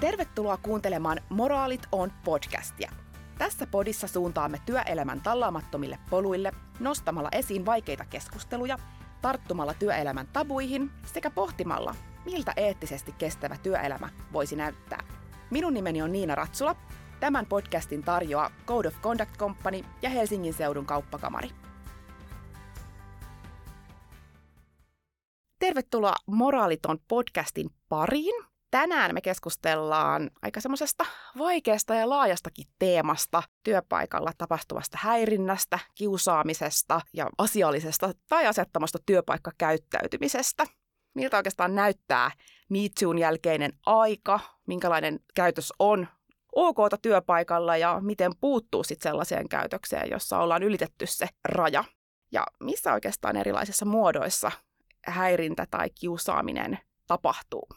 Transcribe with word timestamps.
Tervetuloa 0.00 0.56
kuuntelemaan 0.56 1.20
Moraalit 1.28 1.82
on 1.92 2.12
podcastia. 2.24 2.92
Tässä 3.38 3.66
podissa 3.66 4.08
suuntaamme 4.08 4.58
työelämän 4.66 5.20
tallaamattomille 5.20 5.98
poluille 6.10 6.52
nostamalla 6.78 7.28
esiin 7.32 7.66
vaikeita 7.66 8.04
keskusteluja, 8.04 8.78
tarttumalla 9.22 9.74
työelämän 9.74 10.26
tabuihin 10.32 10.90
sekä 11.06 11.30
pohtimalla, 11.30 11.94
miltä 12.24 12.52
eettisesti 12.56 13.12
kestävä 13.18 13.56
työelämä 13.62 14.08
voisi 14.32 14.56
näyttää. 14.56 15.04
Minun 15.50 15.74
nimeni 15.74 16.02
on 16.02 16.12
Niina 16.12 16.34
Ratsula. 16.34 16.76
Tämän 17.20 17.46
podcastin 17.46 18.02
tarjoaa 18.02 18.50
Code 18.66 18.88
of 18.88 19.00
Conduct 19.00 19.36
Company 19.36 19.82
ja 20.02 20.10
Helsingin 20.10 20.54
seudun 20.54 20.86
kauppakamari. 20.86 21.50
Tervetuloa 25.58 26.14
Moraaliton 26.26 26.98
podcastin 27.08 27.70
pariin. 27.88 28.49
Tänään 28.70 29.14
me 29.14 29.20
keskustellaan 29.20 30.30
aika 30.42 30.60
semmoisesta 30.60 31.06
vaikeasta 31.38 31.94
ja 31.94 32.08
laajastakin 32.08 32.64
teemasta, 32.78 33.42
työpaikalla 33.62 34.32
tapahtuvasta 34.38 34.98
häirinnästä, 35.00 35.78
kiusaamisesta 35.94 37.00
ja 37.12 37.28
asiallisesta 37.38 38.12
tai 38.28 38.46
asettamasta 38.46 38.98
työpaikkakäyttäytymisestä. 39.06 40.64
Miltä 41.14 41.36
oikeastaan 41.36 41.74
näyttää 41.74 42.30
MeToon 42.68 43.18
jälkeinen 43.18 43.72
aika, 43.86 44.40
minkälainen 44.66 45.20
käytös 45.34 45.72
on 45.78 46.08
OKta 46.54 46.96
työpaikalla 47.02 47.76
ja 47.76 48.00
miten 48.00 48.32
puuttuu 48.40 48.84
sitten 48.84 49.10
sellaiseen 49.10 49.48
käytökseen, 49.48 50.10
jossa 50.10 50.38
ollaan 50.38 50.62
ylitetty 50.62 51.06
se 51.06 51.26
raja. 51.44 51.84
Ja 52.32 52.46
missä 52.60 52.92
oikeastaan 52.92 53.36
erilaisissa 53.36 53.84
muodoissa 53.84 54.52
häirintä 55.06 55.66
tai 55.70 55.90
kiusaaminen 56.00 56.78
tapahtuu. 57.06 57.68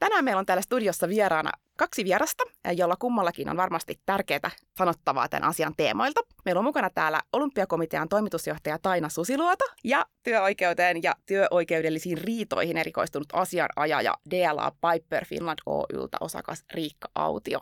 Tänään 0.00 0.24
meillä 0.24 0.38
on 0.38 0.46
täällä 0.46 0.62
studiossa 0.62 1.08
vieraana 1.08 1.50
kaksi 1.78 2.04
vierasta, 2.04 2.44
jolla 2.76 2.96
kummallakin 2.96 3.48
on 3.48 3.56
varmasti 3.56 4.00
tärkeää 4.06 4.50
sanottavaa 4.78 5.28
tämän 5.28 5.48
asian 5.48 5.74
teemoilta. 5.76 6.20
Meillä 6.44 6.58
on 6.58 6.64
mukana 6.64 6.90
täällä 6.90 7.20
Olympiakomitean 7.32 8.08
toimitusjohtaja 8.08 8.78
Taina 8.82 9.08
Susiluoto 9.08 9.64
ja 9.84 10.06
työoikeuteen 10.22 11.02
ja 11.02 11.14
työoikeudellisiin 11.26 12.18
riitoihin 12.18 12.76
erikoistunut 12.76 13.28
asianajaja 13.32 14.14
DLA 14.30 14.70
Piper 14.70 15.24
Finland 15.24 15.58
Oyltä 15.66 16.16
osakas 16.20 16.64
Riikka 16.74 17.08
Autio. 17.14 17.60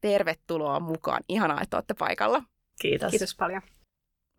Tervetuloa 0.00 0.80
mukaan. 0.80 1.24
Ihanaa, 1.28 1.60
että 1.62 1.76
olette 1.76 1.94
paikalla. 1.94 2.42
Kiitos. 2.80 3.10
Kiitos 3.10 3.34
paljon. 3.36 3.62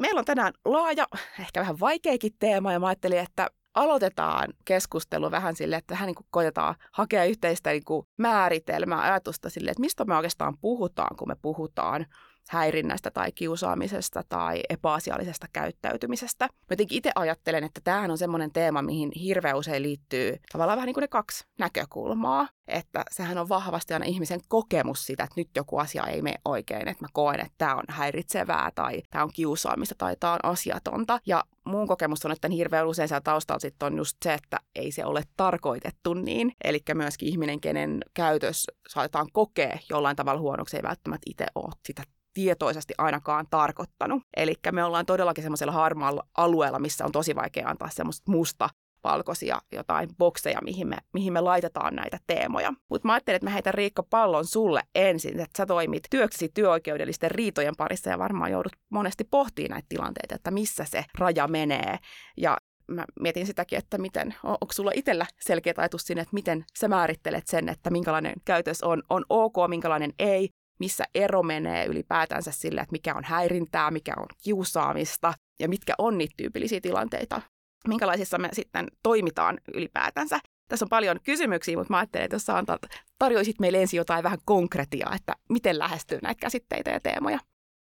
Meillä 0.02 0.20
on 0.20 0.26
tänään 0.26 0.54
laaja, 0.66 1.08
ehkä 1.40 1.60
vähän 1.60 1.80
vaikeakin 1.80 2.32
teema 2.40 2.74
ja 2.74 2.80
mä 2.80 2.88
ajattelin, 2.88 3.20
että 3.20 3.50
aloitetaan 3.74 4.54
keskustelu 4.66 5.32
vähän 5.32 5.56
sille, 5.56 5.76
että 5.76 5.94
vähän 5.94 6.08
niin 6.08 6.26
koitetaan 6.30 6.76
hakea 6.92 7.26
yhteistä 7.26 7.70
niin 7.70 7.86
kuin 7.86 8.08
määritelmää, 8.18 9.02
ajatusta 9.02 9.50
sille, 9.50 9.72
että 9.72 9.82
mistä 9.82 10.06
me 10.06 10.16
oikeastaan 10.16 10.58
puhutaan, 10.58 11.16
kun 11.18 11.28
me 11.28 11.36
puhutaan 11.42 12.06
häirinnästä 12.50 13.12
tai 13.12 13.32
kiusaamisesta 13.32 14.24
tai 14.30 14.62
epäasiallisesta 14.70 15.48
käyttäytymisestä. 15.54 16.46
Mä 16.46 16.66
jotenkin 16.70 16.98
itse 16.98 17.12
ajattelen, 17.16 17.64
että 17.64 17.82
tämähän 17.84 18.12
on 18.12 18.18
semmoinen 18.18 18.52
teema, 18.52 18.82
mihin 18.82 19.12
hirveän 19.16 19.58
usein 19.58 19.84
liittyy 19.84 20.38
tavallaan 20.52 20.78
vähän 20.78 20.88
niin 20.88 20.94
kuin 20.94 21.02
ne 21.02 21.08
kaksi 21.08 21.46
näkökulmaa. 21.60 22.48
Että 22.68 23.04
sehän 23.12 23.38
on 23.38 23.50
vahvasti 23.50 23.94
aina 23.94 24.06
ihmisen 24.06 24.40
kokemus 24.48 25.06
sitä, 25.06 25.24
että 25.24 25.34
nyt 25.38 25.50
joku 25.56 25.78
asia 25.78 26.04
ei 26.04 26.22
mene 26.22 26.38
oikein, 26.46 26.88
että 26.88 27.04
mä 27.04 27.08
koen, 27.14 27.40
että 27.40 27.54
tämä 27.58 27.76
on 27.76 27.84
häiritsevää 27.90 28.72
tai 28.76 29.02
tämä 29.10 29.24
on 29.24 29.30
kiusaamista 29.34 29.96
tai 29.98 30.16
tämä 30.20 30.34
on 30.34 30.40
asiatonta. 30.44 31.20
Ja 31.26 31.44
mun 31.66 31.88
kokemus 31.88 32.26
on, 32.26 32.32
että 32.32 32.48
hirveän 32.50 32.88
usein 32.88 33.08
siellä 33.08 33.22
taustalla 33.22 33.60
sitten 33.60 33.86
on 33.86 33.98
just 33.98 34.18
se, 34.24 34.34
että 34.34 34.58
ei 34.76 34.92
se 34.92 35.06
ole 35.06 35.24
tarkoitettu 35.38 36.14
niin. 36.14 36.54
Eli 36.64 36.80
myöskin 36.94 37.30
ihminen, 37.30 37.62
kenen 37.62 38.00
käytös 38.14 38.68
saatetaan 38.88 39.28
kokea 39.34 39.78
jollain 39.90 40.16
tavalla 40.16 40.42
huonoksi, 40.42 40.78
ei 40.78 40.84
välttämättä 40.84 41.30
itse 41.30 41.46
ole 41.56 41.74
sitä 41.86 42.04
tietoisesti 42.34 42.94
ainakaan 42.98 43.46
tarkoittanut. 43.50 44.24
Eli 44.38 44.54
me 44.72 44.84
ollaan 44.84 45.06
todellakin 45.06 45.44
semmoisella 45.44 45.72
harmaalla 45.72 46.28
alueella, 46.38 46.80
missä 46.80 47.06
on 47.06 47.12
tosi 47.12 47.36
vaikea 47.36 47.70
antaa 47.70 47.90
semmoista 47.90 48.32
musta 48.32 48.70
valkoisia 49.04 49.62
jotain 49.72 50.10
bokseja, 50.18 50.60
mihin 50.64 50.88
me, 50.88 50.98
mihin 51.14 51.34
me 51.34 51.42
laitetaan 51.42 51.96
näitä 51.96 52.20
teemoja. 52.28 52.74
Mutta 52.90 53.08
mä 53.08 53.14
ajattelin, 53.14 53.36
että 53.36 53.46
mä 53.46 53.54
heitän 53.54 53.74
Riikka 53.74 54.04
pallon 54.04 54.46
sulle 54.46 54.82
ensin, 54.96 55.40
että 55.40 55.58
sä 55.58 55.66
toimit 55.66 56.04
työksesi 56.10 56.52
työoikeudellisten 56.54 57.32
riitojen 57.32 57.76
parissa 57.78 58.10
ja 58.10 58.20
varmaan 58.20 58.52
joudut 58.52 58.74
monesti 58.90 59.24
pohtimaan 59.24 59.72
näitä 59.72 59.86
tilanteita, 59.90 60.36
että 60.36 60.52
missä 60.52 60.86
se 60.86 61.06
raja 61.18 61.48
menee. 61.48 61.98
Ja 62.38 62.58
mä 62.88 63.06
mietin 63.20 63.46
sitäkin, 63.46 63.78
että 63.78 63.98
miten, 63.98 64.36
on, 64.44 64.52
onko 64.52 64.74
sulla 64.74 64.92
itsellä 64.96 65.26
selkeä 65.40 65.74
ajatus 65.78 66.02
sinne, 66.02 66.22
että 66.22 66.34
miten 66.34 66.66
sä 66.80 66.88
määrittelet 66.88 67.48
sen, 67.48 67.70
että 67.70 67.90
minkälainen 67.90 68.34
käytös 68.46 68.84
on, 68.84 69.04
on 69.10 69.26
ok, 69.30 69.56
minkälainen 69.68 70.14
ei, 70.20 70.50
missä 70.82 71.04
ero 71.16 71.44
menee 71.44 71.86
ylipäätänsä 71.86 72.52
sille, 72.52 72.82
että 72.82 72.92
mikä 72.92 73.16
on 73.16 73.24
häirintää, 73.24 73.92
mikä 73.92 74.14
on 74.18 74.26
kiusaamista 74.44 75.34
ja 75.60 75.70
mitkä 75.70 75.94
on 75.98 76.18
niitä 76.18 76.34
tyypillisiä 76.38 76.82
tilanteita, 76.82 77.42
minkälaisissa 77.88 78.38
me 78.38 78.50
sitten 78.54 78.88
toimitaan 79.04 79.58
ylipäätänsä. 79.74 80.40
Tässä 80.68 80.86
on 80.86 80.90
paljon 80.90 81.20
kysymyksiä, 81.24 81.78
mutta 81.78 81.94
mä 81.94 81.98
ajattelin, 81.98 82.26
että 82.26 82.36
jos 82.36 82.46
sä 82.46 82.58
antat, 82.58 82.82
tarjoisit 83.20 83.60
meille 83.60 83.82
ensin 83.82 83.98
jotain 83.98 84.24
vähän 84.24 84.40
konkretiaa, 84.46 85.16
että 85.16 85.34
miten 85.50 85.80
lähestyy 85.80 86.20
näitä 86.22 86.40
käsitteitä 86.40 86.92
ja 86.92 87.00
teemoja. 87.00 87.40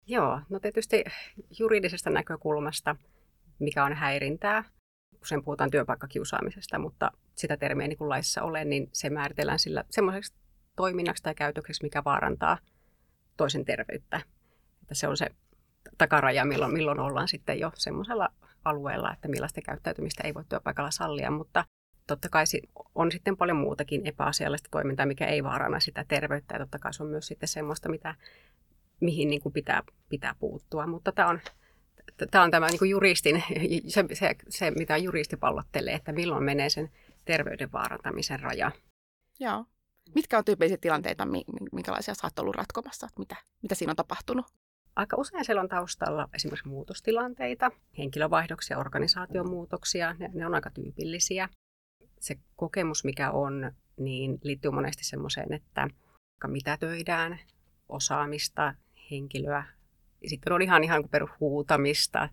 Joo, 0.08 0.42
no 0.50 0.60
tietysti 0.60 1.04
juridisesta 1.60 2.10
näkökulmasta, 2.10 2.96
mikä 3.60 3.86
on 3.86 3.94
häirintää, 3.94 4.64
usein 5.22 5.44
puhutaan 5.44 5.72
työpaikkakiusaamisesta, 5.72 6.80
mutta 6.80 7.12
sitä 7.36 7.58
termiä 7.58 7.88
niin 7.88 7.98
kuin 7.98 8.10
laissa 8.10 8.44
ole, 8.44 8.66
niin 8.66 8.90
se 8.94 9.10
määritellään 9.10 9.60
sillä 9.60 9.84
semmoiseksi 9.90 10.34
toiminnaksi 10.76 11.24
tai 11.24 11.36
käytökseksi, 11.36 11.84
mikä 11.84 12.04
vaarantaa 12.04 12.58
toisen 13.38 13.66
terveyttä. 13.66 14.22
Että 14.82 14.96
se 14.96 15.08
on 15.08 15.18
se 15.18 15.30
takaraja, 15.98 16.46
milloin, 16.46 16.74
milloin 16.74 17.00
ollaan 17.00 17.28
sitten 17.28 17.60
jo 17.60 17.72
semmoisella 17.76 18.30
alueella, 18.66 19.14
että 19.14 19.28
millaista 19.28 19.62
käyttäytymistä 19.62 20.24
ei 20.24 20.34
voi 20.34 20.44
työpaikalla 20.50 20.92
sallia, 20.92 21.32
mutta 21.32 21.66
totta 22.08 22.30
kai 22.30 22.44
on 22.96 23.12
sitten 23.12 23.38
paljon 23.38 23.58
muutakin 23.58 24.08
epäasiallista 24.08 24.70
toimintaa, 24.72 25.06
mikä 25.06 25.26
ei 25.26 25.44
vaaranna 25.44 25.80
sitä 25.80 26.06
terveyttä 26.08 26.56
ja 26.56 26.60
totta 26.60 26.80
kai 26.80 26.94
se 26.94 27.04
on 27.04 27.10
myös 27.10 27.28
sitten 27.28 27.50
semmoista, 27.50 27.90
mitä, 27.90 28.16
mihin 29.00 29.30
niin 29.30 29.42
kuin 29.42 29.54
pitää, 29.54 29.84
pitää 30.10 30.36
puuttua, 30.40 30.88
mutta 30.88 31.12
tämä 31.12 31.30
on, 31.30 31.40
tämä 32.32 32.44
on 32.44 32.52
tämä 32.52 32.68
niin 32.68 32.80
kuin 32.80 32.92
juristin, 32.92 33.44
se, 33.88 34.06
se, 34.14 34.36
se, 34.50 34.72
mitä 34.72 34.98
juristi 34.98 35.38
pallottelee, 35.38 35.94
että 35.94 36.12
milloin 36.12 36.44
menee 36.44 36.70
sen 36.70 36.92
terveyden 37.26 37.72
vaarantamisen 37.72 38.40
raja. 38.40 38.72
Joo. 39.40 39.66
Mitkä 40.16 40.38
on 40.38 40.46
tyypillisiä 40.46 40.78
tilanteita, 40.82 41.28
minkälaisia 41.72 42.14
sä 42.14 42.28
oot 42.28 42.40
ollut 42.40 42.56
ratkomassa? 42.56 43.08
Mitä, 43.20 43.36
mitä 43.62 43.76
siinä 43.76 43.92
on 43.92 43.96
tapahtunut? 43.96 44.46
Aika 44.96 45.18
usein 45.18 45.46
siellä 45.46 45.62
on 45.62 45.70
taustalla 45.70 46.30
esimerkiksi 46.34 46.68
muutostilanteita, 46.68 47.72
henkilövaihdoksia, 47.98 48.78
organisaatiomuutoksia. 48.78 50.14
Ne, 50.14 50.30
ne 50.34 50.46
on 50.46 50.56
aika 50.56 50.70
tyypillisiä. 50.70 51.50
Se 52.20 52.36
kokemus, 52.56 53.04
mikä 53.04 53.32
on, 53.32 53.72
niin 54.00 54.40
liittyy 54.44 54.72
monesti 54.72 55.04
semmoiseen, 55.06 55.54
että 55.54 55.88
mitä 56.48 56.78
töidään, 56.78 57.40
osaamista, 57.90 58.74
henkilöä. 59.12 59.64
Sitten 60.26 60.54
on 60.54 60.62
ihan, 60.62 60.84
ihan 60.84 61.04
perushuutamista, 61.12 62.30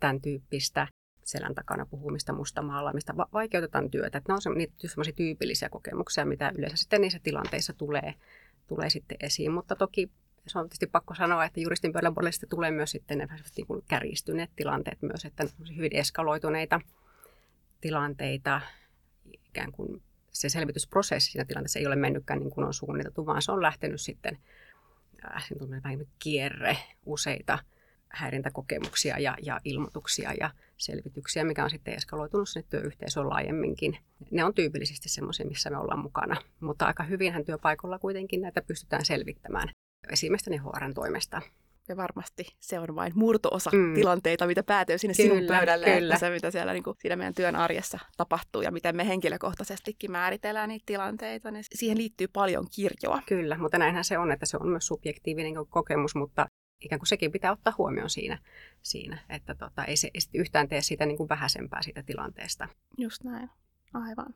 tämän 0.00 0.20
tyyppistä 0.20 0.86
selän 1.24 1.54
takana 1.54 1.86
puhumista, 1.86 2.32
mustamaalaamista, 2.32 3.16
va- 3.16 3.28
vaikeutetaan 3.32 3.90
työtä. 3.90 4.18
Että 4.18 4.32
ne 4.32 4.34
on 4.34 4.42
semmoisia 4.42 5.12
tyypillisiä 5.16 5.68
kokemuksia, 5.68 6.24
mitä 6.24 6.52
yleensä 6.58 6.76
sitten 6.76 7.00
niissä 7.00 7.20
tilanteissa 7.22 7.72
tulee, 7.72 8.14
tulee 8.66 8.90
sitten 8.90 9.16
esiin. 9.20 9.52
Mutta 9.52 9.76
toki 9.76 10.10
se 10.46 10.58
on 10.58 10.64
tietysti 10.64 10.86
pakko 10.86 11.14
sanoa, 11.14 11.44
että 11.44 11.60
juristin 11.60 11.92
pöydän 11.92 12.14
puolella 12.14 12.46
tulee 12.50 12.70
myös 12.70 12.90
sitten 12.90 13.18
ne 13.18 13.28
niin 13.56 13.66
kuin 13.66 13.82
kärjistyneet 13.88 14.50
tilanteet 14.56 15.02
myös, 15.02 15.24
että 15.24 15.44
hyvin 15.76 15.96
eskaloituneita 15.96 16.80
tilanteita, 17.80 18.60
ikään 19.48 19.72
kuin 19.72 20.02
se 20.32 20.48
selvitysprosessi 20.48 21.30
siinä 21.30 21.44
tilanteessa 21.44 21.78
ei 21.78 21.86
ole 21.86 21.96
mennytkään 21.96 22.40
niin 22.40 22.50
kuin 22.50 22.66
on 22.66 22.74
suunniteltu, 22.74 23.26
vaan 23.26 23.42
se 23.42 23.52
on 23.52 23.62
lähtenyt 23.62 24.00
sitten 24.00 24.38
äh, 25.24 25.44
vähän 25.84 26.06
kierre 26.18 26.76
useita 27.06 27.58
häirintäkokemuksia 28.12 29.18
ja, 29.18 29.36
ja 29.42 29.60
ilmoituksia 29.64 30.32
ja 30.40 30.50
selvityksiä, 30.76 31.44
mikä 31.44 31.64
on 31.64 31.70
sitten 31.70 31.94
eskaloitunut 31.94 32.48
sinne 32.48 32.66
työyhteisöön 32.70 33.28
laajemminkin. 33.28 33.98
Ne 34.30 34.44
on 34.44 34.54
tyypillisesti 34.54 35.08
semmoisia, 35.08 35.46
missä 35.46 35.70
me 35.70 35.78
ollaan 35.78 36.02
mukana, 36.02 36.36
mutta 36.60 36.86
aika 36.86 37.02
hyvinhän 37.02 37.44
työpaikalla 37.44 37.98
kuitenkin 37.98 38.40
näitä 38.40 38.62
pystytään 38.62 39.04
selvittämään 39.04 39.68
esimiesten 40.12 40.62
HRn 40.62 40.94
toimesta. 40.94 41.42
Ja 41.88 41.96
varmasti 41.96 42.46
se 42.60 42.78
on 42.78 42.94
vain 42.94 43.12
murto-osa 43.14 43.70
mm. 43.72 43.94
tilanteita, 43.94 44.46
mitä 44.46 44.62
päätyy 44.62 44.98
sinne 44.98 45.14
kyllä, 45.14 45.34
sinun 45.34 45.46
pöydälle, 45.46 45.86
kyllä. 45.86 46.18
se 46.18 46.30
mitä 46.30 46.50
siellä 46.50 46.72
niin 46.72 46.82
kuin, 46.82 46.96
siinä 47.00 47.16
meidän 47.16 47.34
työn 47.34 47.56
arjessa 47.56 47.98
tapahtuu 48.16 48.62
ja 48.62 48.70
miten 48.70 48.96
me 48.96 49.08
henkilökohtaisestikin 49.08 50.10
määritellään 50.10 50.68
niitä 50.68 50.82
tilanteita, 50.86 51.50
niin 51.50 51.64
siihen 51.74 51.98
liittyy 51.98 52.28
paljon 52.28 52.66
kirjoa. 52.74 53.22
Kyllä, 53.26 53.58
mutta 53.58 53.78
näinhän 53.78 54.04
se 54.04 54.18
on, 54.18 54.32
että 54.32 54.46
se 54.46 54.56
on 54.56 54.68
myös 54.68 54.86
subjektiivinen 54.86 55.54
kokemus, 55.68 56.14
mutta 56.14 56.46
ikään 56.84 56.98
kuin 57.00 57.08
sekin 57.08 57.32
pitää 57.32 57.52
ottaa 57.52 57.74
huomioon 57.78 58.10
siinä, 58.10 58.38
siinä 58.82 59.18
että 59.28 59.54
tota, 59.54 59.84
ei 59.84 59.96
se 59.96 60.10
ei 60.14 60.20
yhtään 60.40 60.68
tee 60.68 60.82
siitä 60.82 61.06
niin 61.06 61.16
kuin 61.16 61.28
vähäisempää 61.28 61.82
siitä 61.82 62.02
tilanteesta. 62.02 62.68
Just 62.98 63.24
näin, 63.24 63.50
aivan. 63.94 64.34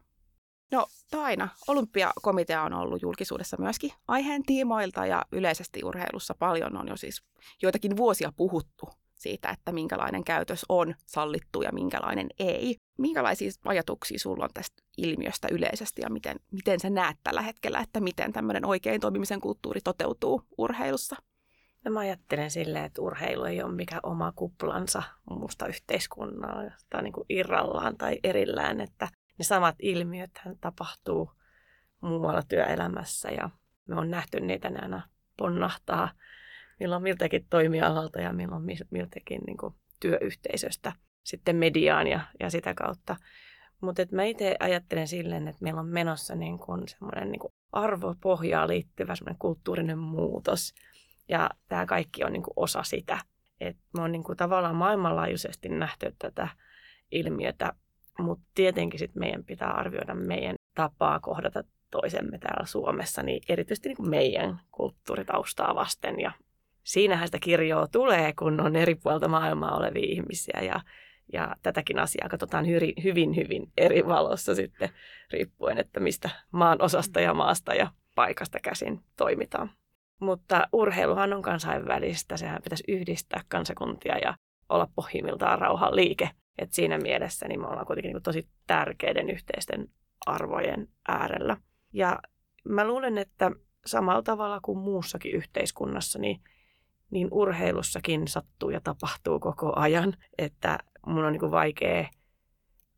No 0.70 0.86
Taina, 1.10 1.48
olympiakomitea 1.68 2.62
on 2.62 2.72
ollut 2.72 3.02
julkisuudessa 3.02 3.56
myöskin 3.60 3.92
aiheen 4.08 4.42
tiimoilta 4.42 5.06
ja 5.06 5.24
yleisesti 5.32 5.84
urheilussa 5.84 6.34
paljon 6.38 6.76
on 6.76 6.88
jo 6.88 6.96
siis 6.96 7.22
joitakin 7.62 7.96
vuosia 7.96 8.32
puhuttu 8.36 8.88
siitä, 9.14 9.50
että 9.50 9.72
minkälainen 9.72 10.24
käytös 10.24 10.66
on 10.68 10.94
sallittu 11.06 11.62
ja 11.62 11.72
minkälainen 11.72 12.28
ei. 12.38 12.76
Minkälaisia 12.98 13.50
ajatuksia 13.64 14.18
sulla 14.18 14.44
on 14.44 14.50
tästä 14.54 14.82
ilmiöstä 14.96 15.48
yleisesti 15.50 16.02
ja 16.02 16.10
miten, 16.10 16.36
miten 16.52 16.80
sä 16.80 16.90
näet 16.90 17.16
tällä 17.24 17.42
hetkellä, 17.42 17.80
että 17.80 18.00
miten 18.00 18.32
tämmöinen 18.32 18.64
oikein 18.64 19.00
toimimisen 19.00 19.40
kulttuuri 19.40 19.80
toteutuu 19.80 20.42
urheilussa? 20.58 21.16
No 21.86 21.92
mä 21.92 22.00
ajattelen 22.00 22.50
silleen, 22.50 22.84
että 22.84 23.02
urheilu 23.02 23.44
ei 23.44 23.62
ole 23.62 23.74
mikään 23.74 24.00
oma 24.02 24.32
kuplansa 24.32 25.02
muusta 25.30 25.66
yhteiskunnasta 25.66 27.02
niin 27.02 27.12
kuin 27.12 27.26
irrallaan 27.28 27.96
tai 27.96 28.18
erillään, 28.24 28.80
että 28.80 29.08
ne 29.38 29.44
samat 29.44 29.74
ilmiöt 29.78 30.30
tapahtuu 30.60 31.30
muualla 32.00 32.42
työelämässä 32.42 33.30
ja 33.30 33.50
me 33.86 33.94
on 33.94 34.10
nähty 34.10 34.40
niitä 34.40 34.70
aina 34.82 35.02
ponnahtaa 35.36 36.10
milloin 36.80 37.02
miltäkin 37.02 37.46
toimialalta 37.50 38.20
ja 38.20 38.32
milloin 38.32 38.64
miltäkin 38.90 39.40
niin 39.46 39.56
kuin 39.56 39.74
työyhteisöstä 40.00 40.92
sitten 41.22 41.56
mediaan 41.56 42.06
ja, 42.06 42.20
ja 42.40 42.50
sitä 42.50 42.74
kautta. 42.74 43.16
Mutta 43.80 44.02
mä 44.12 44.24
itse 44.24 44.56
ajattelen 44.60 45.08
silleen, 45.08 45.48
että 45.48 45.62
meillä 45.62 45.80
on 45.80 45.88
menossa 45.88 46.34
niin 46.34 46.58
kuin 46.58 46.88
semmoinen 46.88 47.32
niin 47.32 47.52
arvopohjaa 47.72 48.68
liittyvä 48.68 49.14
semmoinen 49.14 49.38
kulttuurinen 49.38 49.98
muutos. 49.98 50.74
Ja 51.28 51.50
tämä 51.68 51.86
kaikki 51.86 52.24
on 52.24 52.32
niin 52.32 52.42
kuin 52.42 52.54
osa 52.56 52.82
sitä. 52.82 53.18
Et 53.60 53.76
me 53.96 54.02
on 54.02 54.12
niin 54.12 54.24
kuin 54.24 54.36
tavallaan 54.36 54.76
maailmanlaajuisesti 54.76 55.68
nähty 55.68 56.14
tätä 56.18 56.48
ilmiötä, 57.10 57.72
mutta 58.18 58.44
tietenkin 58.54 58.98
sit 58.98 59.14
meidän 59.14 59.44
pitää 59.44 59.70
arvioida 59.70 60.14
meidän 60.14 60.56
tapaa 60.74 61.20
kohdata 61.20 61.64
toisemme 61.90 62.38
täällä 62.38 62.66
Suomessa, 62.66 63.22
niin 63.22 63.42
erityisesti 63.48 63.88
niin 63.88 63.96
kuin 63.96 64.10
meidän 64.10 64.60
kulttuuritaustaa 64.72 65.74
vasten 65.74 66.20
ja 66.20 66.32
siinähän 66.82 67.28
sitä 67.28 67.38
kirjoa 67.38 67.88
tulee, 67.88 68.32
kun 68.38 68.60
on 68.60 68.76
eri 68.76 68.94
puolta 68.94 69.28
maailmaa 69.28 69.76
olevia 69.76 70.06
ihmisiä 70.12 70.60
ja, 70.62 70.80
ja 71.32 71.56
tätäkin 71.62 71.98
asiaa 71.98 72.28
katsotaan 72.28 72.66
hyvin, 72.66 72.94
hyvin, 73.04 73.36
hyvin 73.36 73.72
eri 73.76 74.06
valossa 74.06 74.54
sitten 74.54 74.88
riippuen, 75.32 75.78
että 75.78 76.00
mistä 76.00 76.30
maan 76.50 76.82
osasta 76.82 77.20
ja 77.20 77.34
maasta 77.34 77.74
ja 77.74 77.90
paikasta 78.14 78.58
käsin 78.60 79.00
toimitaan. 79.16 79.70
Mutta 80.20 80.68
urheiluhan 80.72 81.32
on 81.32 81.42
kansainvälistä, 81.42 82.36
sehän 82.36 82.62
pitäisi 82.62 82.84
yhdistää 82.88 83.40
kansakuntia 83.48 84.18
ja 84.18 84.34
olla 84.68 84.88
pohjimmiltaan 84.94 85.58
rauhan 85.58 85.96
liike. 85.96 86.30
Et 86.58 86.72
siinä 86.72 86.98
mielessä 86.98 87.48
niin 87.48 87.60
me 87.60 87.66
ollaan 87.66 87.86
kuitenkin 87.86 88.12
niin 88.12 88.22
tosi 88.22 88.48
tärkeiden 88.66 89.30
yhteisten 89.30 89.88
arvojen 90.26 90.88
äärellä. 91.08 91.56
Ja 91.92 92.18
mä 92.64 92.86
luulen, 92.86 93.18
että 93.18 93.50
samalla 93.86 94.22
tavalla 94.22 94.60
kuin 94.62 94.78
muussakin 94.78 95.32
yhteiskunnassa, 95.32 96.18
niin 96.18 96.40
niin 97.10 97.28
urheilussakin 97.30 98.28
sattuu 98.28 98.70
ja 98.70 98.80
tapahtuu 98.80 99.40
koko 99.40 99.72
ajan, 99.76 100.16
että 100.38 100.78
mun 101.06 101.24
on 101.24 101.32
niin 101.32 101.50
vaikea 101.50 102.08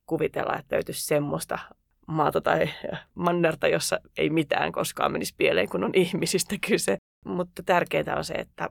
kuvitella, 0.07 0.57
että 0.57 0.77
löytyisi 0.77 1.07
semmoista 1.07 1.59
maata 2.07 2.41
tai 2.41 2.69
mannerta, 3.15 3.69
jossa 3.69 4.01
ei 4.19 4.31
mitään 4.31 4.73
koskaan 4.73 5.13
menisi 5.13 5.35
pieleen, 5.37 5.69
kun 5.69 5.85
on 5.85 5.91
ihmisistä 5.95 6.57
kyse. 6.69 6.97
Mutta 7.25 7.63
tärkeintä 7.63 8.17
on 8.17 8.25
se, 8.25 8.35
että 8.35 8.69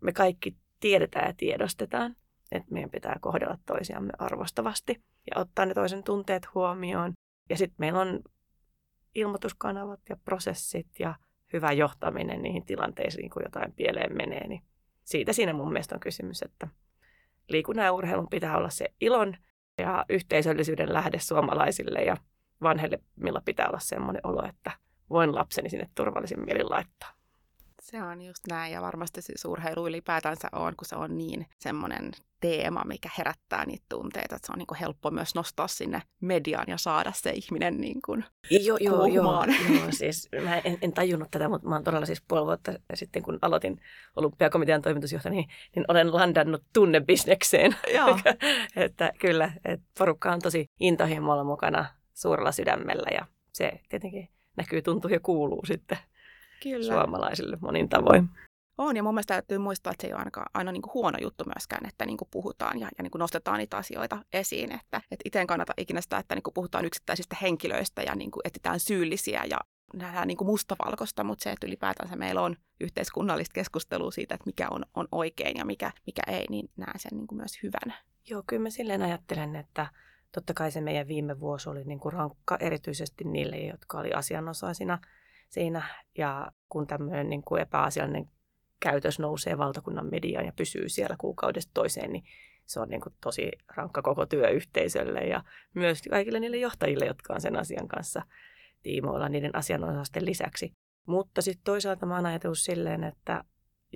me 0.00 0.12
kaikki 0.12 0.56
tiedetään 0.80 1.26
ja 1.26 1.34
tiedostetaan, 1.36 2.16
että 2.52 2.72
meidän 2.72 2.90
pitää 2.90 3.16
kohdella 3.20 3.58
toisiamme 3.66 4.12
arvostavasti 4.18 5.02
ja 5.30 5.40
ottaa 5.40 5.66
ne 5.66 5.74
toisen 5.74 6.04
tunteet 6.04 6.54
huomioon. 6.54 7.12
Ja 7.50 7.56
sitten 7.56 7.76
meillä 7.78 8.00
on 8.00 8.20
ilmoituskanavat 9.14 10.00
ja 10.08 10.16
prosessit 10.24 10.86
ja 10.98 11.14
hyvä 11.52 11.72
johtaminen 11.72 12.42
niihin 12.42 12.66
tilanteisiin, 12.66 13.30
kun 13.30 13.42
jotain 13.42 13.72
pieleen 13.72 14.16
menee, 14.16 14.48
niin 14.48 14.62
siitä 15.04 15.32
siinä 15.32 15.52
mun 15.52 15.72
mielestä 15.72 15.94
on 15.94 16.00
kysymys, 16.00 16.42
että 16.42 16.68
liikunnan 17.48 17.84
ja 17.84 17.92
urheilun 17.92 18.28
pitää 18.28 18.56
olla 18.56 18.70
se 18.70 18.88
ilon 19.00 19.36
ja 19.78 20.04
yhteisöllisyyden 20.08 20.92
lähde 20.92 21.18
suomalaisille 21.18 22.02
ja 22.02 22.16
vanhemmilla 22.62 23.42
pitää 23.44 23.68
olla 23.68 23.78
semmoinen 23.78 24.26
olo, 24.26 24.46
että 24.48 24.70
voin 25.10 25.34
lapseni 25.34 25.70
sinne 25.70 25.88
turvallisin 25.94 26.44
mielin 26.44 26.70
laittaa. 26.70 27.21
Se 27.82 28.02
on 28.02 28.22
just 28.22 28.46
näin 28.48 28.72
ja 28.72 28.82
varmasti 28.82 29.22
siis 29.22 29.44
urheilu 29.44 29.86
ylipäätänsä 29.86 30.48
on, 30.52 30.76
kun 30.76 30.86
se 30.86 30.96
on 30.96 31.18
niin 31.18 31.46
semmoinen 31.58 32.12
teema, 32.40 32.82
mikä 32.84 33.08
herättää 33.18 33.66
niitä 33.66 33.84
tunteita, 33.88 34.36
että 34.36 34.46
se 34.46 34.52
on 34.52 34.58
niin 34.58 34.66
kuin 34.66 34.78
helppo 34.78 35.10
myös 35.10 35.34
nostaa 35.34 35.68
sinne 35.68 36.02
mediaan 36.20 36.64
ja 36.68 36.76
saada 36.76 37.12
se 37.14 37.30
ihminen 37.30 37.80
niin 37.80 38.02
kuin 38.04 38.24
joo, 38.50 38.78
joo, 38.80 39.06
joo, 39.06 39.44
joo, 39.74 39.86
siis 39.90 40.28
mä 40.42 40.58
en, 40.58 40.78
en 40.82 40.92
tajunnut 40.92 41.30
tätä, 41.30 41.48
mutta 41.48 41.68
mä 41.68 41.74
oon 41.74 41.84
todella 41.84 42.06
siis 42.06 42.22
puoli 42.28 42.46
vuotta 42.46 42.72
sitten, 42.94 43.22
kun 43.22 43.38
aloitin 43.42 43.80
olympiakomitean 44.16 44.82
toimitusjohtaja, 44.82 45.32
niin, 45.32 45.48
niin 45.76 45.84
olen 45.88 46.14
landannut 46.14 46.62
tunnebisnekseen. 46.72 47.76
Joo. 47.94 48.18
että 48.76 49.12
kyllä, 49.20 49.52
että 49.64 49.86
porukka 49.98 50.32
on 50.32 50.40
tosi 50.40 50.66
intohimolla 50.80 51.44
mukana 51.44 51.86
suurella 52.14 52.52
sydämellä 52.52 53.10
ja 53.14 53.26
se 53.52 53.80
tietenkin 53.88 54.28
näkyy, 54.56 54.82
tuntuu 54.82 55.10
ja 55.10 55.20
kuuluu 55.20 55.66
sitten 55.66 55.98
Kyllä. 56.62 56.94
suomalaisille 56.94 57.58
monin 57.60 57.88
tavoin. 57.88 58.28
On, 58.78 58.96
ja 58.96 59.02
mun 59.02 59.14
mielestä 59.14 59.34
täytyy 59.34 59.58
muistaa, 59.58 59.90
että 59.90 60.02
se 60.02 60.06
ei 60.06 60.12
ole 60.12 60.18
aina, 60.18 60.46
aina 60.54 60.72
niin 60.72 60.82
kuin 60.82 60.94
huono 60.94 61.18
juttu 61.22 61.44
myöskään, 61.44 61.86
että 61.88 62.06
niin 62.06 62.16
kuin 62.16 62.28
puhutaan 62.30 62.80
ja, 62.80 62.88
ja 62.98 63.02
niin 63.02 63.10
kuin 63.10 63.20
nostetaan 63.20 63.58
niitä 63.58 63.76
asioita 63.76 64.18
esiin. 64.32 64.72
Että, 64.72 64.96
että 64.96 65.22
itse 65.24 65.40
en 65.40 65.46
kannata 65.46 65.72
ikinä 65.76 66.00
sitä, 66.00 66.18
että 66.18 66.34
niin 66.34 66.42
kuin 66.42 66.54
puhutaan 66.54 66.84
yksittäisistä 66.84 67.36
henkilöistä 67.42 68.02
ja 68.02 68.14
niin 68.14 68.30
kuin 68.30 68.40
etsitään 68.44 68.80
syyllisiä 68.80 69.44
ja 69.50 69.58
nähdään 69.94 70.28
niin 70.28 70.36
kuin 70.36 70.48
mustavalkoista, 70.48 71.24
mutta 71.24 71.42
se, 71.42 71.50
että 71.50 71.66
ylipäätänsä 71.66 72.16
meillä 72.16 72.42
on 72.42 72.56
yhteiskunnallista 72.80 73.54
keskustelua 73.54 74.10
siitä, 74.10 74.34
että 74.34 74.46
mikä 74.46 74.68
on, 74.70 74.84
on 74.94 75.08
oikein 75.12 75.56
ja 75.56 75.64
mikä, 75.64 75.92
mikä 76.06 76.22
ei, 76.26 76.46
niin 76.50 76.70
näen 76.76 76.98
sen 76.98 77.18
niin 77.18 77.26
kuin 77.26 77.36
myös 77.36 77.62
hyvänä. 77.62 77.94
Joo, 78.30 78.42
kyllä 78.46 78.62
mä 78.62 78.70
silleen 78.70 79.02
ajattelen, 79.02 79.56
että 79.56 79.86
totta 80.32 80.54
kai 80.54 80.70
se 80.70 80.80
meidän 80.80 81.08
viime 81.08 81.40
vuosi 81.40 81.68
oli 81.68 81.84
niin 81.84 82.00
kuin 82.00 82.12
rankka 82.12 82.56
erityisesti 82.60 83.24
niille, 83.24 83.58
jotka 83.58 83.98
oli 83.98 84.12
asianosaisina– 84.12 84.98
siinä. 85.52 85.82
Ja 86.18 86.52
kun 86.68 86.86
tämmöinen 86.86 87.30
niin 87.30 87.42
kuin 87.42 87.62
epäasiallinen 87.62 88.28
käytös 88.80 89.18
nousee 89.18 89.58
valtakunnan 89.58 90.10
mediaan 90.10 90.46
ja 90.46 90.52
pysyy 90.56 90.88
siellä 90.88 91.16
kuukaudesta 91.18 91.70
toiseen, 91.74 92.12
niin 92.12 92.24
se 92.64 92.80
on 92.80 92.88
niin 92.88 93.00
kuin 93.00 93.14
tosi 93.20 93.50
rankka 93.76 94.02
koko 94.02 94.26
työyhteisölle 94.26 95.20
ja 95.20 95.44
myös 95.74 96.02
kaikille 96.10 96.40
niille 96.40 96.56
johtajille, 96.56 97.06
jotka 97.06 97.34
on 97.34 97.40
sen 97.40 97.58
asian 97.58 97.88
kanssa 97.88 98.22
tiimoilla 98.82 99.28
niiden 99.28 99.56
asianosaisten 99.56 100.24
lisäksi. 100.24 100.72
Mutta 101.06 101.42
sitten 101.42 101.64
toisaalta 101.64 102.06
mä 102.06 102.14
oon 102.14 102.26
ajatellut 102.26 102.58
silleen, 102.58 103.04
että 103.04 103.44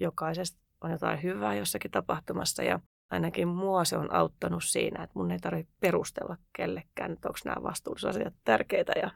jokaisesta 0.00 0.58
on 0.80 0.90
jotain 0.90 1.22
hyvää 1.22 1.54
jossakin 1.54 1.90
tapahtumassa 1.90 2.62
ja 2.62 2.80
ainakin 3.10 3.48
mua 3.48 3.84
se 3.84 3.96
on 3.96 4.14
auttanut 4.14 4.64
siinä, 4.64 5.04
että 5.04 5.18
mun 5.18 5.30
ei 5.30 5.38
tarvitse 5.38 5.72
perustella 5.80 6.36
kellekään, 6.56 7.12
että 7.12 7.28
onko 7.28 7.38
nämä 7.44 7.62
vastuullisuusasiat 7.62 8.34
tärkeitä 8.44 8.92
ja 9.02 9.10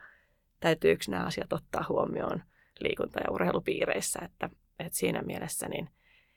täytyykö 0.60 1.04
nämä 1.08 1.24
asiat 1.24 1.52
ottaa 1.52 1.84
huomioon 1.88 2.42
liikunta- 2.80 3.20
ja 3.20 3.30
urheilupiireissä, 3.30 4.18
että, 4.22 4.50
että 4.78 4.98
siinä 4.98 5.22
mielessä 5.22 5.68
niin 5.68 5.90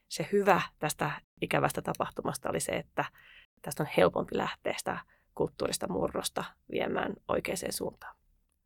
se 0.07 0.27
hyvä 0.31 0.61
tästä 0.79 1.11
ikävästä 1.41 1.81
tapahtumasta 1.81 2.49
oli 2.49 2.59
se, 2.59 2.71
että 2.71 3.05
tästä 3.61 3.83
on 3.83 3.89
helpompi 3.97 4.37
lähteä 4.37 4.73
sitä 4.77 4.99
kulttuurista 5.35 5.87
murrosta 5.87 6.43
viemään 6.71 7.13
oikeaan 7.27 7.57
suuntaan. 7.69 8.15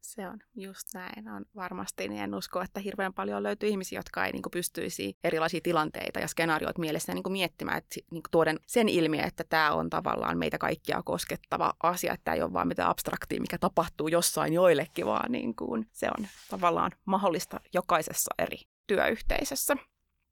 Se 0.01 0.27
on 0.27 0.39
just 0.55 0.87
näin. 0.93 1.27
On 1.27 1.45
varmasti, 1.55 2.07
niin 2.07 2.21
en 2.21 2.35
usko, 2.35 2.61
että 2.61 2.79
hirveän 2.79 3.13
paljon 3.13 3.43
löytyy 3.43 3.69
ihmisiä, 3.69 3.99
jotka 3.99 4.25
ei 4.25 4.31
niin 4.31 4.41
kuin, 4.41 4.51
pystyisi 4.51 5.17
erilaisia 5.23 5.59
tilanteita 5.63 6.19
ja 6.19 6.27
skenaarioita 6.27 6.79
mielessä 6.79 7.13
niin 7.13 7.23
kuin, 7.23 7.33
miettimään, 7.33 7.77
että 7.77 7.95
niin 8.11 8.23
kuin, 8.23 8.31
tuoden 8.31 8.59
sen 8.67 8.89
ilmiö, 8.89 9.23
että 9.23 9.43
tämä 9.49 9.71
on 9.71 9.89
tavallaan 9.89 10.37
meitä 10.37 10.57
kaikkia 10.57 11.01
koskettava 11.05 11.73
asia, 11.83 12.13
että 12.13 12.23
tämä 12.23 12.35
ei 12.35 12.41
ole 12.41 12.53
vaan 12.53 12.67
mitään 12.67 12.89
abstraktia, 12.89 13.41
mikä 13.41 13.57
tapahtuu 13.57 14.07
jossain 14.07 14.53
joillekin, 14.53 15.05
vaan 15.05 15.31
niin 15.31 15.55
kuin, 15.55 15.87
se 15.91 16.07
on 16.17 16.27
tavallaan 16.49 16.91
mahdollista 17.05 17.59
jokaisessa 17.73 18.31
eri 18.39 18.57
työyhteisössä. 18.87 19.77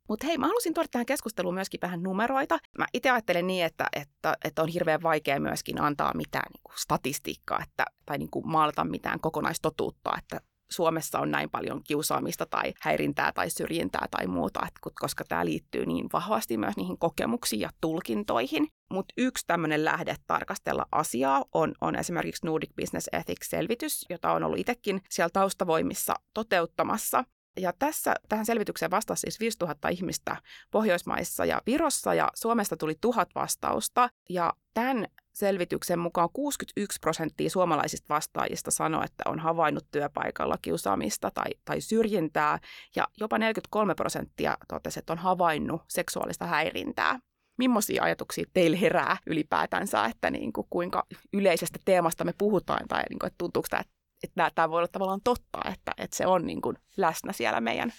Mutta 0.10 0.28
hei, 0.28 0.38
mä 0.38 0.48
halusin 0.48 0.74
tuoda 0.74 0.88
tähän 0.92 1.06
keskusteluun 1.06 1.54
myöskin 1.54 1.80
vähän 1.82 2.04
numeroita. 2.04 2.60
Mä 2.78 2.86
itse 2.94 3.10
ajattelen 3.10 3.48
niin, 3.48 3.66
että, 3.66 3.88
että, 3.96 4.38
että 4.46 4.62
on 4.62 4.68
hirveän 4.68 5.04
vaikea 5.04 5.40
myöskin 5.40 5.82
antaa 5.82 6.14
mitään 6.14 6.52
niin 6.54 6.62
kuin 6.64 6.76
statistiikkaa 6.78 7.60
että, 7.64 7.86
tai 8.06 8.18
niin 8.18 8.32
kuin 8.32 8.48
maalata 8.48 8.84
mitään 8.84 9.20
kokonaistotuutta, 9.20 10.12
että 10.18 10.42
Suomessa 10.72 11.20
on 11.20 11.32
näin 11.32 11.50
paljon 11.50 11.84
kiusaamista 11.84 12.46
tai 12.46 12.74
häirintää 12.82 13.32
tai 13.32 13.50
syrjintää 13.50 14.08
tai 14.12 14.28
muuta, 14.28 14.60
että, 14.68 14.80
koska 15.02 15.24
tämä 15.24 15.46
liittyy 15.46 15.86
niin 15.86 16.10
vahvasti 16.14 16.58
myös 16.58 16.78
niihin 16.78 16.98
kokemuksiin 16.98 17.60
ja 17.60 17.70
tulkintoihin. 17.82 18.68
Mutta 18.92 19.14
yksi 19.18 19.44
tämmöinen 19.48 19.86
lähde 19.86 20.16
tarkastella 20.28 20.86
asiaa 20.92 21.46
on, 21.54 21.74
on 21.82 21.96
esimerkiksi 21.96 22.46
Nordic 22.46 22.70
Business 22.76 23.10
Ethics-selvitys, 23.12 24.06
jota 24.10 24.32
on 24.32 24.44
ollut 24.44 24.60
itsekin 24.60 25.02
siellä 25.10 25.30
taustavoimissa 25.34 26.14
toteuttamassa. 26.34 27.24
Ja 27.58 27.74
tässä 27.80 28.16
tähän 28.30 28.46
selvitykseen 28.46 28.92
vastasi 28.92 29.22
siis 29.22 29.40
5000 29.40 29.90
ihmistä 29.90 30.38
Pohjoismaissa 30.72 31.46
ja 31.46 31.62
Virossa 31.66 32.14
ja 32.14 32.32
Suomesta 32.36 32.78
tuli 32.78 32.96
tuhat 33.02 33.30
vastausta. 33.36 34.10
Ja 34.30 34.54
tämän 34.74 35.08
selvityksen 35.34 36.00
mukaan 36.00 36.30
61 36.34 37.00
prosenttia 37.00 37.50
suomalaisista 37.50 38.14
vastaajista 38.14 38.72
sanoi, 38.72 39.06
että 39.06 39.24
on 39.26 39.40
havainnut 39.40 39.86
työpaikalla 39.92 40.58
kiusaamista 40.62 41.32
tai, 41.32 41.52
tai 41.66 41.82
syrjintää 41.82 42.60
ja 42.96 43.08
jopa 43.20 43.38
43 43.38 43.96
prosenttia 43.96 44.58
totesi, 44.68 45.00
että 45.00 45.14
on 45.14 45.20
havainnut 45.20 45.82
seksuaalista 45.88 46.46
häirintää. 46.46 47.20
Millaisia 47.58 48.04
ajatuksia 48.04 48.46
teille 48.54 48.82
herää 48.82 49.18
ylipäätänsä, 49.28 50.06
että 50.06 50.30
niin 50.30 50.54
kuin, 50.54 50.68
kuinka 50.70 51.04
yleisestä 51.34 51.80
teemasta 51.86 52.24
me 52.24 52.34
puhutaan 52.38 52.88
tai 52.88 53.04
niin 53.10 53.20
kuin, 53.20 53.28
että 53.28 53.38
tuntuuko 53.38 53.68
tämä, 53.70 53.84
että, 54.24 54.52
tämä 54.56 54.70
voi 54.70 54.78
olla 54.78 54.88
tavallaan 54.88 55.22
totta, 55.24 55.60
että, 55.74 55.92
että 55.98 56.18
se 56.18 56.28
on 56.28 56.46
niin 56.46 56.62
kuin, 56.62 56.78
läsnä 56.98 57.34
siellä 57.34 57.62
meidän 57.62 57.94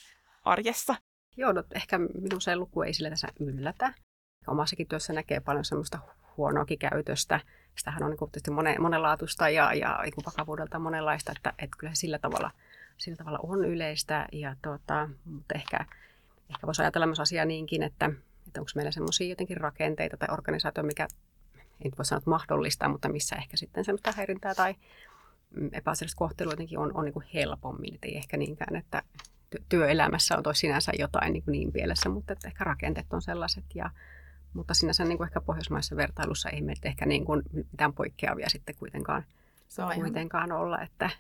arjessa? 0.45 0.95
Joo, 1.37 1.53
no, 1.53 1.65
ehkä 1.75 1.99
minun 1.99 2.41
se 2.41 2.57
luku 2.57 2.83
ei 2.83 2.95
sille 2.95 3.11
tässä 3.11 3.29
yllätä. 3.41 3.95
Omassakin 4.47 4.89
työssä 4.89 5.13
näkee 5.13 5.41
paljon 5.41 5.65
semmoista 5.65 5.99
huonoakin 6.37 6.79
käytöstä. 6.79 7.41
Sitähän 7.79 8.03
on 8.03 8.11
niin 8.11 8.19
tietysti 8.19 8.51
monen, 8.51 8.83
monenlaatuista 8.83 9.49
ja, 9.49 9.75
ja 9.75 10.01
niin 10.03 10.27
vakavuudelta 10.27 10.79
monenlaista, 10.79 11.33
että, 11.37 11.53
että 11.59 11.77
kyllä 11.79 11.95
se 11.95 12.01
sillä 12.01 12.19
tavalla, 12.19 12.51
sillä 12.97 13.17
tavalla 13.17 13.39
on 13.43 13.65
yleistä. 13.65 14.27
Ja 14.33 14.57
tuota, 14.63 15.09
mutta 15.25 15.55
ehkä, 15.55 15.87
ehkä 16.51 16.67
voisi 16.67 16.83
ajatella 16.83 17.07
myös 17.07 17.21
asiaa 17.21 17.45
niinkin, 17.45 17.83
että, 17.83 18.11
että 18.47 18.61
onko 18.61 18.71
meillä 18.75 18.91
semmoisia 18.91 19.29
jotenkin 19.29 19.57
rakenteita 19.57 20.17
tai 20.17 20.29
organisaatio, 20.33 20.83
mikä 20.83 21.09
ei 21.85 21.91
voi 21.99 22.05
sanoa, 22.05 22.19
että 22.19 22.31
mahdollistaa, 22.31 22.89
mutta 22.89 23.09
missä 23.09 23.37
ehkä 23.37 23.57
sitten 23.57 23.85
semmoista 23.85 24.13
häirintää 24.17 24.55
tai 24.55 24.75
epäasiallista 25.73 26.19
kohtelua 26.19 26.53
jotenkin 26.53 26.79
on, 26.79 26.91
on 26.95 27.05
niin 27.05 27.13
kuin 27.13 27.27
helpommin. 27.35 27.95
Et 27.95 28.05
ei 28.05 28.17
ehkä 28.17 28.37
niinkään, 28.37 28.77
että 28.77 29.03
työelämässä 29.69 30.37
on 30.37 30.43
toi 30.43 30.55
sinänsä 30.55 30.93
jotain 30.99 31.33
niin, 31.33 31.45
niin 31.47 31.73
pielessä, 31.73 32.09
mutta 32.09 32.33
että 32.33 32.49
ehkä 32.49 32.65
rakenteet 32.65 33.13
on 33.13 33.23
sellaiset 33.23 33.65
ja 33.75 33.91
mutta 34.55 34.75
sinänsä 34.75 35.05
niin 35.05 35.19
kuin 35.19 35.27
ehkä 35.27 35.41
pohjoismaisessa 35.41 35.97
vertailussa 35.97 36.51
ei 36.51 36.63
meitä 36.63 36.89
ehkä 36.89 37.07
niin 37.07 37.25
kuin 37.25 37.43
mitään 37.53 37.93
poikkeavia 37.93 38.49
sitten 38.49 38.75
kuitenkaan, 38.79 39.25
se 39.69 39.83
on 39.83 39.95
kuitenkaan 39.95 40.53
olla, 40.53 40.81
että 40.81 41.11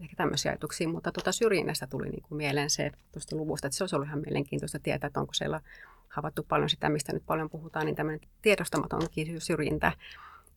ehkä 0.00 0.16
tämmöisiä 0.16 0.52
ajatuksia, 0.52 0.88
mutta 0.88 1.12
tuota 1.12 1.32
syrjinnästä 1.32 1.86
tuli 1.86 2.08
niin 2.08 2.22
kuin 2.22 2.36
mieleen 2.36 2.70
se 2.70 2.90
tuosta 3.12 3.36
luvusta, 3.36 3.66
että 3.66 3.76
se 3.76 3.84
olisi 3.84 3.96
ollut 3.96 4.08
ihan 4.08 4.20
mielenkiintoista 4.20 4.78
tietää, 4.78 5.06
että 5.06 5.20
onko 5.20 5.34
siellä 5.34 5.60
havaittu 6.08 6.42
paljon 6.42 6.70
sitä, 6.70 6.88
mistä 6.88 7.12
nyt 7.12 7.26
paljon 7.26 7.50
puhutaan, 7.50 7.86
niin 7.86 7.96
tämmöinen 7.96 8.28
tiedostamatonkin 8.42 9.40
syrjintä, 9.40 9.92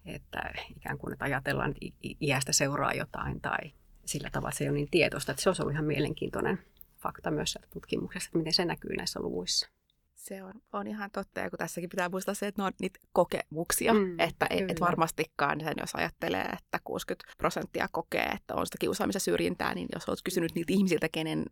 että 0.09 0.53
ikään 0.75 0.97
kuin 0.97 1.13
että 1.13 1.25
ajatellaan, 1.25 1.71
että 1.71 2.07
iästä 2.21 2.53
seuraa 2.53 2.93
jotain 2.93 3.41
tai 3.41 3.57
sillä 4.05 4.29
tavalla 4.31 4.55
se 4.55 4.63
ei 4.63 4.69
ole 4.69 4.77
niin 4.77 4.91
tietoista, 4.91 5.31
että 5.31 5.43
se 5.43 5.49
olisi 5.49 5.61
ollut 5.61 5.73
ihan 5.73 5.85
mielenkiintoinen 5.85 6.59
fakta 6.97 7.31
myös 7.31 7.57
tutkimuksessa, 7.73 8.27
että 8.27 8.37
miten 8.37 8.53
se 8.53 8.65
näkyy 8.65 8.95
näissä 8.95 9.19
luvuissa. 9.19 9.69
Se 10.15 10.43
on, 10.43 10.53
on 10.73 10.87
ihan 10.87 11.11
totta, 11.11 11.39
ja 11.39 11.49
kun 11.49 11.59
tässäkin 11.59 11.89
pitää 11.89 12.09
muistaa 12.09 12.33
se, 12.33 12.47
että 12.47 12.61
ne 12.61 12.65
on 12.65 12.73
niitä 12.81 12.99
kokemuksia, 13.13 13.93
mm, 13.93 14.19
että 14.19 14.47
et, 14.49 14.71
et 14.71 14.79
varmastikaan 14.79 15.59
sen, 15.59 15.73
jos 15.79 15.95
ajattelee, 15.95 16.41
että 16.41 16.79
60 16.83 17.33
prosenttia 17.37 17.87
kokee, 17.91 18.25
että 18.25 18.55
on 18.55 18.65
sitä 18.65 18.77
kiusaamisen 18.79 19.21
syrjintää, 19.21 19.73
niin 19.73 19.87
jos 19.95 20.09
olet 20.09 20.19
kysynyt 20.23 20.55
niiltä 20.55 20.73
ihmisiltä, 20.73 21.09
kenen 21.09 21.45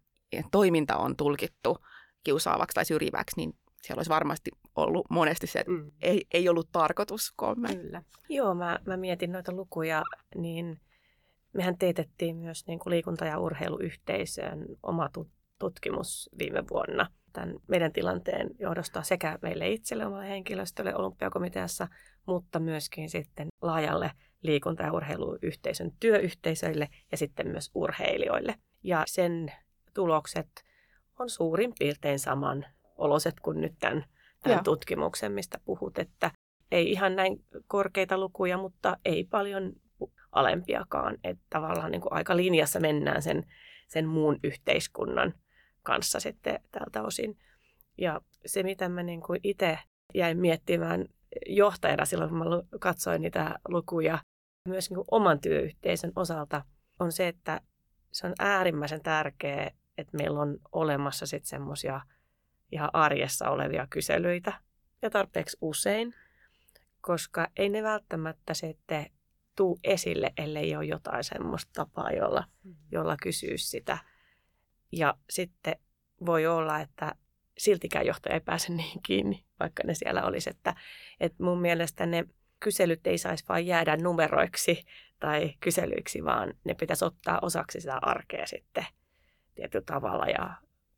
toiminta 0.51 0.97
on 0.97 1.15
tulkittu 1.15 1.77
kiusaavaksi 2.23 2.75
tai 2.75 2.85
syrjiväksi, 2.85 3.37
niin 3.37 3.55
siellä 3.81 3.99
olisi 3.99 4.09
varmasti 4.09 4.51
ollut 4.75 5.05
monesti 5.09 5.47
se, 5.47 5.59
että 5.59 5.71
mm. 5.71 5.91
ei, 6.01 6.25
ei 6.33 6.49
ollut 6.49 6.69
tarkoitus 6.71 7.33
kommentti. 7.35 7.77
Kyllä. 7.77 8.03
Joo, 8.29 8.53
mä, 8.53 8.79
mä 8.85 8.97
mietin 8.97 9.31
noita 9.31 9.51
lukuja, 9.51 10.03
niin 10.35 10.79
mehän 11.53 11.77
teetettiin 11.77 12.35
myös 12.35 12.67
niin 12.67 12.79
kuin 12.79 12.91
liikunta- 12.91 13.25
ja 13.25 13.39
urheiluyhteisön 13.39 14.65
oma 14.83 15.09
tutkimus 15.59 16.29
viime 16.39 16.63
vuonna– 16.69 17.07
tämän 17.35 17.55
meidän 17.67 17.93
tilanteen 17.93 18.49
johdosta 18.59 19.03
sekä 19.03 19.39
meille 19.41 19.69
itselle, 19.69 20.05
omalle 20.05 20.29
henkilöstölle 20.29 20.95
olympiakomiteassa, 20.95 21.87
mutta 22.25 22.59
myöskin 22.59 23.09
sitten 23.09 23.47
laajalle 23.61 24.11
liikunta- 24.41 24.83
ja 24.83 24.93
urheiluyhteisön 24.93 25.91
työyhteisöille 25.99 26.89
ja 27.11 27.17
sitten 27.17 27.47
myös 27.47 27.71
urheilijoille. 27.73 28.55
Ja 28.83 29.03
sen 29.07 29.51
tulokset 29.93 30.49
on 31.19 31.29
suurin 31.29 31.73
piirtein 31.79 32.19
saman 32.19 32.65
oloset 32.97 33.39
kuin 33.39 33.61
nyt 33.61 33.73
tämän, 33.79 34.05
tämän 34.49 34.63
tutkimuksen, 34.63 35.31
mistä 35.31 35.59
puhut, 35.65 35.99
että 35.99 36.31
ei 36.71 36.91
ihan 36.91 37.15
näin 37.15 37.45
korkeita 37.67 38.17
lukuja, 38.17 38.57
mutta 38.57 38.97
ei 39.05 39.23
paljon 39.23 39.73
alempiakaan. 40.31 41.17
Että 41.23 41.43
tavallaan 41.49 41.91
niin 41.91 42.01
kuin 42.01 42.13
aika 42.13 42.37
linjassa 42.37 42.79
mennään 42.79 43.21
sen, 43.21 43.43
sen 43.87 44.07
muun 44.07 44.39
yhteiskunnan 44.43 45.33
kanssa 45.83 46.19
sitten 46.19 46.59
tältä 46.71 47.03
osin. 47.03 47.37
Ja 47.97 48.21
se, 48.45 48.63
mitä 48.63 48.89
mä 48.89 49.03
niin 49.03 49.21
kuin 49.21 49.39
itse 49.43 49.79
jäin 50.13 50.37
miettimään 50.37 51.05
johtajana 51.47 52.05
silloin, 52.05 52.29
kun 52.29 52.39
mä 52.39 52.45
katsoin 52.79 53.21
niitä 53.21 53.59
lukuja 53.67 54.19
myös 54.67 54.89
niin 54.89 54.95
kuin 54.95 55.07
oman 55.11 55.39
työyhteisön 55.39 56.11
osalta, 56.15 56.61
on 56.99 57.11
se, 57.11 57.27
että 57.27 57.61
se 58.11 58.27
on 58.27 58.33
äärimmäisen 58.39 59.03
tärkeää, 59.03 59.71
että 59.97 60.17
meillä 60.17 60.39
on 60.39 60.57
olemassa 60.71 61.25
sitten 61.25 61.49
semmoisia 61.49 62.01
ihan 62.75 62.89
arjessa 62.93 63.49
olevia 63.49 63.87
kyselyitä 63.89 64.53
ja 65.01 65.09
tarpeeksi 65.09 65.57
usein, 65.61 66.15
koska 67.01 67.47
ei 67.57 67.69
ne 67.69 67.83
välttämättä 67.83 68.53
sitten 68.53 69.05
tuu 69.55 69.79
esille, 69.83 70.33
ellei 70.37 70.75
ole 70.75 70.85
jotain 70.85 71.23
semmoista 71.23 71.71
tapaa, 71.73 72.11
jolla, 72.11 72.43
mm. 72.63 72.75
jolla 72.91 73.17
kysyy 73.21 73.57
sitä– 73.57 73.97
ja 74.91 75.13
sitten 75.29 75.75
voi 76.25 76.47
olla, 76.47 76.79
että 76.79 77.15
siltikään 77.57 78.05
johtaja 78.05 78.33
ei 78.33 78.41
pääse 78.41 78.73
niin 78.73 79.01
kiinni, 79.03 79.45
vaikka 79.59 79.83
ne 79.85 79.93
siellä 79.93 80.23
olisi. 80.23 80.49
Että, 80.49 80.75
että 81.19 81.43
mun 81.43 81.61
mielestä 81.61 82.05
ne 82.05 82.25
kyselyt 82.59 83.07
ei 83.07 83.17
saisi 83.17 83.45
vain 83.49 83.67
jäädä 83.67 83.97
numeroiksi 83.97 84.85
tai 85.19 85.53
kyselyiksi, 85.59 86.23
vaan 86.23 86.53
ne 86.63 86.73
pitäisi 86.73 87.05
ottaa 87.05 87.39
osaksi 87.41 87.81
sitä 87.81 87.97
arkea 88.01 88.47
sitten 88.47 88.85
tietyllä 89.55 89.85
tavalla 89.85 90.25
ja 90.25 90.53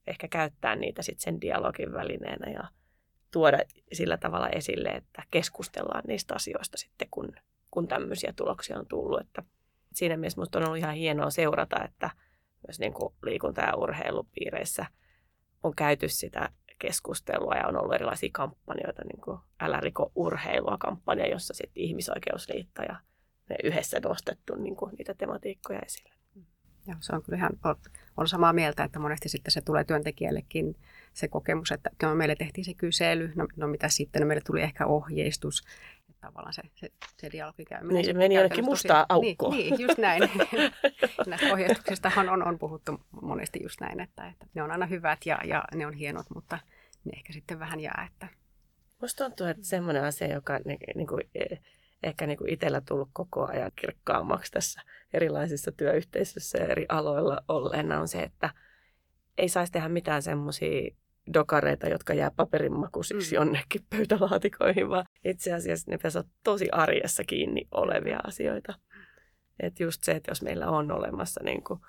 ehkä 0.07 0.27
käyttää 0.27 0.75
niitä 0.75 1.01
sitten 1.01 1.23
sen 1.23 1.41
dialogin 1.41 1.93
välineenä 1.93 2.51
ja 2.51 2.63
tuoda 3.31 3.57
sillä 3.93 4.17
tavalla 4.17 4.49
esille, 4.49 4.89
että 4.89 5.23
keskustellaan 5.31 6.03
niistä 6.07 6.35
asioista 6.35 6.77
sitten, 6.77 7.07
kun, 7.11 7.33
kun 7.71 7.87
tämmöisiä 7.87 8.33
tuloksia 8.35 8.79
on 8.79 8.87
tullut. 8.87 9.21
Että 9.21 9.43
siinä 9.93 10.17
mielessä 10.17 10.37
minusta 10.39 10.59
on 10.59 10.65
ollut 10.65 10.77
ihan 10.77 10.95
hienoa 10.95 11.29
seurata, 11.29 11.83
että– 11.83 12.09
myös 12.67 12.79
niin 12.79 12.93
kuin 12.93 13.13
liikunta- 13.23 13.61
ja 13.61 13.75
urheilupiireissä 13.75 14.85
on 15.63 15.75
käyty 15.75 16.09
sitä 16.09 16.49
keskustelua 16.79 17.55
ja 17.55 17.67
on 17.67 17.81
ollut 17.81 17.93
erilaisia 17.93 18.29
kampanjoita, 18.33 19.01
niin 19.03 19.21
kuin 19.21 19.39
Älä 19.59 19.79
riko 19.79 20.11
urheilua 20.15 20.77
kampanja, 20.79 21.27
jossa 21.27 21.53
sitten 21.53 21.83
ihmisoikeusliitto 21.83 22.81
ja 22.81 22.95
ne 23.49 23.55
yhdessä 23.63 23.99
nostettu 23.99 24.55
niin 24.55 24.75
kuin 24.75 24.95
niitä 24.97 25.13
tematiikkoja 25.13 25.79
esille. 25.85 26.15
Joo, 26.87 26.97
se 26.99 27.15
on 27.15 27.23
kyllä 27.23 27.37
ihan, 27.37 27.51
on 28.17 28.27
samaa 28.27 28.53
mieltä, 28.53 28.83
että 28.83 28.99
monesti 28.99 29.29
sitten 29.29 29.51
se 29.51 29.61
tulee 29.61 29.83
työntekijällekin 29.83 30.75
se 31.13 31.27
kokemus, 31.27 31.71
että 31.71 31.89
no, 32.03 32.15
meille 32.15 32.35
tehtiin 32.35 32.65
se 32.65 32.73
kysely, 32.73 33.31
no, 33.35 33.47
no 33.55 33.67
mitä 33.67 33.89
sitten, 33.89 34.21
no 34.21 34.27
meille 34.27 34.41
tuli 34.45 34.61
ehkä 34.61 34.85
ohjeistus, 34.85 35.63
tavallaan 36.21 36.53
se, 36.53 36.61
se, 36.75 36.91
se 37.17 37.29
dialogi 37.31 37.65
käyminen. 37.65 37.95
Niin, 37.95 38.05
se 38.05 38.13
meni 38.13 38.35
jonnekin 38.35 38.65
mustaa 38.65 39.05
aukkoon. 39.09 39.51
Niin, 39.51 39.73
niin, 39.73 39.81
just 39.81 39.97
näin. 39.97 40.21
Näistä 41.27 41.53
ohjeistuksista 41.53 42.11
on, 42.31 42.47
on, 42.47 42.59
puhuttu 42.59 43.01
monesti 43.21 43.59
just 43.63 43.81
näin, 43.81 43.99
että, 43.99 44.27
että 44.27 44.45
ne 44.53 44.63
on 44.63 44.71
aina 44.71 44.85
hyvät 44.85 45.25
ja, 45.25 45.39
ja 45.45 45.63
ne 45.75 45.87
on 45.87 45.93
hienot, 45.93 46.25
mutta 46.35 46.59
ne 47.03 47.11
ehkä 47.17 47.33
sitten 47.33 47.59
vähän 47.59 47.79
jää. 47.79 48.09
Että... 48.11 48.27
Musta 49.01 49.23
tuntuu, 49.23 49.47
että 49.47 49.63
semmoinen 49.65 50.03
asia, 50.03 50.33
joka 50.33 50.59
niin 50.95 51.07
kuin, 51.07 51.23
e, 51.35 51.55
ehkä 52.03 52.27
niin 52.27 52.37
kuin 52.37 52.49
itsellä 52.49 52.81
tullut 52.81 53.09
koko 53.13 53.45
ajan 53.45 53.71
kirkkaammaksi 53.75 54.51
tässä 54.51 54.81
erilaisissa 55.13 55.71
työyhteisöissä 55.71 56.57
ja 56.57 56.67
eri 56.67 56.85
aloilla 56.89 57.41
olleena 57.47 57.99
on 57.99 58.07
se, 58.07 58.19
että 58.19 58.49
ei 59.37 59.49
saisi 59.49 59.71
tehdä 59.71 59.89
mitään 59.89 60.21
semmoisia 60.21 60.95
dokareita, 61.33 61.89
jotka 61.89 62.13
jää 62.13 62.31
paperinmakuisiksi 62.31 63.35
mm. 63.35 63.35
jonnekin 63.35 63.81
pöytälaatikoihin, 63.89 64.89
vaan 64.89 65.05
itse 65.25 65.53
asiassa 65.53 65.91
ne 65.91 65.97
pitäisi 65.97 66.17
olla 66.17 66.29
tosi 66.43 66.69
arjessa 66.71 67.23
kiinni 67.23 67.67
olevia 67.71 68.19
asioita. 68.23 68.73
Että 69.59 69.83
just 69.83 70.03
se, 70.03 70.11
että 70.11 70.31
jos 70.31 70.41
meillä 70.41 70.67
on 70.67 70.91
olemassa 70.91 71.43
niin 71.43 71.63
kuin 71.63 71.79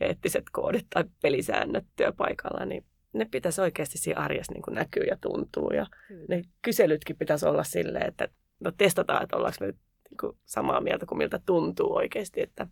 eettiset 0.00 0.44
koodit 0.52 0.86
tai 0.90 1.04
pelisäännöt 1.22 1.84
työpaikalla, 1.96 2.64
niin 2.64 2.84
ne 3.12 3.24
pitäisi 3.30 3.60
oikeasti 3.60 3.98
siinä 3.98 4.20
arjessa 4.20 4.52
niin 4.52 4.62
kuin 4.62 4.74
näkyä 4.74 5.04
ja 5.08 5.16
tuntuu. 5.20 5.70
Ja 5.70 5.86
Kyllä. 6.08 6.26
ne 6.28 6.42
kyselytkin 6.62 7.16
pitäisi 7.16 7.46
olla 7.46 7.64
silleen, 7.64 8.08
että 8.08 8.28
no 8.60 8.72
testataan, 8.78 9.22
että 9.22 9.36
ollaanko 9.36 9.56
me 9.60 9.74
niin 10.22 10.38
samaa 10.44 10.80
mieltä 10.80 11.06
kuin 11.06 11.18
miltä 11.18 11.40
tuntuu 11.46 11.96
oikeasti, 11.96 12.40
että 12.40 12.66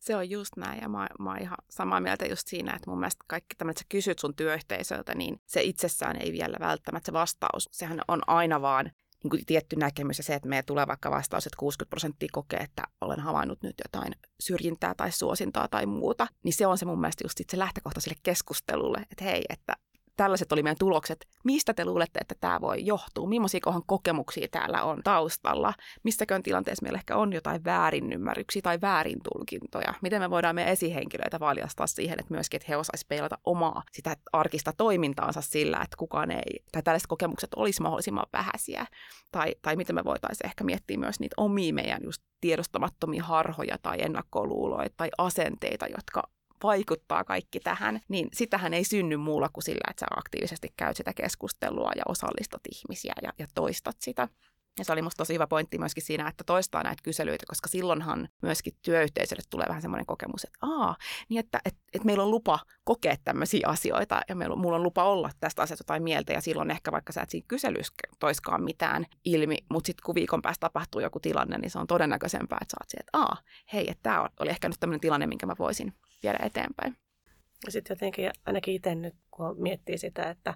se 0.00 0.16
on 0.16 0.30
just 0.30 0.56
näin 0.56 0.82
ja 0.82 0.88
mä, 0.88 1.06
mä 1.18 1.30
oon 1.30 1.40
ihan 1.40 1.58
samaa 1.70 2.00
mieltä 2.00 2.26
just 2.26 2.48
siinä, 2.48 2.74
että 2.76 2.90
mun 2.90 3.00
mielestä 3.00 3.24
kaikki 3.26 3.56
tämä, 3.56 3.70
että 3.70 3.80
sä 3.80 3.86
kysyt 3.88 4.18
sun 4.18 4.34
työyhteisöltä, 4.34 5.14
niin 5.14 5.40
se 5.46 5.62
itsessään 5.62 6.16
ei 6.22 6.32
vielä 6.32 6.56
välttämättä 6.60 7.06
se 7.06 7.12
vastaus. 7.12 7.68
Sehän 7.72 8.00
on 8.08 8.20
aina 8.26 8.60
vaan 8.60 8.84
niin 9.24 9.30
kuin 9.30 9.46
tietty 9.46 9.76
näkemys 9.76 10.18
ja 10.18 10.24
se, 10.24 10.34
että 10.34 10.48
meidän 10.48 10.64
tulee 10.64 10.86
vaikka 10.86 11.10
vastaus, 11.10 11.46
että 11.46 11.56
60 11.56 11.90
prosenttia 11.90 12.28
kokee, 12.32 12.60
että 12.60 12.82
olen 13.00 13.20
havainnut 13.20 13.62
nyt 13.62 13.74
jotain 13.84 14.14
syrjintää 14.40 14.94
tai 14.94 15.12
suosintaa 15.12 15.68
tai 15.68 15.86
muuta, 15.86 16.26
niin 16.42 16.52
se 16.52 16.66
on 16.66 16.78
se 16.78 16.84
mun 16.84 17.00
mielestä 17.00 17.24
just 17.24 17.40
se 17.50 17.58
lähtökohta 17.58 18.00
sille 18.00 18.16
keskustelulle, 18.22 18.98
että 19.10 19.24
hei, 19.24 19.44
että 19.48 19.76
tällaiset 20.16 20.52
oli 20.52 20.62
meidän 20.62 20.76
tulokset. 20.78 21.26
Mistä 21.44 21.74
te 21.74 21.84
luulette, 21.84 22.18
että 22.20 22.34
tämä 22.40 22.60
voi 22.60 22.86
johtua? 22.86 23.28
Millaisia 23.28 23.60
kokemuksia 23.86 24.48
täällä 24.50 24.82
on 24.82 25.02
taustalla? 25.04 25.74
Missäkään 26.02 26.42
tilanteessa 26.42 26.82
meillä 26.82 26.98
ehkä 26.98 27.16
on 27.16 27.32
jotain 27.32 27.64
väärinymmärryksiä 27.64 28.62
tai 28.62 28.80
väärintulkintoja? 28.80 29.94
Miten 30.02 30.22
me 30.22 30.30
voidaan 30.30 30.54
meidän 30.54 30.72
esihenkilöitä 30.72 31.40
valjastaa 31.40 31.86
siihen, 31.86 32.20
että 32.20 32.34
myöskin 32.34 32.56
että 32.56 32.66
he 32.68 32.76
osaisivat 32.76 33.08
peilata 33.08 33.38
omaa 33.44 33.82
sitä 33.92 34.16
arkista 34.32 34.72
toimintaansa 34.76 35.40
sillä, 35.40 35.80
että 35.82 35.96
kukaan 35.96 36.30
ei, 36.30 36.64
tai 36.72 36.82
tällaiset 36.82 37.06
kokemukset 37.06 37.50
olisi 37.56 37.82
mahdollisimman 37.82 38.26
vähäisiä. 38.32 38.86
Tai, 39.30 39.54
tai 39.62 39.76
miten 39.76 39.94
me 39.94 40.04
voitaisiin 40.04 40.46
ehkä 40.46 40.64
miettiä 40.64 40.98
myös 40.98 41.20
niitä 41.20 41.34
omia 41.36 41.74
meidän 41.74 42.02
just 42.02 42.22
tiedostamattomia 42.40 43.24
harhoja 43.24 43.78
tai 43.82 44.02
ennakkoluuloja 44.02 44.88
tai 44.96 45.10
asenteita, 45.18 45.86
jotka 45.86 46.22
vaikuttaa 46.62 47.24
kaikki 47.24 47.60
tähän, 47.60 48.00
niin 48.08 48.28
sitähän 48.32 48.74
ei 48.74 48.84
synny 48.84 49.16
muulla 49.16 49.48
kuin 49.52 49.64
sillä, 49.64 49.90
että 49.90 50.00
sä 50.00 50.06
aktiivisesti 50.16 50.68
käyt 50.76 50.96
sitä 50.96 51.12
keskustelua 51.14 51.90
ja 51.96 52.02
osallistat 52.08 52.62
ihmisiä 52.74 53.14
ja, 53.22 53.32
ja 53.38 53.46
toistat 53.54 53.96
sitä. 54.00 54.28
Ja 54.78 54.84
se 54.84 54.92
oli 54.92 55.02
musta 55.02 55.18
tosi 55.18 55.34
hyvä 55.34 55.46
pointti 55.46 55.78
myöskin 55.78 56.04
siinä, 56.04 56.28
että 56.28 56.44
toistaa 56.44 56.82
näitä 56.82 57.02
kyselyitä, 57.02 57.44
koska 57.48 57.68
silloinhan 57.68 58.28
myöskin 58.42 58.72
työyhteisölle 58.82 59.42
tulee 59.50 59.66
vähän 59.68 59.82
semmoinen 59.82 60.06
kokemus, 60.06 60.44
että 60.44 60.58
aa, 60.62 60.96
niin 61.28 61.40
että, 61.40 61.60
että, 61.64 61.80
että 61.92 62.06
meillä 62.06 62.22
on 62.22 62.30
lupa 62.30 62.58
kokea 62.84 63.16
tämmöisiä 63.24 63.68
asioita 63.68 64.20
ja 64.28 64.36
meillä, 64.36 64.56
mulla 64.56 64.76
on 64.76 64.82
lupa 64.82 65.04
olla 65.04 65.30
tästä 65.40 65.62
asiasta 65.62 65.82
jotain 65.82 66.02
mieltä 66.02 66.32
ja 66.32 66.40
silloin 66.40 66.70
ehkä 66.70 66.92
vaikka 66.92 67.12
sä 67.12 67.22
et 67.22 67.30
siinä 67.30 67.44
kyselyssä 67.48 67.94
toiskaan 68.18 68.62
mitään 68.62 69.06
ilmi, 69.24 69.58
mutta 69.70 69.86
sitten 69.86 70.04
kun 70.04 70.14
viikon 70.14 70.42
päästä 70.42 70.60
tapahtuu 70.60 71.00
joku 71.00 71.20
tilanne, 71.20 71.58
niin 71.58 71.70
se 71.70 71.78
on 71.78 71.86
todennäköisempää, 71.86 72.58
että 72.62 72.72
sä 72.72 72.76
oot 72.80 73.00
että 73.00 73.18
aa, 73.18 73.36
hei, 73.72 73.90
että 73.90 74.02
tämä 74.02 74.28
oli 74.40 74.50
ehkä 74.50 74.68
nyt 74.68 74.80
tämmöinen 74.80 75.00
tilanne, 75.00 75.26
minkä 75.26 75.46
mä 75.46 75.54
voisin 75.58 75.92
viedä 76.24 76.38
eteenpäin. 76.42 76.96
Ja 77.66 77.72
sitten 77.72 77.94
jotenkin 77.94 78.30
ainakin 78.46 78.74
itse 78.74 78.94
nyt, 78.94 79.14
kun 79.30 79.62
miettii 79.62 79.98
sitä, 79.98 80.30
että 80.30 80.54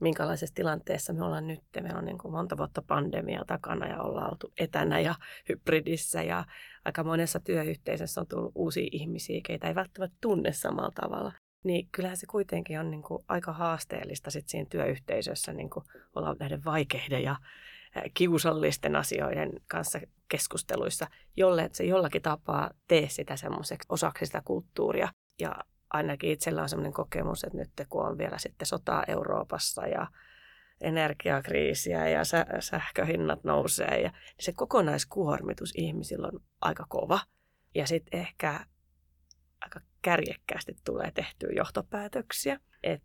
minkälaisessa 0.00 0.54
tilanteessa 0.54 1.12
me 1.12 1.24
ollaan 1.24 1.46
nyt. 1.46 1.60
Meillä 1.82 1.98
on 1.98 2.04
niin 2.04 2.18
kuin 2.18 2.32
monta 2.32 2.56
vuotta 2.56 2.82
pandemia 2.82 3.44
takana 3.46 3.86
ja 3.86 4.02
ollaan 4.02 4.30
oltu 4.30 4.52
etänä 4.58 5.00
ja 5.00 5.14
hybridissä 5.48 6.22
ja 6.22 6.44
aika 6.84 7.04
monessa 7.04 7.40
työyhteisössä 7.40 8.20
on 8.20 8.26
tullut 8.26 8.52
uusia 8.54 8.88
ihmisiä, 8.92 9.40
keitä 9.46 9.68
ei 9.68 9.74
välttämättä 9.74 10.16
tunne 10.20 10.52
samalla 10.52 10.92
tavalla. 10.94 11.32
Niin 11.64 11.88
kyllähän 11.92 12.16
se 12.16 12.26
kuitenkin 12.26 12.80
on 12.80 12.90
niin 12.90 13.02
kuin 13.02 13.24
aika 13.28 13.52
haasteellista 13.52 14.30
sit 14.30 14.48
siinä 14.48 14.66
työyhteisössä 14.70 15.52
niin 15.52 15.70
kuin 15.70 15.84
olla 16.14 16.36
näiden 16.40 16.64
vaikeiden 16.64 17.22
ja 17.22 17.36
kiusallisten 18.14 18.96
asioiden 18.96 19.52
kanssa 19.68 20.00
keskusteluissa, 20.28 21.06
jolle 21.36 21.70
se 21.72 21.84
jollakin 21.84 22.22
tapaa 22.22 22.70
tee 22.88 23.08
sitä 23.08 23.36
semmoiseksi 23.36 23.86
osaksi 23.88 24.26
sitä 24.26 24.42
kulttuuria. 24.44 25.08
Ja 25.40 25.54
ainakin 25.90 26.30
itsellä 26.30 26.62
on 26.62 26.68
sellainen 26.68 26.92
kokemus, 26.92 27.44
että 27.44 27.58
nyt 27.58 27.70
kun 27.88 28.06
on 28.06 28.18
vielä 28.18 28.38
sitten 28.38 28.66
sotaa 28.66 29.04
Euroopassa 29.08 29.86
ja 29.86 30.06
energiakriisiä 30.80 32.08
ja 32.08 32.24
sä, 32.24 32.46
sähköhinnat 32.60 33.44
nousee, 33.44 34.00
ja 34.00 34.08
niin 34.10 34.44
se 34.44 34.52
kokonaiskuormitus 34.52 35.72
ihmisillä 35.76 36.28
on 36.32 36.40
aika 36.60 36.86
kova. 36.88 37.20
Ja 37.74 37.86
sitten 37.86 38.20
ehkä 38.20 38.60
aika 39.60 39.80
kärjekkäästi 40.02 40.76
tulee 40.84 41.10
tehtyä 41.10 41.50
johtopäätöksiä. 41.56 42.60
Et 42.82 43.02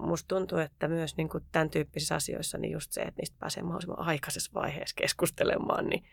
musta 0.00 0.28
tuntuu, 0.28 0.58
että 0.58 0.88
myös 0.88 1.16
niin 1.16 1.28
kuin 1.28 1.44
tämän 1.52 1.70
tyyppisissä 1.70 2.14
asioissa 2.14 2.58
niin 2.58 2.72
just 2.72 2.92
se, 2.92 3.00
että 3.00 3.20
niistä 3.20 3.36
pääsee 3.40 3.62
mahdollisimman 3.62 4.06
aikaisessa 4.06 4.50
vaiheessa 4.54 4.94
keskustelemaan, 4.96 5.86
niin 5.86 6.04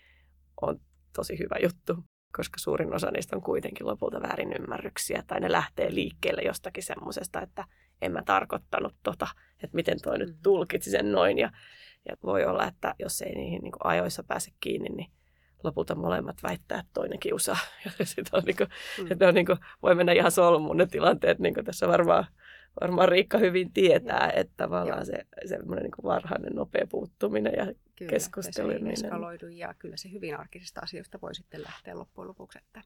on 0.62 0.79
tosi 1.13 1.39
hyvä 1.39 1.56
juttu 1.63 2.03
koska 2.38 2.60
suurin 2.60 2.96
osa 2.96 3.12
niistä 3.12 3.36
on 3.36 3.41
kuitenkin 3.41 3.88
lopulta 3.88 4.22
väärinymmärryksiä 4.22 5.24
tai 5.27 5.39
ne 5.39 5.51
lähtee 5.51 5.94
liikkeelle 5.94 6.41
jostakin 6.41 6.84
semmoisesta, 6.84 7.41
että 7.41 7.65
en 8.01 8.12
mä 8.12 8.22
tarkoittanut 8.25 8.96
tota, 9.03 9.27
että 9.63 9.75
miten 9.75 10.01
toi 10.03 10.17
nyt 10.17 10.29
mm. 10.29 10.39
tulkitsi 10.44 10.91
sen 10.91 11.12
noin 11.12 11.38
ja, 11.38 11.51
ja 12.10 12.15
voi 12.24 12.46
olla, 12.46 12.67
että 12.67 12.96
jos 13.00 13.22
ei 13.22 13.36
niihin 13.36 13.62
niin 13.62 13.74
ajoissa 13.84 14.24
pääse 14.24 14.51
kiinni, 14.60 14.89
niin 14.89 15.12
lopulta 15.63 15.96
molemmat 15.96 16.44
väittää, 16.44 16.79
että 16.79 16.91
toinen 16.94 17.20
kiusaa. 17.20 17.58
Ja 18.00 18.06
sitä 18.06 18.38
on 18.38 18.44
niin 18.46 18.58
kuin, 18.58 18.70
mm. 19.01 19.12
että 19.12 19.27
on 19.27 19.34
niin 19.34 19.46
kuin, 19.46 19.60
voi 19.84 19.96
mennä 19.96 20.12
ihan 20.12 20.32
solmuun 20.32 20.77
ne 20.77 20.86
tilanteet, 20.86 21.39
niin 21.39 21.53
kuin 21.53 21.65
tässä 21.65 21.88
varmaan 21.88 22.25
varmaan 22.81 23.10
Riikka 23.10 23.38
hyvin 23.38 23.72
tietää, 23.72 24.31
että 24.36 24.53
tavallaan 24.57 25.05
se 25.05 25.25
semmoinen 25.46 25.83
niin 25.83 26.03
varhainen 26.03 26.55
nopea 26.55 26.87
puuttuminen 26.90 27.53
ja 27.57 27.66
kyllä, 27.96 28.09
keskusteleminen. 28.09 28.96
Kyllä, 29.09 29.51
ja 29.51 29.74
kyllä 29.79 29.98
se 29.98 30.11
hyvin 30.11 30.40
arkisista 30.40 30.81
asioista 30.83 31.22
voi 31.22 31.35
sitten 31.35 31.63
lähteä 31.63 31.98
loppujen 31.98 32.27
lopuksi. 32.27 32.59
Että, 32.59 32.81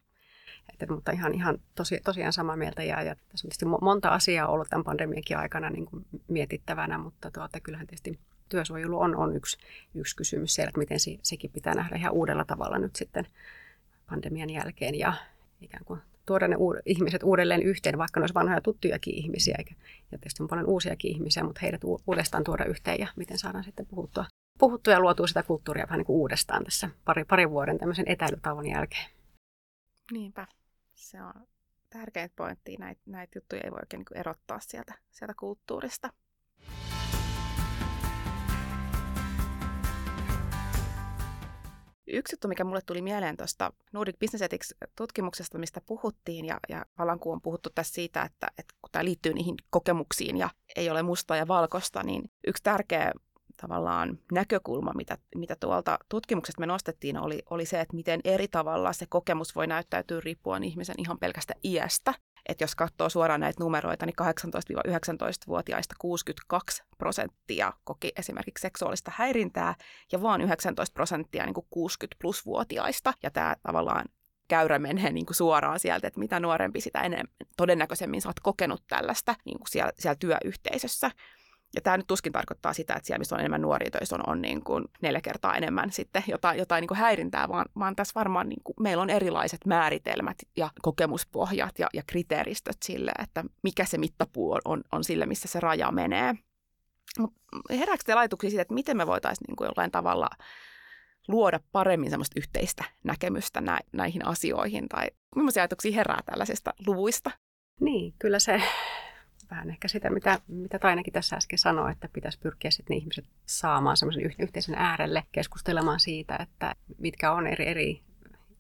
että, 0.74 0.94
mutta 0.94 1.12
ihan, 1.12 1.34
ihan 1.34 1.58
tosi, 1.76 2.00
tosiaan 2.04 2.34
samaa 2.34 2.56
mieltä 2.56 2.84
ja, 2.84 3.02
ja 3.02 3.16
tässä 3.16 3.48
on 3.48 3.50
tietysti 3.50 3.66
monta 3.66 4.10
asiaa 4.10 4.48
ollut 4.48 4.68
tämän 4.70 4.84
pandemiankin 4.84 5.38
aikana 5.38 5.70
niin 5.70 5.86
kuin 5.86 6.06
mietittävänä, 6.28 6.98
mutta 6.98 7.32
tuota, 7.32 7.60
kyllähän 7.60 7.88
tietysti 7.88 8.20
työsuojelu 8.50 9.00
on, 9.00 9.16
on 9.16 9.36
yksi, 9.36 9.58
yksi 9.96 10.16
kysymys 10.16 10.54
siellä, 10.54 10.70
että 10.70 10.80
miten 10.80 11.00
se, 11.00 11.18
sekin 11.24 11.52
pitää 11.52 11.76
nähdä 11.76 11.96
ihan 11.96 12.14
uudella 12.14 12.46
tavalla 12.46 12.80
nyt 12.80 12.96
sitten 12.96 13.28
pandemian 14.10 14.50
jälkeen 14.50 14.96
ja 14.96 15.14
ikään 15.62 15.86
kuin 15.86 16.02
tuoda 16.26 16.48
ne 16.48 16.56
uud- 16.56 16.82
ihmiset 16.86 17.24
uudelleen 17.24 17.64
yhteen, 17.64 17.98
vaikka 17.98 18.20
ne 18.20 18.24
olisivat 18.24 18.40
vanhoja 18.42 18.62
tuttujakin 18.62 19.16
ihmisiä. 19.16 19.56
Eikä, 19.58 19.76
ja 20.12 20.18
tietysti 20.18 20.44
on 20.44 20.50
paljon 20.50 20.68
uusiakin 20.68 21.12
ihmisiä, 21.12 21.44
mutta 21.44 21.60
heidät 21.62 21.84
u- 21.84 22.02
uudestaan 22.08 22.44
tuoda 22.44 22.66
yhteen 22.66 23.00
ja 23.00 23.08
miten 23.16 23.38
saadaan 23.38 23.64
sitten 23.64 23.86
puhuttua, 23.86 24.26
puhuttua 24.60 24.94
ja 24.94 25.00
luotua 25.00 25.28
sitä 25.28 25.44
kulttuuria 25.44 25.86
vähän 25.88 25.98
niin 25.98 26.06
kuin 26.06 26.18
uudestaan 26.18 26.64
tässä 26.64 26.90
pari, 27.06 27.26
pari 27.26 27.50
vuoden 27.50 27.78
tämmöisen 27.78 28.08
etäilytauon 28.08 28.70
jälkeen. 28.70 29.10
Niinpä. 30.12 30.48
Se 30.96 31.24
on 31.24 31.34
tärkein 31.90 32.32
pointti. 32.36 32.78
Näitä, 32.78 33.02
näitä 33.06 33.38
juttuja 33.38 33.62
ei 33.64 33.72
voi 33.72 33.80
oikein 33.82 34.04
niin 34.10 34.20
erottaa 34.20 34.60
sieltä, 34.60 34.94
sieltä 35.12 35.34
kulttuurista. 35.40 36.14
Yksi 42.14 42.34
juttu, 42.34 42.48
mikä 42.48 42.64
mulle 42.64 42.82
tuli 42.86 43.02
mieleen 43.02 43.38
tuosta 43.38 43.74
Nordic 43.92 44.20
Business 44.20 44.42
Ethics-tutkimuksesta, 44.42 45.58
mistä 45.58 45.82
puhuttiin, 45.82 46.46
ja, 46.46 46.60
ja 46.70 46.86
vallan 46.98 47.20
kun 47.20 47.34
on 47.34 47.42
puhuttu 47.42 47.70
tässä 47.76 47.94
siitä, 47.94 48.22
että, 48.22 48.48
että 48.58 48.76
kun 48.82 48.90
tämä 48.92 49.06
liittyy 49.06 49.34
niihin 49.34 49.56
kokemuksiin 49.70 50.38
ja 50.38 50.50
ei 50.76 50.90
ole 50.90 51.04
mustaa 51.04 51.38
ja 51.38 51.48
valkoista, 51.48 52.04
niin 52.04 52.32
yksi 52.48 52.64
tärkeä 52.64 53.12
tavallaan 53.62 54.20
näkökulma, 54.32 54.92
mitä, 54.96 55.18
mitä 55.36 55.56
tuolta 55.60 56.00
tutkimuksesta 56.10 56.60
me 56.60 56.66
nostettiin, 56.66 57.18
oli, 57.18 57.40
oli 57.50 57.66
se, 57.66 57.82
että 57.82 57.96
miten 57.96 58.22
eri 58.24 58.48
tavalla 58.48 58.94
se 58.94 59.06
kokemus 59.10 59.56
voi 59.56 59.68
näyttäytyä 59.68 60.22
riippuen 60.24 60.64
ihmisen 60.64 60.96
ihan 60.98 61.20
pelkästä 61.20 61.54
iästä. 61.64 62.14
Että 62.50 62.64
jos 62.64 62.76
katsoo 62.76 63.10
suoraan 63.10 63.40
näitä 63.40 63.64
numeroita, 63.64 64.06
niin 64.06 64.16
18-19-vuotiaista 64.22 65.96
62 66.00 66.84
prosenttia 66.98 67.74
koki 67.84 68.12
esimerkiksi 68.16 68.62
seksuaalista 68.62 69.12
häirintää 69.16 69.76
ja 70.12 70.22
vain 70.22 70.42
19 70.42 70.94
prosenttia 70.94 71.46
niin 71.46 71.56
60-plus-vuotiaista. 71.56 73.14
Ja 73.24 73.32
tämä 73.32 73.56
tavallaan 73.64 74.06
käyrä 74.48 74.80
menee 74.80 75.12
niin 75.12 75.26
kuin 75.26 75.36
suoraan 75.36 75.80
sieltä, 75.80 76.08
että 76.08 76.20
mitä 76.20 76.40
nuorempi, 76.40 76.82
sitä 76.82 77.02
enemmän 77.02 77.28
todennäköisemmin 77.58 78.22
sä 78.22 78.30
oot 78.30 78.40
kokenut 78.40 78.84
tällaista 78.88 79.36
niin 79.46 79.58
kuin 79.58 79.70
siellä, 79.70 79.92
siellä 80.00 80.16
työyhteisössä. 80.16 81.12
Ja 81.76 81.82
tämä 81.82 81.98
nyt 81.98 82.08
tuskin 82.08 82.32
tarkoittaa 82.32 82.74
sitä, 82.74 82.94
että 82.94 83.08
siellä, 83.08 83.20
missä 83.20 83.36
on 83.36 83.40
enemmän 83.40 83.62
nuoria 83.62 83.92
töissä, 83.92 84.16
on, 84.16 84.30
on 84.30 84.42
niin 84.42 84.64
kuin 84.64 84.86
neljä 85.02 85.22
kertaa 85.22 85.56
enemmän 85.56 85.92
sitten 85.92 86.24
jotain, 86.28 86.60
jotain 86.60 86.82
niin 86.82 86.88
kuin 86.88 86.98
häirintää, 86.98 87.50
vaan, 87.50 87.66
vaan 87.80 87.96
tässä 87.96 88.12
varmaan 88.16 88.50
niin 88.50 88.62
kuin, 88.64 88.76
meillä 88.80 89.02
on 89.02 89.10
erilaiset 89.10 89.66
määritelmät 89.66 90.38
ja 90.58 90.70
kokemuspohjat 90.82 91.80
ja, 91.80 91.88
ja 91.94 92.04
kriteeristöt 92.08 92.78
sille, 92.84 93.12
että 93.24 93.44
mikä 93.64 93.86
se 93.86 93.98
mittapuu 93.98 94.52
on, 94.52 94.62
on, 94.66 94.82
on 94.92 95.04
sille, 95.04 95.26
missä 95.26 95.48
se 95.48 95.60
raja 95.60 95.92
menee. 95.92 96.34
Mutta 97.20 97.40
herääkö 97.70 98.04
te 98.06 98.14
ajatuksia 98.14 98.50
siitä, 98.50 98.62
että 98.62 98.74
miten 98.74 98.98
me 98.98 99.08
voitaisiin 99.08 99.46
niin 99.48 99.56
kuin 99.56 99.66
jollain 99.66 99.92
tavalla 99.92 100.30
luoda 101.28 101.60
paremmin 101.72 102.10
semmoista 102.10 102.40
yhteistä 102.40 102.84
näkemystä 103.04 103.62
nä- 103.62 103.80
näihin 103.94 104.28
asioihin, 104.28 104.90
tai 104.90 105.08
millaisia 105.36 105.64
ajatuksia 105.64 105.96
herää 105.96 106.20
tällaisista 106.26 106.74
luvuista? 106.88 107.32
Niin, 107.80 108.14
kyllä 108.20 108.40
se 108.40 108.62
vähän 109.52 109.70
ehkä 109.70 109.88
sitä, 109.88 110.10
mitä, 110.10 110.40
mitä 110.48 110.80
Tainakin 110.80 111.14
tässä 111.14 111.36
äsken 111.36 111.60
sanoi, 111.60 111.92
että 111.92 112.10
pitäisi 112.14 112.40
pyrkiä 112.40 112.72
sitten 112.72 112.98
ihmiset 112.98 113.26
saamaan 113.46 113.98
semmoisen 113.98 114.36
yhteisen 114.40 114.76
äärelle 114.76 115.24
keskustelemaan 115.32 116.00
siitä, 116.00 116.38
että 116.42 116.76
mitkä 116.98 117.32
on 117.32 117.48
eri, 117.48 117.68
eri 117.68 118.02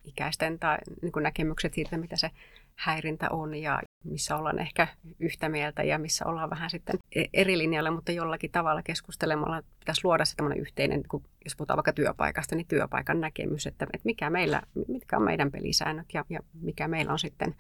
ikäisten 0.04 0.60
tai 0.60 0.78
niin 1.02 1.12
kuin 1.12 1.24
näkemykset 1.24 1.74
siitä, 1.74 1.98
mitä 1.98 2.16
se 2.16 2.32
häirintä 2.76 3.30
on 3.30 3.56
ja 3.56 3.82
missä 4.04 4.36
ollaan 4.36 4.60
ehkä 4.60 4.88
yhtä 5.20 5.50
mieltä 5.50 5.84
ja 5.84 6.00
missä 6.00 6.26
ollaan 6.26 6.50
vähän 6.50 6.70
sitten 6.70 7.00
e-, 7.16 7.26
eri 7.34 7.58
linjalla, 7.58 7.92
mutta 7.92 8.12
jollakin 8.12 8.52
tavalla 8.52 8.84
keskustelemalla 8.84 9.64
pitäisi 9.80 10.02
luoda 10.04 10.26
se 10.26 10.36
yhteinen, 10.58 11.04
kun 11.08 11.24
jos 11.46 11.56
puhutaan 11.56 11.78
vaikka 11.78 11.94
työpaikasta, 11.94 12.56
niin 12.56 12.68
työpaikan 12.68 13.22
näkemys, 13.22 13.68
että, 13.68 13.86
että 13.94 14.06
mikä 14.06 14.30
meillä, 14.30 14.62
mitkä 14.88 15.18
on 15.18 15.24
meidän 15.24 15.52
pelisäännöt 15.52 16.08
ja, 16.14 16.26
ja 16.30 16.40
mikä 16.62 16.88
meillä 16.88 17.12
on 17.12 17.20
sitten 17.20 17.56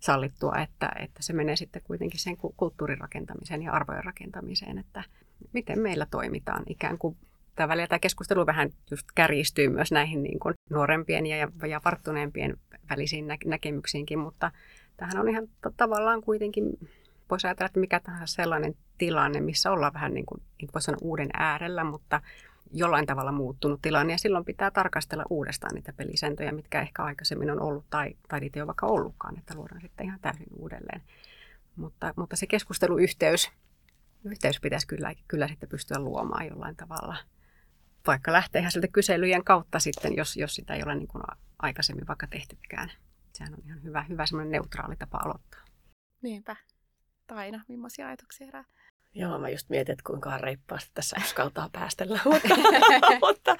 sallittua, 0.00 0.56
että, 0.56 0.92
että 0.98 1.22
se 1.22 1.32
menee 1.32 1.56
sitten 1.56 1.82
kuitenkin 1.84 2.20
sen 2.20 2.36
kulttuurin 2.56 2.98
rakentamiseen 2.98 3.62
ja 3.62 3.72
arvojen 3.72 4.04
rakentamiseen, 4.04 4.78
että 4.78 5.04
miten 5.52 5.78
meillä 5.78 6.06
toimitaan. 6.10 6.62
Ikään 6.66 6.98
kuin 6.98 7.16
tämä 7.54 7.68
välillä 7.68 7.86
tämä 7.86 7.98
keskustelu 7.98 8.46
vähän 8.46 8.70
just 8.90 9.06
kärjistyy 9.14 9.68
myös 9.68 9.92
näihin 9.92 10.22
niin 10.22 10.38
kuin 10.38 10.54
nuorempien 10.70 11.26
ja, 11.26 11.48
ja 11.68 11.80
varttuneempien 11.84 12.56
välisiin 12.90 13.26
nä- 13.26 13.36
näkemyksiinkin, 13.44 14.18
mutta 14.18 14.50
tähän 14.96 15.18
on 15.20 15.28
ihan 15.28 15.48
t- 15.48 15.76
tavallaan 15.76 16.20
kuitenkin, 16.20 16.88
voisi 17.30 17.46
ajatella, 17.46 17.66
että 17.66 17.80
mikä 17.80 18.00
tahansa 18.00 18.34
sellainen 18.34 18.74
tilanne, 18.98 19.40
missä 19.40 19.72
ollaan 19.72 19.92
vähän 19.92 20.14
niin 20.14 20.26
kuin, 20.26 20.42
voisi 20.74 20.84
sanoa 20.84 20.98
uuden 21.02 21.30
äärellä, 21.34 21.84
mutta 21.84 22.20
jollain 22.72 23.06
tavalla 23.06 23.32
muuttunut 23.32 23.82
tilanne 23.82 24.12
ja 24.12 24.18
silloin 24.18 24.44
pitää 24.44 24.70
tarkastella 24.70 25.24
uudestaan 25.30 25.74
niitä 25.74 25.92
pelisääntöjä, 25.92 26.52
mitkä 26.52 26.80
ehkä 26.80 27.04
aikaisemmin 27.04 27.50
on 27.50 27.62
ollut 27.62 27.84
tai, 27.90 28.14
tai 28.28 28.40
niitä 28.40 28.58
ei 28.58 28.62
ole 28.62 28.66
vaikka 28.66 28.86
ollutkaan, 28.86 29.38
että 29.38 29.54
luodaan 29.54 29.80
sitten 29.80 30.06
ihan 30.06 30.20
täysin 30.20 30.46
uudelleen. 30.56 31.02
Mutta, 31.76 32.14
mutta 32.16 32.36
se 32.36 32.46
keskusteluyhteys 32.46 33.50
yhteys 34.24 34.60
pitäisi 34.60 34.86
kyllä, 34.86 35.14
kyllä 35.28 35.48
sitten 35.48 35.68
pystyä 35.68 35.98
luomaan 35.98 36.46
jollain 36.46 36.76
tavalla. 36.76 37.16
Vaikka 38.06 38.32
lähtee 38.32 38.60
ihan 38.60 38.72
sieltä 38.72 38.88
kyselyjen 38.88 39.44
kautta 39.44 39.78
sitten, 39.78 40.16
jos, 40.16 40.36
jos 40.36 40.54
sitä 40.54 40.74
ei 40.74 40.82
ole 40.82 40.94
niin 40.94 41.08
kuin 41.08 41.22
aikaisemmin 41.58 42.06
vaikka 42.06 42.26
tehtykään. 42.26 42.92
Sehän 43.32 43.54
on 43.54 43.60
ihan 43.64 43.82
hyvä, 43.82 44.02
hyvä 44.02 44.26
semmoinen 44.26 44.52
neutraali 44.52 44.96
tapa 44.96 45.18
aloittaa. 45.24 45.60
Niinpä. 46.22 46.56
Taina, 47.26 47.64
millaisia 47.68 48.06
ajatuksia 48.06 48.46
herää? 48.46 48.64
Joo, 49.18 49.38
mä 49.38 49.48
just 49.48 49.68
mietin, 49.68 49.92
että 49.92 50.02
kuinka 50.06 50.38
reippaasti 50.38 50.90
tässä 50.94 51.16
uskaltaa 51.24 51.68
päästellä. 51.72 52.20
mutta, 52.32 52.54
mutta, 53.26 53.56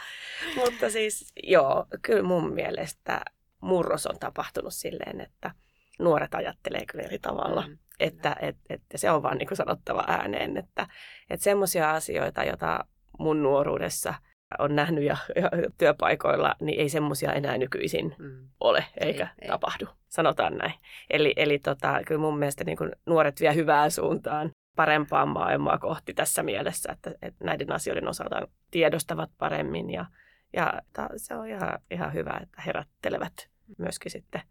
mutta 0.57 0.91
siis 0.91 1.33
joo, 1.43 1.87
kyllä 2.03 2.23
mun 2.23 2.53
mielestä 2.53 3.21
murros 3.61 4.07
on 4.07 4.19
tapahtunut 4.21 4.75
silleen, 4.75 5.21
että 5.21 5.51
nuoret 5.99 6.35
ajattelee 6.35 6.87
kyllä 6.87 7.05
eri 7.05 7.19
tavalla. 7.19 7.65
Mm. 7.69 7.79
Että 8.01 8.37
et, 8.41 8.57
et, 8.71 8.83
se 8.97 9.11
on 9.11 9.23
vaan 9.23 9.39
niin 9.39 9.47
kuin 9.49 9.57
sanottava 9.57 10.05
ääneen, 10.09 10.57
että 10.57 10.87
et 11.31 11.41
semmoisia 11.41 11.91
asioita, 11.91 12.45
joita 12.45 12.85
mun 13.19 13.43
nuoruudessa 13.43 14.15
on 14.59 14.77
nähnyt 14.77 15.05
ja, 15.05 15.17
ja 15.37 15.51
työpaikoilla, 15.79 16.55
niin 16.61 16.81
ei 16.81 16.89
semmoisia 16.89 17.33
enää 17.33 17.59
nykyisin 17.59 18.15
mm. 18.19 18.49
ole 18.61 18.85
eikä 19.01 19.29
ei, 19.43 19.49
tapahdu. 19.49 19.87
Ei. 19.87 19.95
Sanotaan 20.09 20.57
näin. 20.57 20.75
Eli, 21.11 21.33
eli 21.37 21.59
tota, 21.59 22.01
kyllä 22.07 22.21
mun 22.21 22.39
mielestä 22.39 22.65
niin 22.65 22.79
kuin 22.79 22.93
nuoret 23.07 23.41
vie 23.41 23.55
hyvään 23.55 23.91
suuntaan 23.91 24.53
parempaa 24.79 25.27
maailmaa 25.27 25.79
kohti 25.79 26.15
tässä 26.15 26.43
mielessä, 26.43 26.93
että, 26.93 27.11
että 27.23 27.45
näiden 27.45 27.73
asioiden 27.73 28.09
osalta 28.09 28.49
tiedostavat 28.71 29.31
paremmin 29.39 29.91
ja, 29.91 30.07
ja 30.53 30.73
se 31.17 31.35
on 31.35 31.49
ihan, 31.49 31.79
ihan 31.91 32.15
hyvä, 32.15 32.41
että 32.43 32.63
herättelevät 32.63 33.49
myöskin 33.79 34.13
sitten 34.13 34.43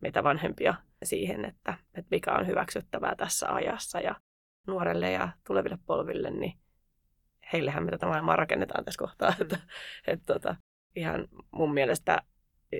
meitä 0.00 0.24
vanhempia 0.24 0.74
siihen, 1.02 1.44
että, 1.44 1.74
että 1.94 2.08
mikä 2.10 2.32
on 2.32 2.46
hyväksyttävää 2.46 3.14
tässä 3.16 3.54
ajassa 3.54 4.00
ja 4.00 4.14
nuorelle 4.66 5.12
ja 5.12 5.28
tuleville 5.46 5.78
polville, 5.86 6.30
niin 6.30 6.52
heillehän 7.52 7.84
me 7.84 7.90
tätä 7.90 8.06
maailmaa 8.06 8.36
rakennetaan 8.36 8.84
tässä 8.84 8.98
kohtaa. 8.98 9.34
Että, 9.40 9.58
että, 10.06 10.34
tota, 10.34 10.56
ihan 10.96 11.28
mun 11.50 11.74
mielestä 11.74 12.22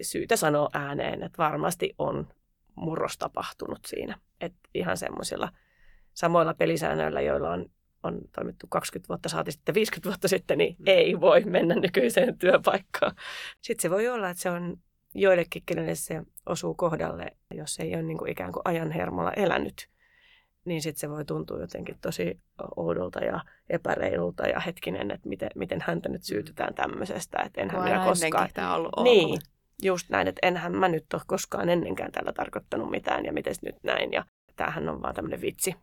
syytä 0.02 0.37
sanoa 0.37 0.68
ääneen, 0.72 1.22
että 1.22 1.38
varmasti 1.38 1.94
on 1.98 2.28
murros 2.74 3.18
tapahtunut 3.18 3.80
siinä. 3.87 4.18
Että 4.40 4.59
ihan 4.74 4.96
semmoisilla 4.96 5.48
samoilla 6.14 6.55
pelisäännöillä, 6.55 7.20
joilla 7.20 7.50
on, 7.50 7.66
on 8.03 8.20
toimittu 8.35 8.66
20 8.70 9.09
vuotta, 9.09 9.29
saati 9.29 9.53
sitten 9.53 9.74
50 9.74 10.09
vuotta 10.09 10.29
sitten, 10.29 10.59
niin 10.59 10.77
mm. 10.79 10.85
ei 10.87 11.20
voi 11.20 11.40
mennä 11.40 11.74
nykyiseen 11.74 12.38
työpaikkaan. 12.38 13.14
Sitten 13.61 13.83
se 13.83 13.90
voi 13.90 14.09
olla, 14.09 14.31
että 14.31 14.42
se 14.42 14.50
on 14.50 14.77
joillekin, 15.14 15.62
kenelle 15.66 15.94
se 15.94 16.22
osuu 16.46 16.74
kohdalle, 16.74 17.27
jos 17.55 17.79
ei 17.79 17.94
ole 17.94 18.03
niin 18.03 18.18
kuin 18.18 18.31
ikään 18.31 18.53
kuin 18.53 18.62
ajan 18.64 18.90
hermolla 18.90 19.33
elänyt, 19.33 19.88
niin 20.64 20.83
sitten 20.83 21.00
se 21.00 21.11
voi 21.11 21.24
tuntua 21.24 21.61
jotenkin 21.61 21.98
tosi 22.00 22.40
oudolta 22.77 23.24
ja 23.24 23.40
epäreilulta 23.70 24.46
ja 24.46 24.61
hetkinen, 24.61 25.11
että 25.11 25.29
miten, 25.29 25.50
miten 25.55 25.81
häntä 25.87 26.09
nyt 26.09 26.22
syytetään 26.22 26.74
tämmöisestä, 26.74 27.42
että 27.46 27.61
enhän 27.61 27.83
minä 27.83 28.05
koskaan... 28.05 28.48
Tämä 28.55 28.74
ollut 28.74 28.92
niin, 29.03 29.38
just 29.83 30.11
näin, 30.11 30.29
että 30.29 30.46
enhän 30.46 30.77
mä 30.77 30.88
nyt 30.88 31.14
ole 31.14 31.22
koskaan 31.27 31.68
ennenkään 31.68 32.12
tällä 32.12 32.33
tarkoittanut 32.33 32.90
mitään 32.90 33.24
ja 33.24 33.33
miten 33.33 33.55
nyt 33.62 33.77
näin 33.83 34.12
ja 34.12 34.24
tämähän 34.57 34.88
on 34.88 35.03
vaan 35.03 35.14
tämmöinen 35.14 35.40
vitsi, 35.40 35.74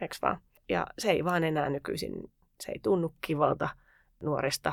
eikö 0.00 0.14
vaan? 0.22 0.40
Ja 0.68 0.86
se 0.98 1.10
ei 1.10 1.24
vaan 1.24 1.44
enää 1.44 1.70
nykyisin, 1.70 2.32
se 2.60 2.72
ei 2.72 2.78
tunnu 2.82 3.14
kivalta 3.20 3.68
nuorista, 4.22 4.72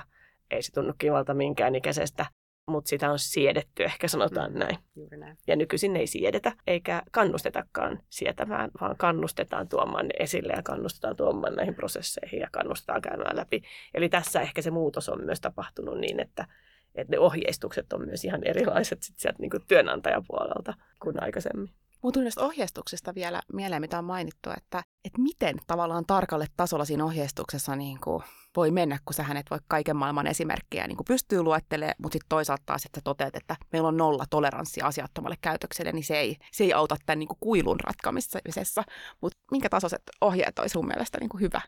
ei 0.51 0.61
se 0.61 0.71
tunnu 0.71 0.93
kivalta 0.97 1.33
minkään 1.33 1.75
ikäisestä 1.75 2.25
mutta 2.67 2.89
sitä 2.89 3.11
on 3.11 3.19
siedetty, 3.19 3.83
ehkä 3.83 4.07
sanotaan 4.07 4.51
mm, 4.51 4.59
näin. 4.59 4.77
Juuri 4.95 5.17
näin. 5.17 5.37
Ja 5.47 5.55
nykyisin 5.55 5.95
ei 5.95 6.07
siedetä, 6.07 6.51
eikä 6.67 7.03
kannustetakaan 7.11 7.99
sietämään, 8.09 8.71
vaan 8.81 8.97
kannustetaan 8.97 9.67
tuomaan 9.67 10.07
ne 10.07 10.13
esille 10.19 10.53
ja 10.55 10.63
kannustetaan 10.63 11.15
tuomaan 11.15 11.55
näihin 11.55 11.75
prosesseihin 11.75 12.39
ja 12.39 12.47
kannustetaan 12.51 13.01
käymään 13.01 13.35
läpi. 13.35 13.61
Eli 13.93 14.09
tässä 14.09 14.41
ehkä 14.41 14.61
se 14.61 14.71
muutos 14.71 15.09
on 15.09 15.25
myös 15.25 15.41
tapahtunut 15.41 15.99
niin, 15.99 16.19
että, 16.19 16.47
että 16.95 17.11
ne 17.11 17.19
ohjeistukset 17.19 17.93
on 17.93 18.05
myös 18.05 18.25
ihan 18.25 18.41
erilaiset 18.43 19.03
sit 19.03 19.19
sieltä 19.19 19.39
niin 19.39 19.51
kuin 19.51 19.63
työnantajapuolelta 19.67 20.73
kuin 21.01 21.23
aikaisemmin. 21.23 21.69
Muutun 22.03 22.23
näistä 22.23 22.45
ohjeistuksista 22.45 23.15
vielä 23.15 23.41
mieleen, 23.53 23.81
mitä 23.81 23.97
on 23.97 24.05
mainittu, 24.05 24.49
että, 24.57 24.83
että 25.05 25.21
miten 25.21 25.55
tavallaan 25.67 26.05
tarkalle 26.05 26.45
tasolla 26.57 26.85
siinä 26.85 27.05
ohjeistuksessa 27.05 27.75
niin 27.75 27.99
kuin 28.03 28.23
voi 28.55 28.71
mennä, 28.71 28.99
kun 29.05 29.13
sä 29.13 29.23
hänet 29.23 29.45
voi 29.51 29.59
kaiken 29.67 29.95
maailman 29.95 30.27
esimerkkejä 30.27 30.87
niin 30.87 30.97
kuin 30.97 31.05
pystyy 31.07 31.43
luettelemaan, 31.43 31.95
mutta 31.97 32.13
sitten 32.13 32.29
toisaalta 32.29 32.63
taas, 32.65 32.85
että 32.85 33.01
toteat, 33.03 33.35
että 33.35 33.55
meillä 33.71 33.87
on 33.87 33.97
nolla 33.97 34.25
toleranssi 34.29 34.81
asiattomalle 34.81 35.35
käytökselle, 35.41 35.91
niin 35.91 36.03
se 36.03 36.19
ei, 36.19 36.37
se 36.51 36.63
ei 36.63 36.73
auta 36.73 36.95
tämän 37.05 37.19
niin 37.19 37.27
kuin 37.27 37.37
kuilun 37.39 37.79
ratkamisessa. 37.79 38.83
Mutta 39.21 39.37
minkä 39.51 39.69
tasoiset 39.69 40.03
ohjeet 40.21 40.59
olisi 40.59 40.73
sun 40.73 40.87
mielestä 40.87 41.17
niin 41.19 41.29
kuin 41.29 41.41
hyvä? 41.41 41.61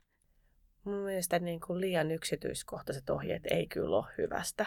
Mun 0.83 0.99
mielestä 0.99 1.39
niin 1.39 1.59
kuin 1.59 1.81
liian 1.81 2.11
yksityiskohtaiset 2.11 3.09
ohjeet 3.09 3.43
ei 3.51 3.67
kyllä 3.67 3.97
ole 3.97 4.05
hyvästä. 4.17 4.65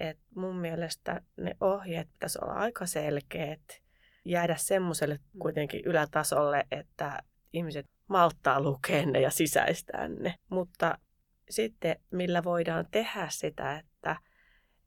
Et 0.00 0.18
mun 0.34 0.56
mielestä 0.56 1.20
ne 1.36 1.56
ohjeet 1.60 2.08
pitäisi 2.12 2.38
olla 2.42 2.52
aika 2.52 2.86
selkeät 2.86 3.83
jäädä 4.24 4.56
semmoiselle 4.56 5.14
mm. 5.14 5.38
kuitenkin 5.38 5.82
ylätasolle, 5.84 6.64
että 6.70 7.22
ihmiset 7.52 7.86
malttaa 8.08 8.60
lukea 8.60 9.06
ne 9.06 9.20
ja 9.20 9.30
sisäistää 9.30 10.08
ne. 10.08 10.34
Mutta 10.48 10.98
sitten 11.50 11.96
millä 12.10 12.44
voidaan 12.44 12.86
tehdä 12.90 13.26
sitä, 13.30 13.78
että 13.78 14.16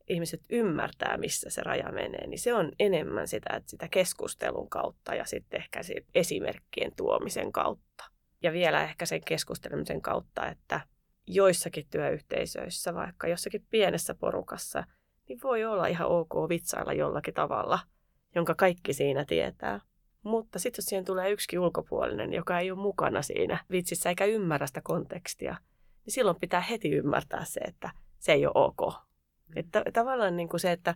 ihmiset 0.08 0.40
ymmärtää, 0.50 1.16
missä 1.16 1.50
se 1.50 1.62
raja 1.62 1.92
menee, 1.92 2.26
niin 2.26 2.38
se 2.38 2.54
on 2.54 2.72
enemmän 2.78 3.28
sitä, 3.28 3.56
että 3.56 3.70
sitä 3.70 3.88
keskustelun 3.88 4.70
kautta 4.70 5.14
ja 5.14 5.24
sitten 5.24 5.60
ehkä 5.60 5.80
esimerkkien 6.14 6.92
tuomisen 6.96 7.52
kautta. 7.52 8.04
Ja 8.42 8.52
vielä 8.52 8.82
ehkä 8.82 9.06
sen 9.06 9.20
keskustelemisen 9.24 10.02
kautta, 10.02 10.46
että 10.46 10.80
joissakin 11.26 11.86
työyhteisöissä, 11.90 12.94
vaikka 12.94 13.28
jossakin 13.28 13.66
pienessä 13.70 14.14
porukassa, 14.14 14.84
niin 15.28 15.38
voi 15.42 15.64
olla 15.64 15.86
ihan 15.86 16.08
ok 16.08 16.48
vitsailla 16.48 16.92
jollakin 16.92 17.34
tavalla– 17.34 17.78
jonka 18.38 18.54
kaikki 18.54 18.92
siinä 18.92 19.24
tietää. 19.24 19.80
Mutta 20.22 20.58
sitten 20.58 20.82
jos 20.82 20.86
siihen 20.86 21.04
tulee 21.04 21.30
yksi 21.30 21.58
ulkopuolinen, 21.58 22.32
joka 22.32 22.58
ei 22.58 22.70
ole 22.70 22.80
mukana 22.80 23.22
siinä 23.22 23.64
vitsissä 23.70 24.08
eikä 24.08 24.24
ymmärrä 24.24 24.66
sitä 24.66 24.80
kontekstia, 24.84 25.56
niin 26.04 26.14
silloin 26.14 26.40
pitää 26.40 26.60
heti 26.60 26.90
ymmärtää 26.90 27.44
se, 27.44 27.60
että 27.60 27.90
se 28.18 28.32
ei 28.32 28.46
ole 28.46 28.52
ok. 28.54 28.94
Mm. 29.48 29.52
Että 29.56 29.82
tavallaan 29.92 30.36
niin 30.36 30.48
kuin 30.48 30.60
se, 30.60 30.72
että, 30.72 30.94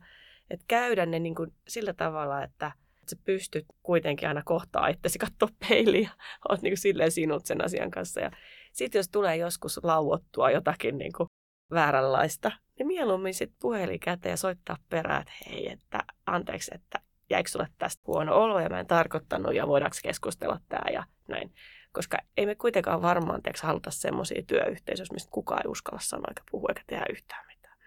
että 0.50 0.64
käydä 0.68 1.07
ne 1.07 1.18
niin 1.18 1.35
kuin 1.35 1.52
sillä 1.68 1.92
tavalla, 1.92 2.42
että 2.42 2.72
sä 3.11 3.16
pystyt 3.24 3.66
kuitenkin 3.83 4.28
aina 4.28 4.42
kohtaa 4.44 4.88
itsesi 4.88 5.18
katsoa 5.18 5.48
peiliä, 5.68 6.11
oot 6.48 6.62
niin 6.62 6.72
kuin 6.72 6.78
silleen 6.78 7.12
sinut 7.12 7.46
sen 7.46 7.64
asian 7.64 7.90
kanssa. 7.90 8.20
Ja 8.20 8.31
sitten 8.72 8.98
jos 8.98 9.09
tulee 9.09 9.37
joskus 9.37 9.81
lauottua 9.83 10.50
jotakin 10.50 10.98
niin 10.98 11.12
kuin 11.16 11.28
vääränlaista, 11.70 12.52
niin 12.78 12.87
mieluummin 12.87 13.35
sitten 13.35 13.59
puhelin 13.61 14.00
käteen 14.00 14.33
ja 14.33 14.37
soittaa 14.37 14.76
perään, 14.88 15.22
että 15.22 15.33
hei, 15.46 15.68
että 15.72 15.98
anteeksi, 16.26 16.70
että 16.74 17.00
jäikö 17.33 17.51
sulle 17.51 17.68
tästä 17.79 18.03
huono 18.07 18.35
olo 18.35 18.61
ja 18.61 18.68
mä 18.68 18.81
en 18.81 18.87
tarkoittanut 18.87 19.55
ja 19.55 19.66
voidaanko 19.66 19.97
keskustella 20.03 20.61
tämä 20.68 20.90
ja 20.92 21.05
näin. 21.29 21.55
Koska 21.92 22.18
ei 22.37 22.47
me 22.47 22.55
kuitenkaan 22.55 23.03
varmaan 23.03 23.42
teeksi 23.42 23.66
haluta 23.66 23.90
semmoisia 23.90 24.42
työyhteisöjä, 24.47 25.07
mistä 25.12 25.31
kukaan 25.31 25.61
ei 25.64 25.71
uskalla 25.71 26.01
sanoa 26.03 26.27
eikä 26.29 26.42
puhua 26.51 26.68
eikä 26.68 26.83
tehdä 26.87 27.05
yhtään 27.11 27.47
mitään. 27.47 27.79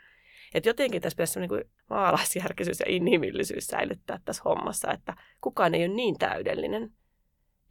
Et 0.53 0.65
jotenkin 0.65 1.01
tässä 1.01 1.15
pitäisi 1.15 1.39
niin 1.39 1.71
maalaisjärkisyys 1.89 2.79
ja 2.79 2.86
inhimillisyys 2.89 3.67
säilyttää 3.67 4.19
tässä 4.25 4.41
hommassa, 4.45 4.91
että 4.91 5.13
kukaan 5.41 5.75
ei 5.75 5.86
ole 5.86 5.93
niin 5.93 6.17
täydellinen, 6.17 6.91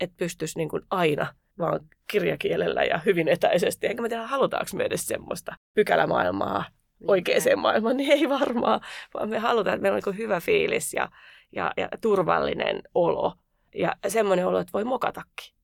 että 0.01 0.17
pystyisi 0.17 0.59
niin 0.59 0.69
kuin 0.69 0.83
aina 0.91 1.35
vaan 1.59 1.81
kirjakielellä 2.11 2.85
ja 2.85 2.99
hyvin 2.99 3.29
etäisesti. 3.29 3.87
Enkä 3.87 4.03
mä 4.03 4.09
tiedä, 4.09 4.27
halutaanko 4.27 4.71
me 4.75 4.85
edes 4.85 5.07
semmoista 5.07 5.57
pykälämaailmaa 5.75 6.65
oikeaan 7.07 7.59
maailmaan, 7.59 7.97
niin 7.97 8.13
ei 8.13 8.29
varmaan, 8.29 8.81
vaan 9.15 9.29
me 9.29 9.39
halutaan, 9.39 9.75
että 9.75 9.83
meillä 9.83 9.97
on 9.97 10.03
niin 10.07 10.19
hyvä 10.19 10.41
fiilis 10.41 10.95
ja 10.95 11.09
ja, 11.55 11.73
ja 11.77 11.88
turvallinen 12.01 12.83
olo. 12.95 13.33
Ja 13.75 13.97
semmoinen 14.09 14.47
olo, 14.47 14.59
että 14.59 14.73
voi 14.73 14.85
mokatakin. 14.85 15.55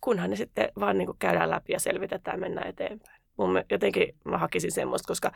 Kunhan 0.00 0.30
ne 0.30 0.36
sitten 0.36 0.68
vaan 0.80 0.98
niin 0.98 1.08
käydään 1.18 1.50
läpi 1.50 1.72
ja 1.72 1.80
selvitetään 1.80 2.36
ja 2.36 2.40
mennään 2.40 2.68
eteenpäin. 2.68 3.22
Mun 3.36 3.64
jotenkin 3.70 4.14
mä 4.24 4.38
hakisin 4.38 4.72
semmoista, 4.72 5.06
koska 5.06 5.32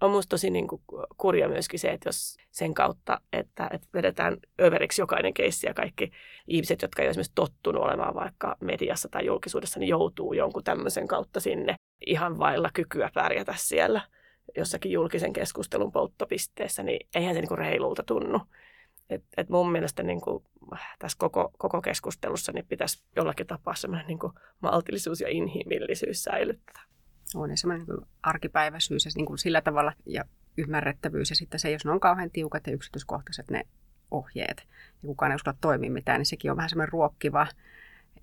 on 0.00 0.10
musta 0.10 0.30
tosi 0.30 0.50
niin 0.50 0.68
kuin 0.68 0.82
kurja 1.16 1.48
myöskin 1.48 1.78
se, 1.78 1.90
että 1.90 2.08
jos 2.08 2.36
sen 2.50 2.74
kautta, 2.74 3.20
että, 3.32 3.68
että 3.72 3.86
vedetään 3.94 4.36
överiksi 4.60 5.02
jokainen 5.02 5.34
keissi 5.34 5.66
ja 5.66 5.74
kaikki 5.74 6.10
ihmiset, 6.48 6.82
jotka 6.82 7.02
ei 7.02 7.06
ole 7.06 7.10
esimerkiksi 7.10 7.32
tottunut 7.34 7.82
olemaan 7.82 8.14
vaikka 8.14 8.56
mediassa 8.60 9.08
tai 9.08 9.26
julkisuudessa, 9.26 9.80
niin 9.80 9.88
joutuu 9.88 10.32
jonkun 10.32 10.64
tämmöisen 10.64 11.08
kautta 11.08 11.40
sinne 11.40 11.74
ihan 12.06 12.38
vailla 12.38 12.70
kykyä 12.74 13.10
pärjätä 13.14 13.54
siellä. 13.56 14.00
jossakin 14.56 14.92
julkisen 14.92 15.32
keskustelun 15.32 15.92
polttopisteessä, 15.92 16.82
niin 16.82 17.08
eihän 17.14 17.34
se 17.34 17.40
niin 17.40 17.48
kuin 17.48 17.58
reilulta 17.58 18.02
tunnu. 18.02 18.40
Et, 19.14 19.24
et 19.36 19.48
mun 19.48 19.72
mielestä 19.72 20.02
niin 20.02 20.20
kuin, 20.20 20.44
tässä 20.98 21.18
koko, 21.18 21.52
koko 21.58 21.82
keskustelussa 21.82 22.52
niin 22.52 22.66
pitäisi 22.66 23.02
jollakin 23.16 23.46
tapaa 23.46 23.74
semmoinen 23.74 24.06
niin 24.06 24.18
kuin 24.18 24.32
maltillisuus 24.60 25.20
ja 25.20 25.28
inhimillisyys 25.28 26.24
säilyttää. 26.24 26.82
On 27.34 27.50
ja 27.50 27.56
semmoinen 27.56 27.86
niin 27.86 28.06
arkipäiväisyys 28.22 29.04
ja 29.04 29.10
niin 29.14 29.26
kuin 29.26 29.38
sillä 29.38 29.60
tavalla 29.60 29.92
ja 30.06 30.24
ymmärrettävyys 30.56 31.30
ja 31.30 31.36
sitten 31.36 31.60
se, 31.60 31.70
jos 31.70 31.84
ne 31.84 31.90
on 31.90 32.00
kauhean 32.00 32.30
tiukat 32.30 32.66
ja 32.66 32.72
yksityiskohtaiset 32.72 33.50
ne 33.50 33.66
ohjeet 34.10 34.66
ja 35.02 35.06
kukaan 35.06 35.32
ei 35.32 35.36
uskalla 35.36 35.58
toimia 35.60 35.90
mitään, 35.90 36.18
niin 36.18 36.26
sekin 36.26 36.50
on 36.50 36.56
vähän 36.56 36.70
semmoinen 36.70 36.92
ruokkiva, 36.92 37.46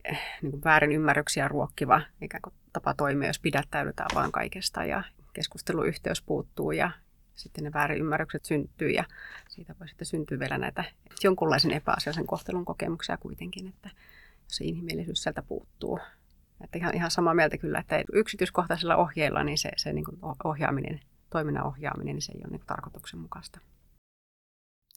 eh, 0.06 0.20
niin 0.42 0.52
kuin 0.52 0.64
väärin 0.64 0.92
ymmärryksiä 0.92 1.48
ruokkiva 1.48 2.02
ikään 2.22 2.42
kuin 2.42 2.54
tapa 2.74 2.94
toimia, 2.94 3.30
jos 3.30 3.40
pidättäydytään 3.40 4.10
vaan 4.16 4.32
kaikesta 4.32 4.86
ja 4.86 5.04
keskusteluyhteys 5.34 6.22
puuttuu 6.22 6.72
ja 6.72 6.92
sitten 7.40 7.64
ne 7.64 7.74
väärin 7.74 8.00
ymmärrykset 8.00 8.46
syntyy 8.46 8.90
ja 8.90 9.04
siitä 9.50 9.76
voi 9.80 9.88
sitten 9.88 10.06
syntyä 10.06 10.40
vielä 10.40 10.58
näitä 10.58 10.84
jonkunlaisen 11.24 11.72
epäasiallisen 11.72 12.28
kohtelun 12.28 12.66
kokemuksia 12.66 13.18
kuitenkin, 13.18 13.68
että 13.68 13.90
se 14.48 14.66
inhimillisyys 14.66 15.24
sieltä 15.24 15.42
puuttuu. 15.42 16.00
Että 16.64 16.78
ihan, 16.78 16.96
ihan 16.96 17.12
samaa 17.12 17.34
mieltä 17.34 17.58
kyllä, 17.58 17.80
että 17.80 18.04
yksityiskohtaisella 18.14 18.96
ohjeella 18.96 19.44
niin 19.44 19.58
se, 19.58 19.72
se 19.78 19.94
niin 19.94 20.06
ohjaaminen, 20.44 21.00
toiminnan 21.30 21.66
ohjaaminen, 21.66 22.16
niin 22.16 22.22
se 22.22 22.32
ei 22.32 22.42
ole 22.44 22.52
niin 22.52 22.68
tarkoituksenmukaista. 22.68 23.60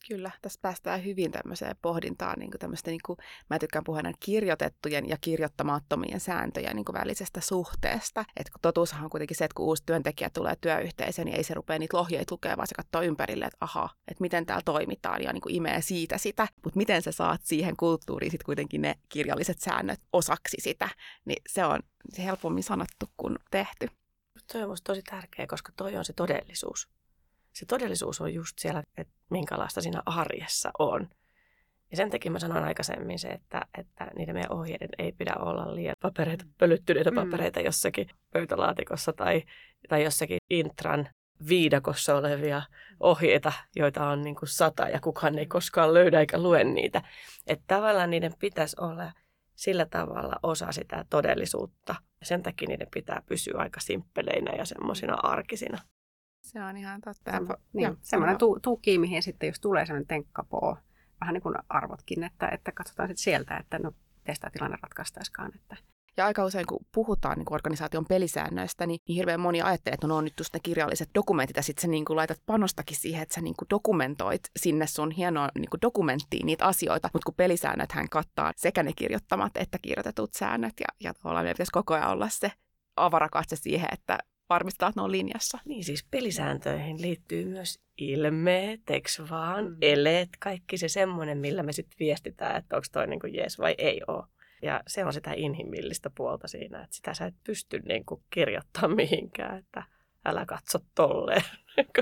Kyllä, 0.08 0.30
tässä 0.42 0.58
päästään 0.62 1.04
hyvin 1.04 1.30
tämmöiseen 1.32 1.76
pohdintaan, 1.82 2.38
niin 2.38 2.50
tämmöistä, 2.58 2.90
niin 2.90 3.00
kuin, 3.06 3.18
mä 3.50 3.58
tykkään 3.58 3.84
puhua 3.84 4.00
kirjoitettujen 4.20 5.08
ja 5.08 5.16
kirjoittamattomien 5.20 6.20
sääntöjen 6.20 6.76
niin 6.76 6.84
kuin 6.84 6.94
välisestä 6.94 7.40
suhteesta. 7.40 8.24
Et 8.36 8.50
kun 8.50 8.60
totuushan 8.62 9.04
on 9.04 9.10
kuitenkin 9.10 9.36
se, 9.36 9.44
että 9.44 9.54
kun 9.54 9.66
uusi 9.66 9.82
työntekijä 9.86 10.30
tulee 10.30 10.56
työyhteisöön, 10.60 11.26
niin 11.26 11.36
ei 11.36 11.44
se 11.44 11.54
rupea 11.54 11.78
niitä 11.78 11.96
lohjeita 11.96 12.34
lukemaan, 12.34 12.56
vaan 12.56 12.66
se 12.66 12.74
katsoo 12.74 13.02
ympärille, 13.02 13.44
että 13.44 13.56
aha, 13.60 13.88
että 14.08 14.22
miten 14.22 14.46
täällä 14.46 14.62
toimitaan 14.64 15.22
ja 15.22 15.32
niin 15.32 15.40
kuin 15.40 15.54
imee 15.54 15.82
siitä 15.82 16.18
sitä. 16.18 16.48
Mutta 16.64 16.76
miten 16.76 17.02
sä 17.02 17.12
saat 17.12 17.40
siihen 17.44 17.76
kulttuuriin 17.76 18.30
sitten 18.30 18.46
kuitenkin 18.46 18.82
ne 18.82 18.94
kirjalliset 19.08 19.60
säännöt 19.60 20.00
osaksi 20.12 20.56
sitä, 20.60 20.88
niin 21.24 21.42
se 21.48 21.64
on 21.64 21.80
se 22.12 22.24
helpommin 22.24 22.62
sanottu 22.62 23.06
kuin 23.16 23.36
tehty. 23.50 23.88
Tuo 24.52 24.62
on 24.62 24.76
tosi 24.84 25.02
tärkeä, 25.02 25.46
koska 25.46 25.72
toi 25.76 25.96
on 25.96 26.04
se 26.04 26.12
todellisuus 26.12 26.88
se 27.52 27.66
todellisuus 27.66 28.20
on 28.20 28.34
just 28.34 28.58
siellä, 28.58 28.82
että 28.96 29.12
minkälaista 29.30 29.80
siinä 29.80 30.02
arjessa 30.06 30.70
on. 30.78 31.08
Ja 31.90 31.96
sen 31.96 32.10
takia 32.10 32.30
mä 32.30 32.38
sanoin 32.38 32.64
aikaisemmin 32.64 33.18
se, 33.18 33.28
että, 33.28 33.62
että 33.78 34.10
niiden 34.16 34.34
meidän 34.34 34.52
ohjeiden 34.52 34.88
ei 34.98 35.12
pidä 35.12 35.34
olla 35.38 35.74
liian 35.74 35.96
papereita, 36.00 36.44
pölyttyneitä 36.58 37.10
mm. 37.10 37.14
papereita 37.14 37.60
mm. 37.60 37.66
jossakin 37.66 38.08
pöytälaatikossa 38.32 39.12
tai, 39.12 39.42
tai 39.88 40.04
jossakin 40.04 40.38
intran 40.50 41.08
viidakossa 41.48 42.16
olevia 42.16 42.62
ohjeita, 43.00 43.52
joita 43.76 44.08
on 44.08 44.22
niin 44.22 44.36
kuin 44.36 44.48
sata 44.48 44.88
ja 44.88 45.00
kukaan 45.00 45.38
ei 45.38 45.46
koskaan 45.46 45.94
löydä 45.94 46.20
eikä 46.20 46.38
lue 46.38 46.64
niitä. 46.64 47.02
Että 47.46 47.64
tavallaan 47.66 48.10
niiden 48.10 48.32
pitäisi 48.38 48.76
olla 48.80 49.12
sillä 49.54 49.86
tavalla 49.86 50.36
osa 50.42 50.72
sitä 50.72 51.04
todellisuutta. 51.10 51.94
Ja 52.20 52.26
sen 52.26 52.42
takia 52.42 52.68
niiden 52.68 52.88
pitää 52.94 53.22
pysyä 53.26 53.54
aika 53.58 53.80
simppeleinä 53.80 54.52
ja 54.52 54.64
semmoisina 54.64 55.14
arkisina. 55.14 55.78
Se 56.42 56.62
on 56.62 56.76
ihan 56.76 57.00
totta. 57.00 57.30
Semmo, 57.30 57.56
niin, 57.72 57.98
semmoinen 58.00 58.38
tu, 58.38 58.58
tuki, 58.62 58.98
mihin 58.98 59.22
sitten 59.22 59.46
jos 59.46 59.60
tulee 59.60 59.86
semmoinen 59.86 60.06
tenkkapoo, 60.06 60.76
vähän 61.20 61.34
niin 61.34 61.42
kuin 61.42 61.54
arvotkin, 61.68 62.24
että, 62.24 62.48
että 62.48 62.72
katsotaan 62.72 63.08
sitten 63.08 63.22
sieltä, 63.22 63.56
että 63.56 63.78
no, 63.78 63.92
miten 64.16 64.34
sitä 64.34 64.50
tilanne 64.52 64.76
ratkaistaiskaan. 64.82 65.52
Että. 65.54 65.76
Ja 66.16 66.26
aika 66.26 66.44
usein, 66.44 66.66
kun 66.66 66.86
puhutaan 66.94 67.38
niin 67.38 67.44
kuin 67.44 67.54
organisaation 67.54 68.06
pelisäännöistä, 68.06 68.86
niin, 68.86 69.00
niin 69.08 69.16
hirveän 69.16 69.40
moni 69.40 69.62
ajattelee, 69.62 69.94
että 69.94 70.06
no, 70.06 70.16
on 70.16 70.24
nyt 70.24 70.38
just 70.38 70.54
ne 70.54 70.60
kirjalliset 70.62 71.10
dokumentit, 71.14 71.56
ja 71.56 71.62
sitten 71.62 71.82
sä 71.82 71.88
niin 71.88 72.04
kuin 72.04 72.16
laitat 72.16 72.42
panostakin 72.46 72.96
siihen, 72.96 73.22
että 73.22 73.34
sä 73.34 73.40
niin 73.40 73.56
kuin 73.58 73.68
dokumentoit 73.70 74.42
sinne 74.58 74.86
sun 74.86 75.10
hienoa 75.10 75.48
niin 75.54 75.70
kuin 75.70 75.80
dokumenttiin 75.80 76.46
niitä 76.46 76.66
asioita, 76.66 77.10
mutta 77.12 77.24
kun 77.24 77.34
pelisäännöt 77.34 77.92
hän 77.92 78.08
kattaa 78.08 78.52
sekä 78.56 78.82
ne 78.82 78.92
kirjoittamat 78.92 79.56
että 79.56 79.78
kirjoitetut 79.82 80.34
säännöt, 80.34 80.74
ja, 80.80 80.86
ja 81.00 81.14
tavallaan 81.14 81.44
meidän 81.44 81.54
pitäisi 81.54 81.72
koko 81.72 81.94
ajan 81.94 82.10
olla 82.10 82.28
se 82.28 82.52
avarakatse 82.96 83.56
siihen, 83.56 83.88
että 83.92 84.18
varmistaa, 84.48 84.88
että 84.88 85.00
ne 85.00 85.04
on 85.04 85.12
linjassa. 85.12 85.58
Niin 85.64 85.84
siis 85.84 86.06
pelisääntöihin 86.10 87.02
liittyy 87.02 87.44
myös 87.44 87.80
ilmeet, 87.98 88.90
eikö 88.90 89.08
vaan, 89.30 89.64
mm. 89.64 89.76
eleet, 89.80 90.28
kaikki 90.38 90.76
se 90.76 90.88
semmoinen, 90.88 91.38
millä 91.38 91.62
me 91.62 91.72
sitten 91.72 91.96
viestitään, 91.98 92.56
että 92.56 92.76
onko 92.76 92.86
toi 92.92 93.06
niinku 93.06 93.26
jees 93.26 93.58
vai 93.58 93.74
ei 93.78 94.00
ole. 94.06 94.24
Ja 94.62 94.80
se 94.86 95.04
on 95.04 95.12
sitä 95.12 95.32
inhimillistä 95.36 96.10
puolta 96.10 96.48
siinä, 96.48 96.82
että 96.82 96.96
sitä 96.96 97.14
sä 97.14 97.26
et 97.26 97.34
pysty 97.44 97.78
niinku 97.78 98.22
kirjoittamaan 98.30 98.96
mihinkään, 99.02 99.58
että 99.58 99.82
älä 100.24 100.46
katso 100.46 100.78
tolleen. 100.94 101.42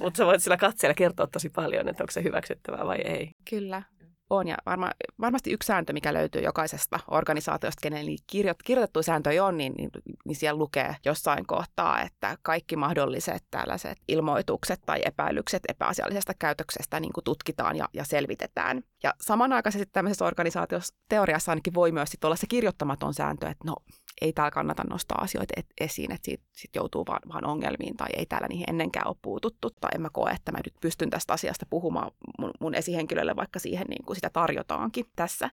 Mutta 0.00 0.18
sä 0.18 0.26
voit 0.26 0.42
sillä 0.42 0.56
katseella 0.56 0.94
kertoa 0.94 1.26
tosi 1.26 1.50
paljon, 1.50 1.88
että 1.88 2.02
onko 2.02 2.10
se 2.10 2.22
hyväksyttävää 2.22 2.86
vai 2.86 2.98
ei. 2.98 3.30
Kyllä 3.50 3.82
on. 4.30 4.48
Ja 4.48 4.56
varma, 4.66 4.90
varmasti 5.20 5.52
yksi 5.52 5.66
sääntö, 5.66 5.92
mikä 5.92 6.14
löytyy 6.14 6.42
jokaisesta 6.42 7.00
organisaatiosta, 7.10 7.80
kenen 7.82 8.06
kirjoit, 8.26 8.62
kirjoitettu 8.64 9.02
sääntöjä 9.02 9.44
on, 9.44 9.56
niin, 9.56 9.72
niin, 9.78 9.90
niin 10.24 10.36
siellä 10.36 10.58
lukee 10.58 10.96
jossain 11.04 11.46
kohtaa, 11.46 12.02
että 12.02 12.36
kaikki 12.42 12.76
mahdolliset 12.76 13.44
tällaiset 13.50 13.98
ilmoitukset 14.08 14.80
tai 14.86 15.00
epäilykset 15.04 15.62
epäasiallisesta 15.68 16.32
käytöksestä 16.38 17.00
niin 17.00 17.12
kuin 17.12 17.24
tutkitaan 17.24 17.76
ja, 17.76 17.88
ja 17.92 18.04
selvitetään. 18.04 18.82
Ja 19.02 19.14
samanaikaisesti 19.20 19.86
tämmöisessä 19.92 20.24
organisaatiossa 20.24 20.94
teoriassa 21.08 21.52
ainakin 21.52 21.74
voi 21.74 21.92
myös 21.92 22.10
sit 22.10 22.24
olla 22.24 22.36
se 22.36 22.46
kirjoittamaton 22.46 23.14
sääntö, 23.14 23.46
että 23.46 23.64
no 23.66 23.76
ei 24.20 24.32
täällä 24.32 24.50
kannata 24.50 24.84
nostaa 24.90 25.20
asioita 25.20 25.54
esiin, 25.80 26.12
että 26.12 26.24
siitä 26.24 26.44
sit 26.56 26.70
joutuu 26.74 27.06
vaan, 27.06 27.20
vaan 27.32 27.44
ongelmiin 27.44 27.96
tai 27.96 28.08
ei 28.16 28.26
täällä 28.26 28.48
niihin 28.48 28.70
ennenkään 28.70 29.08
ole 29.08 29.16
puututtu 29.22 29.70
tai 29.80 29.90
en 29.94 30.02
mä 30.02 30.10
koe, 30.12 30.30
että 30.30 30.52
mä 30.52 30.58
nyt 30.64 30.74
pystyn 30.80 31.10
tästä 31.10 31.32
asiasta 31.32 31.66
puhumaan 31.70 32.10
mun, 32.38 32.50
mun 32.60 32.74
esihenkilölle, 32.74 33.36
vaikka 33.36 33.58
siihen 33.58 33.86
niin 33.86 34.04
kuin 34.04 34.16
sitä 34.16 34.30
tarjotaankin 34.30 35.06
tässä. 35.16 35.50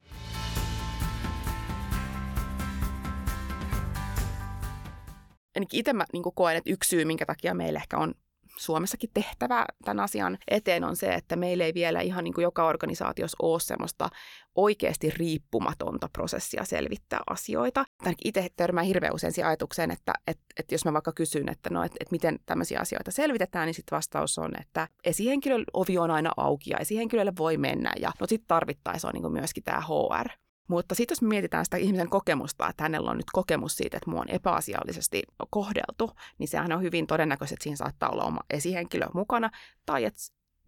Ainakin 5.55 5.79
itse 5.79 5.93
mä 5.93 6.05
niin 6.13 6.23
koen, 6.35 6.57
että 6.57 6.71
yksi 6.71 6.89
syy, 6.89 7.05
minkä 7.05 7.25
takia 7.25 7.53
meillä 7.53 7.79
ehkä 7.79 7.97
on 7.97 8.13
Suomessakin 8.57 9.09
tehtävä 9.13 9.65
tämän 9.85 10.03
asian 10.03 10.37
eteen 10.47 10.83
on 10.83 10.95
se, 10.95 11.13
että 11.13 11.35
meillä 11.35 11.65
ei 11.65 11.73
vielä 11.73 12.01
ihan 12.01 12.23
niin 12.23 12.33
kuin 12.33 12.43
joka 12.43 12.65
organisaatiossa 12.65 13.37
ole 13.41 13.59
semmoista 13.59 14.09
oikeasti 14.55 15.09
riippumatonta 15.09 16.09
prosessia 16.13 16.65
selvittää 16.65 17.19
asioita. 17.29 17.85
Itse 18.23 18.47
törmää 18.55 18.83
hirveän 18.83 19.13
usein 19.13 19.33
siihen 19.33 19.47
ajatukseen, 19.47 19.91
että, 19.91 20.13
että, 20.27 20.43
että 20.59 20.73
jos 20.75 20.85
mä 20.85 20.93
vaikka 20.93 21.11
kysyn, 21.11 21.49
että, 21.49 21.69
no, 21.69 21.83
että, 21.83 21.97
että 21.99 22.11
miten 22.11 22.39
tämmöisiä 22.45 22.79
asioita 22.79 23.11
selvitetään, 23.11 23.65
niin 23.65 23.73
sitten 23.73 23.95
vastaus 23.95 24.37
on, 24.37 24.51
että 24.61 24.87
esihenkilön 25.03 25.63
ovi 25.73 25.97
on 25.97 26.11
aina 26.11 26.31
auki 26.37 26.69
ja 26.69 26.77
esihenkilölle 26.77 27.33
voi 27.37 27.57
mennä. 27.57 27.93
Ja 27.99 28.11
no 28.19 28.27
sitten 28.27 28.47
tarvittaessa 28.47 29.07
on 29.07 29.13
niin 29.13 29.31
myöskin 29.31 29.63
tämä 29.63 29.81
HR. 29.81 30.29
Mutta 30.67 30.95
sitten 30.95 31.15
jos 31.15 31.21
me 31.21 31.27
mietitään 31.27 31.65
sitä 31.65 31.77
ihmisen 31.77 32.09
kokemusta, 32.09 32.69
että 32.69 32.83
hänellä 32.83 33.11
on 33.11 33.17
nyt 33.17 33.31
kokemus 33.33 33.75
siitä, 33.75 33.97
että 33.97 34.09
mua 34.09 34.21
on 34.21 34.29
epäasiallisesti 34.29 35.23
kohdeltu, 35.49 36.11
niin 36.37 36.47
sehän 36.47 36.71
on 36.71 36.81
hyvin 36.81 37.07
todennäköistä, 37.07 37.53
että 37.53 37.63
siinä 37.63 37.77
saattaa 37.77 38.09
olla 38.09 38.23
oma 38.23 38.39
esihenkilö 38.49 39.05
mukana, 39.13 39.49
tai 39.85 40.05
että 40.05 40.19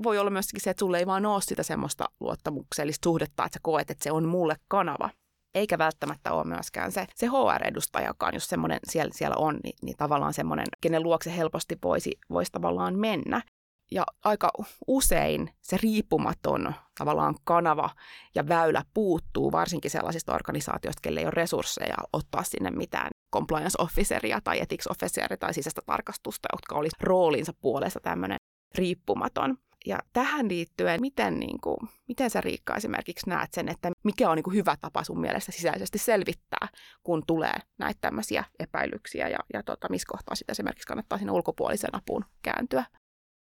voi 0.03 0.17
olla 0.17 0.29
myöskin 0.29 0.61
se, 0.61 0.69
että 0.69 0.79
sulle 0.79 0.97
ei 0.97 1.05
vaan 1.05 1.25
ole 1.25 1.41
sitä 1.41 1.63
semmoista 1.63 2.05
luottamuksellista 2.19 3.09
suhdetta, 3.09 3.45
että 3.45 3.55
sä 3.55 3.59
koet, 3.63 3.91
että 3.91 4.03
se 4.03 4.11
on 4.11 4.27
mulle 4.27 4.55
kanava. 4.67 5.09
Eikä 5.55 5.77
välttämättä 5.77 6.33
ole 6.33 6.43
myöskään 6.43 6.91
se, 6.91 7.07
se 7.15 7.27
HR-edustaja, 7.27 8.07
joka 8.07 8.27
on, 8.27 8.33
jos 8.33 8.47
semmoinen 8.47 8.79
siellä, 8.89 9.11
siellä 9.13 9.35
on, 9.35 9.59
niin, 9.63 9.75
niin 9.81 9.97
tavallaan 9.97 10.33
semmoinen, 10.33 10.65
kenen 10.81 11.03
luokse 11.03 11.35
helposti 11.37 11.77
voisi, 11.83 12.11
voisi 12.29 12.51
tavallaan 12.51 12.99
mennä. 12.99 13.41
Ja 13.91 14.05
aika 14.23 14.51
usein 14.87 15.49
se 15.61 15.77
riippumaton 15.77 16.73
tavallaan 16.97 17.35
kanava 17.43 17.89
ja 18.35 18.47
väylä 18.47 18.83
puuttuu, 18.93 19.51
varsinkin 19.51 19.91
sellaisista 19.91 20.33
organisaatioista, 20.35 21.01
kelle 21.01 21.19
ei 21.19 21.25
ole 21.25 21.31
resursseja 21.31 21.95
ottaa 22.13 22.43
sinne 22.43 22.71
mitään 22.71 23.09
compliance 23.33 23.75
officeria 23.79 24.39
tai 24.43 24.59
ethics 24.61 24.87
officeria 24.87 25.37
tai 25.37 25.53
sisäistä 25.53 25.81
tarkastusta, 25.85 26.47
jotka 26.53 26.75
olisi 26.75 26.95
roolinsa 26.99 27.53
puolesta 27.61 27.99
tämmöinen 27.99 28.37
riippumaton. 28.75 29.57
Ja 29.85 29.99
tähän 30.13 30.47
liittyen, 30.47 31.01
miten, 31.01 31.39
niin 31.39 31.61
kuin, 31.61 31.77
miten 32.07 32.29
sä 32.29 32.41
Riikka 32.41 32.75
esimerkiksi 32.75 33.29
näet 33.29 33.53
sen, 33.53 33.69
että 33.69 33.91
mikä 34.03 34.29
on 34.29 34.35
niin 34.35 34.43
kuin 34.43 34.55
hyvä 34.55 34.75
tapa 34.81 35.03
sun 35.03 35.21
mielestä 35.21 35.51
sisäisesti 35.51 35.97
selvittää, 35.97 36.67
kun 37.03 37.23
tulee 37.27 37.53
näitä 37.77 37.97
tämmöisiä 38.01 38.43
epäilyksiä 38.59 39.27
ja, 39.27 39.39
ja 39.53 39.63
tota, 39.63 39.89
missä 39.89 40.07
kohtaa 40.11 40.35
sitä 40.35 40.51
esimerkiksi 40.51 40.87
kannattaa 40.87 41.17
sinne 41.17 41.31
ulkopuolisen 41.31 41.95
apuun 41.95 42.25
kääntyä? 42.41 42.85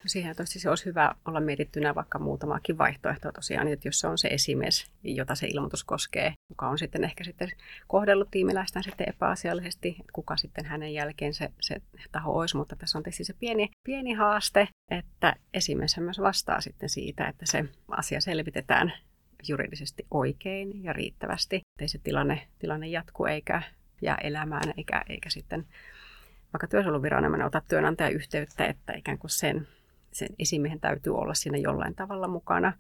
Siihen 0.06 0.36
se 0.46 0.70
olisi 0.70 0.86
hyvä 0.86 1.16
olla 1.26 1.40
mietittynä 1.40 1.96
vaikka 1.96 2.20
muutamaakin 2.20 2.78
vaihtoehtoa 2.78 3.32
tosiaan, 3.32 3.68
että 3.68 3.88
jos 3.88 4.00
se 4.00 4.08
on 4.08 4.18
se 4.18 4.28
esimies, 4.28 4.92
jota 5.04 5.36
se 5.36 5.48
ilmoitus 5.48 5.84
koskee, 5.84 6.34
kuka 6.48 6.68
on 6.68 6.78
sitten 6.78 7.04
ehkä 7.04 7.24
sitten 7.24 7.52
kohdellut 7.88 8.32
tiimiläistään 8.32 8.84
sitten 8.84 9.10
epäasiallisesti, 9.10 9.90
että 9.90 10.14
kuka 10.14 10.38
sitten 10.38 10.66
hänen 10.66 10.94
jälkeen 10.94 11.34
se, 11.34 11.52
se 11.62 11.82
taho 12.12 12.38
olisi, 12.38 12.58
mutta 12.58 12.76
tässä 12.76 12.98
on 12.98 13.04
tietysti 13.04 13.24
se 13.24 13.34
pieni, 13.34 13.70
pieni 13.84 14.14
haaste, 14.14 14.68
että 14.92 15.36
esimies 15.54 15.98
myös 15.98 16.20
vastaa 16.20 16.62
sitten 16.62 16.90
siitä, 16.90 17.28
että 17.28 17.46
se 17.46 17.66
asia 17.88 18.22
selvitetään 18.22 18.94
juridisesti 19.48 20.08
oikein 20.12 20.84
ja 20.84 20.94
riittävästi, 20.94 21.56
ettei 21.56 21.88
se 21.88 22.00
tilanne, 22.04 22.48
tilanne 22.60 22.88
jatku 22.88 23.26
eikä 23.26 23.62
jää 24.02 24.18
elämään 24.24 24.74
eikä, 24.78 25.04
eikä 25.10 25.30
sitten 25.30 25.66
vaikka 26.54 26.68
työsuojeluviranomainen 26.68 27.46
ottaa 27.46 27.62
työnantaja 27.68 28.10
yhteyttä, 28.10 28.66
että 28.66 28.94
ikään 28.94 29.18
kuin 29.18 29.32
sen, 29.32 29.68
sen 30.14 30.30
esimiehen 30.40 30.80
täytyy 30.80 31.16
olla 31.16 31.34
siinä 31.34 31.58
jollain 31.58 31.96
tavalla 31.96 32.28
mukana. 32.28 32.74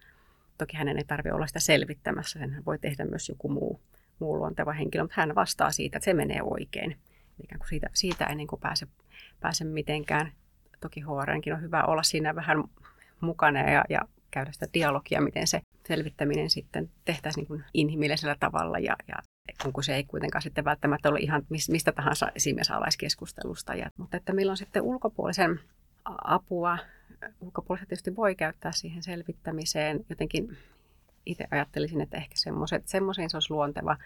Toki 0.57 0.77
hänen 0.77 0.97
ei 0.97 1.03
tarvitse 1.03 1.33
olla 1.33 1.47
sitä 1.47 1.59
selvittämässä, 1.59 2.39
sen 2.39 2.65
voi 2.65 2.79
tehdä 2.79 3.05
myös 3.05 3.29
joku 3.29 3.49
muu, 3.49 3.81
muu 4.19 4.37
luonteva 4.37 4.73
henkilö, 4.73 5.03
mutta 5.03 5.15
hän 5.17 5.35
vastaa 5.35 5.71
siitä, 5.71 5.97
että 5.97 6.05
se 6.05 6.13
menee 6.13 6.41
oikein. 6.43 6.97
Ikään 7.43 7.59
kuin 7.59 7.69
siitä, 7.69 7.89
siitä 7.93 8.25
ei 8.25 8.35
niin 8.35 8.47
kuin 8.47 8.59
pääse, 8.59 8.87
pääse 9.39 9.63
mitenkään. 9.63 10.31
Toki 10.79 11.01
HRnkin 11.01 11.53
on 11.53 11.61
hyvä 11.61 11.83
olla 11.83 12.03
siinä 12.03 12.35
vähän 12.35 12.63
mukana 13.21 13.59
ja, 13.59 13.83
ja 13.89 14.01
käydä 14.31 14.51
sitä 14.51 14.67
dialogia, 14.73 15.21
miten 15.21 15.47
se 15.47 15.61
selvittäminen 15.87 16.49
sitten 16.49 16.89
tehtäisiin 17.05 17.41
niin 17.41 17.47
kuin 17.47 17.63
inhimillisellä 17.73 18.35
tavalla 18.39 18.79
ja, 18.79 18.95
ja 19.07 19.15
kun 19.73 19.83
se 19.83 19.95
ei 19.95 20.03
kuitenkaan 20.03 20.41
sitten 20.41 20.65
välttämättä 20.65 21.09
ole 21.09 21.19
ihan 21.19 21.45
mistä 21.49 21.91
tahansa 21.91 22.31
esimiesalaiskeskustelusta. 22.35 23.75
Ja, 23.75 23.89
mutta 23.97 24.17
että 24.17 24.33
meillä 24.33 24.51
on 24.51 24.57
sitten 24.57 24.81
ulkopuolisen 24.81 25.59
apua, 26.23 26.77
ulkopuoliset 27.41 27.87
tietysti 27.87 28.15
voi 28.15 28.35
käyttää 28.35 28.71
siihen 28.71 29.03
selvittämiseen. 29.03 30.05
Jotenkin 30.09 30.57
itse 31.25 31.47
ajattelisin, 31.51 32.01
että 32.01 32.17
ehkä 32.17 32.35
semmoiseen 32.85 33.29
se 33.29 33.37
olisi 33.37 33.51
luonteva, 33.51 33.97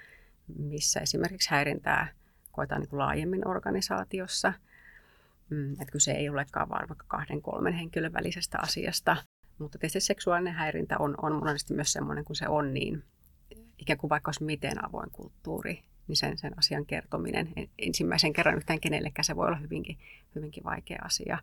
missä 0.58 0.99
esimerkiksi 0.99 1.51
häirintää 1.51 2.08
koetaan 2.51 2.82
niin 2.82 2.89
kuin 2.89 2.99
laajemmin 2.99 3.47
organisaatiossa. 3.47 4.53
Mm, 5.49 5.71
että 5.71 5.91
kyse 5.91 6.12
ei 6.12 6.30
olekaan 6.30 6.69
vaan 6.69 6.89
vaikka 6.89 7.06
kahden, 7.08 7.41
kolmen 7.41 7.73
henkilön 7.73 8.13
välisestä 8.13 8.58
asiasta. 8.62 9.17
Mutta 9.60 9.77
tietysti 9.77 9.99
seksuaalinen 9.99 10.53
häirintä 10.53 10.95
on, 10.99 11.15
on 11.21 11.34
monesti 11.34 11.73
myös 11.73 11.93
semmoinen, 11.93 12.25
kun 12.25 12.36
se 12.36 12.47
on 12.47 12.73
niin 12.73 13.03
ikään 13.77 13.97
kuin 13.97 14.10
vaikka 14.10 14.30
olisi 14.30 14.43
miten 14.43 14.86
avoin 14.86 15.12
kulttuuri, 15.12 15.84
niin 16.08 16.15
sen, 16.15 16.38
sen 16.38 16.58
asian 16.58 16.86
kertominen 16.86 17.53
ensimmäisen 17.77 18.34
kerran 18.34 18.58
yhtään 18.58 18.80
kenellekään 18.80 19.23
se 19.23 19.36
voi 19.36 19.47
olla 19.47 19.58
hyvinkin, 19.58 19.97
hyvinkin 20.36 20.63
vaikea 20.63 20.99
asia. 21.03 21.38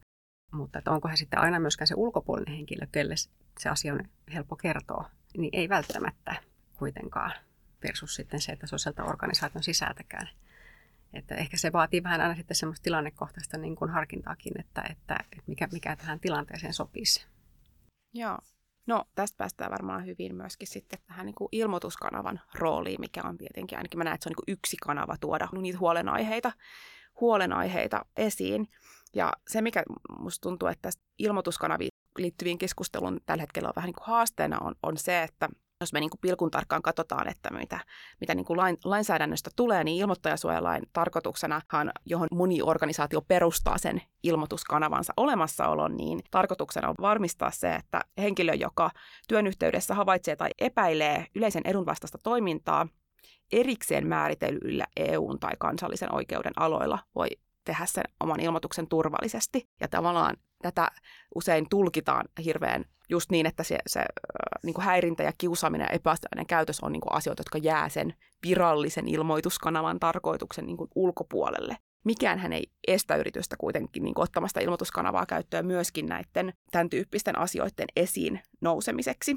Mutta 0.55 0.79
että 0.79 0.91
onko 0.91 1.09
he 1.09 1.17
sitten 1.17 1.39
aina 1.39 1.61
myöskään 1.61 1.89
se 1.89 1.95
ulkopuolinen 1.97 2.55
henkilö, 2.55 2.87
kelle 2.93 3.15
se 3.59 3.69
asia 3.69 3.95
on 3.95 4.01
helppo 4.35 4.57
kertoa, 4.57 5.11
niin 5.37 5.51
ei 5.53 5.69
välttämättä 5.69 6.35
kuitenkaan 6.79 7.33
versus 7.83 8.15
sitten 8.15 8.41
se, 8.41 8.53
että 8.53 8.67
se 8.67 8.75
on 8.75 8.79
sieltä 8.79 9.05
organisaation 9.05 9.63
sisältäkään. 9.63 10.29
Että 11.13 11.35
ehkä 11.35 11.57
se 11.57 11.73
vaatii 11.73 12.03
vähän 12.03 12.21
aina 12.21 12.35
sitten 12.35 12.57
semmoista 12.57 12.83
tilannekohtaista 12.83 13.59
niin 13.59 13.77
kuin 13.77 13.91
harkintaakin, 13.91 14.61
että, 14.61 14.83
että, 14.91 15.17
että 15.33 15.45
mikä, 15.47 15.69
mikä 15.73 15.97
tähän 15.97 16.21
tilanteeseen 16.21 16.75
sopisi. 16.75 17.27
Joo. 18.15 18.39
No 18.87 19.05
tästä 19.15 19.37
päästään 19.37 19.71
varmaan 19.71 20.07
hyvin 20.07 20.35
myöskin 20.35 20.69
sitten 20.69 20.99
tähän 21.07 21.27
niin 21.27 21.35
kuin 21.35 21.49
ilmoituskanavan 21.53 22.41
rooliin, 22.55 23.01
mikä 23.01 23.23
on 23.25 23.39
tietenkin, 23.39 23.79
ainakin 23.79 23.99
mä 23.99 24.05
näen, 24.05 24.15
että 24.15 24.25
se 24.25 24.29
on 24.29 24.31
niin 24.31 24.45
kuin 24.47 24.59
yksi 24.59 24.77
kanava 24.77 25.17
tuoda 25.17 25.49
niitä 25.53 25.79
huolenaiheita, 25.79 26.53
huolenaiheita 27.25 28.05
esiin. 28.17 28.69
Ja 29.15 29.33
se, 29.49 29.63
mikä 29.63 29.83
musta 30.19 30.43
tuntuu, 30.49 30.69
että 30.69 30.83
tästä 30.83 31.03
ilmoituskanaviin 31.19 31.91
liittyviin 32.19 32.59
keskusteluun 32.59 33.21
tällä 33.27 33.43
hetkellä 33.43 33.69
on 33.69 33.73
vähän 33.77 33.89
niin 33.89 33.95
kuin 33.95 34.07
haasteena, 34.07 34.59
on, 34.61 34.75
on 34.83 34.97
se, 34.97 35.23
että 35.23 35.49
jos 35.81 35.93
me 35.93 36.01
niin 36.01 36.11
kuin 36.11 36.21
pilkun 36.21 36.51
tarkkaan 36.51 36.83
katsotaan, 36.83 37.29
että 37.29 37.51
mitä, 37.51 37.81
mitä 38.21 38.35
niin 38.35 38.45
kuin 38.45 38.57
lain, 38.57 38.77
lainsäädännöstä 38.85 39.51
tulee, 39.57 39.85
niin 39.85 40.01
ilmoittajasuojalain 40.01 40.83
tarkoituksenahan, 40.93 41.93
johon 42.07 42.29
moni 42.33 42.63
organisaatio 42.63 43.21
perustaa 43.21 43.79
sen 43.79 44.03
ilmoituskanavansa 44.23 45.13
olemassaolon, 45.17 45.97
niin 45.97 46.21
tarkoituksena 46.31 46.89
on 46.89 46.95
varmistaa 47.01 47.51
se, 47.51 47.75
että 47.75 48.01
henkilö, 48.19 48.55
joka 48.55 48.91
työn 49.29 49.47
yhteydessä 49.47 49.95
havaitsee 49.95 50.37
tai 50.37 50.51
epäilee 50.59 51.27
yleisen 51.35 51.63
edunvastaista 51.65 52.19
toimintaa, 52.23 52.89
erikseen 53.55 54.07
määritellyillä 54.07 54.87
EUn 54.97 55.39
tai 55.41 55.53
kansallisen 55.59 56.15
oikeuden 56.15 56.53
aloilla 56.57 56.99
voi 57.15 57.29
tehdä 57.65 57.87
sen 57.87 58.05
oman 58.21 58.41
ilmoituksen 58.41 58.89
turvallisesti. 58.89 59.69
Ja 59.81 59.89
tavallaan 59.89 60.37
tätä 60.63 60.91
usein 61.35 61.69
tulkitaan 61.71 62.25
hirveän 62.45 62.85
just 63.09 63.31
niin, 63.31 63.47
että 63.47 63.63
se, 63.63 63.79
se 63.87 64.05
niin 64.63 64.75
kuin 64.75 64.85
häirintä 64.85 65.23
ja 65.23 65.33
kiusaaminen 65.39 65.85
ja 65.85 65.95
epäasiallinen 65.95 66.47
käytös 66.47 66.81
on 66.81 66.93
niin 66.93 67.01
kuin 67.01 67.13
asioita, 67.13 67.41
jotka 67.41 67.59
jää 67.59 67.89
sen 67.89 68.15
virallisen 68.47 69.09
ilmoituskanavan 69.09 70.01
tarkoituksen 70.01 70.67
niin 70.67 70.77
kuin 70.77 70.91
ulkopuolelle. 70.95 71.77
Mikään 72.05 72.39
hän 72.39 72.53
ei 72.53 72.71
estä 72.89 73.17
yritystä 73.17 73.57
kuitenkin 73.59 74.03
niin 74.03 74.15
kuin 74.15 74.23
ottamasta 74.23 74.61
ilmoituskanavaa 74.61 75.27
käyttöön 75.27 75.67
myöskin 75.67 76.07
näiden 76.07 76.53
tämän 76.71 76.91
tyyppisten 76.91 77.39
asioiden 77.39 77.87
esiin 77.97 78.41
nousemiseksi. 78.61 79.37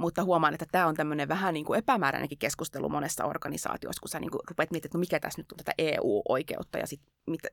Mutta 0.00 0.24
huomaan, 0.24 0.54
että 0.54 0.66
tämä 0.72 0.86
on 0.86 0.94
tämmöinen 0.94 1.28
vähän 1.28 1.54
niin 1.54 1.66
kuin 1.66 1.78
epämääräinenkin 1.78 2.38
keskustelu 2.38 2.88
monessa 2.88 3.24
organisaatiossa, 3.24 4.00
kun 4.00 4.08
sä 4.08 4.20
niin 4.20 4.30
kuin 4.30 4.40
rupeat 4.50 4.70
miettimään, 4.70 4.88
että 4.88 4.98
no 4.98 5.00
mikä 5.00 5.20
tässä 5.20 5.40
nyt 5.40 5.52
on 5.52 5.58
tätä 5.58 5.72
EU-oikeutta 5.78 6.78
ja 6.78 6.86
sitten 6.86 7.12
mitä, 7.26 7.48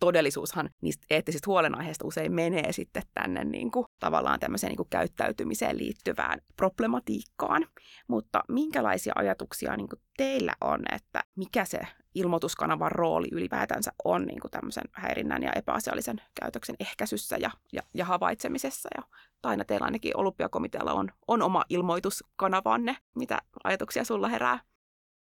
todellisuushan 0.00 0.70
niistä 0.80 1.06
eettisistä 1.10 1.46
huolenaiheista 1.46 2.06
usein 2.06 2.32
menee 2.32 2.72
sitten 2.72 3.02
tänne 3.14 3.44
niin 3.44 3.70
kuin, 3.70 3.86
tavallaan 4.00 4.40
tämmöiseen 4.40 4.68
niin 4.68 4.76
kuin 4.76 4.88
käyttäytymiseen 4.90 5.78
liittyvään 5.78 6.40
problematiikkaan. 6.56 7.66
Mutta 8.08 8.42
minkälaisia 8.48 9.12
ajatuksia 9.16 9.76
niin 9.76 9.88
kuin 9.88 10.00
teillä 10.16 10.52
on, 10.60 10.80
että 10.92 11.24
mikä 11.36 11.64
se 11.64 11.80
ilmoituskanavan 12.16 12.92
rooli 12.92 13.28
ylipäätänsä 13.32 13.92
on 14.04 14.26
niin 14.26 14.40
kuin 14.40 14.50
tämmöisen 14.50 14.84
häirinnän 14.92 15.42
ja 15.42 15.52
epäasiallisen 15.56 16.20
käytöksen 16.40 16.76
ehkäisyssä 16.80 17.36
ja, 17.36 17.50
ja, 17.72 17.82
ja 17.94 18.04
havaitsemisessa. 18.04 18.88
Ja 18.96 19.02
aina 19.42 19.64
teillä 19.64 19.84
ainakin 19.84 20.16
olympiakomitealla 20.16 20.92
on, 20.92 21.12
on 21.28 21.42
oma 21.42 21.64
ilmoituskanavanne. 21.68 22.96
Mitä 23.14 23.38
ajatuksia 23.64 24.04
sulla 24.04 24.28
herää? 24.28 24.58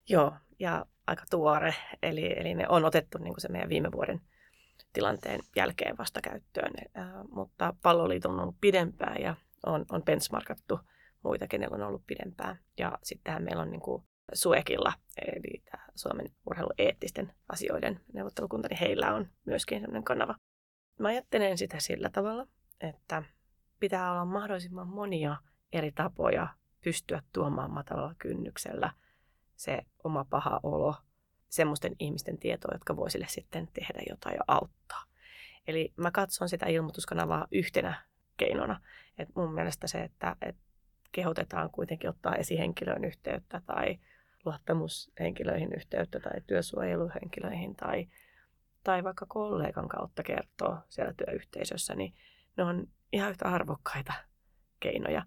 Joo, 0.09 0.33
ja 0.59 0.85
aika 1.07 1.23
tuore. 1.29 1.75
Eli, 2.03 2.33
eli 2.39 2.55
ne 2.55 2.65
on 2.69 2.85
otettu 2.85 3.17
niin 3.17 3.33
kuin 3.33 3.41
se 3.41 3.49
meidän 3.49 3.69
viime 3.69 3.91
vuoden 3.91 4.21
tilanteen 4.93 5.39
jälkeen 5.55 5.97
vasta 5.97 6.21
käyttöön. 6.21 6.73
Äh, 6.97 7.07
mutta 7.31 7.73
palloliiton 7.81 8.31
on 8.31 8.39
ollut 8.39 8.61
pidempään 8.61 9.21
ja 9.21 9.35
on, 9.65 9.85
on 9.91 10.03
benchmarkattu 10.03 10.79
muita, 11.23 11.47
kenellä 11.47 11.75
on 11.75 11.83
ollut 11.83 12.07
pidempään. 12.07 12.59
Ja 12.77 12.97
sittenhän 13.03 13.43
meillä 13.43 13.61
on 13.61 13.71
niin 13.71 13.81
kuin 13.81 14.03
Suekilla, 14.33 14.93
eli 15.27 15.63
Suomen 15.95 16.25
urheilueettisten 16.45 17.33
asioiden 17.49 17.99
neuvottelukunta, 18.13 18.67
niin 18.67 18.79
heillä 18.79 19.13
on 19.13 19.27
myöskin 19.45 19.79
sellainen 19.79 20.03
kanava. 20.03 20.35
Mä 20.99 21.07
ajattelen 21.07 21.57
sitä 21.57 21.79
sillä 21.79 22.09
tavalla, 22.09 22.47
että 22.81 23.23
pitää 23.79 24.11
olla 24.11 24.25
mahdollisimman 24.25 24.87
monia 24.87 25.35
eri 25.73 25.91
tapoja 25.91 26.47
pystyä 26.81 27.21
tuomaan 27.33 27.71
matalalla 27.71 28.15
kynnyksellä 28.17 28.91
se 29.55 29.81
oma 30.03 30.25
paha 30.29 30.59
olo 30.63 30.95
semmoisten 31.49 31.95
ihmisten 31.99 32.37
tietoa, 32.37 32.75
jotka 32.75 32.95
voi 32.95 33.11
sille 33.11 33.27
sitten 33.29 33.67
tehdä 33.73 34.01
jotain 34.09 34.35
ja 34.35 34.41
auttaa. 34.47 35.03
Eli 35.67 35.93
mä 35.97 36.11
katson 36.11 36.49
sitä 36.49 36.65
ilmoituskanavaa 36.65 37.47
yhtenä 37.51 38.01
keinona. 38.37 38.81
Et 39.17 39.29
mun 39.35 39.53
mielestä 39.53 39.87
se, 39.87 40.03
että 40.03 40.35
et 40.41 40.55
kehotetaan 41.11 41.69
kuitenkin 41.71 42.09
ottaa 42.09 42.35
esihenkilöön 42.35 43.05
yhteyttä 43.05 43.61
tai 43.65 43.99
luottamushenkilöihin 44.45 45.73
yhteyttä 45.73 46.19
tai 46.19 46.41
työsuojeluhenkilöihin 46.47 47.75
tai, 47.75 48.07
tai 48.83 49.03
vaikka 49.03 49.25
kollegan 49.25 49.87
kautta 49.87 50.23
kertoo 50.23 50.77
siellä 50.89 51.13
työyhteisössä, 51.13 51.95
niin 51.95 52.13
ne 52.57 52.63
on 52.63 52.87
ihan 53.13 53.29
yhtä 53.29 53.45
arvokkaita 53.45 54.13
keinoja. 54.79 55.25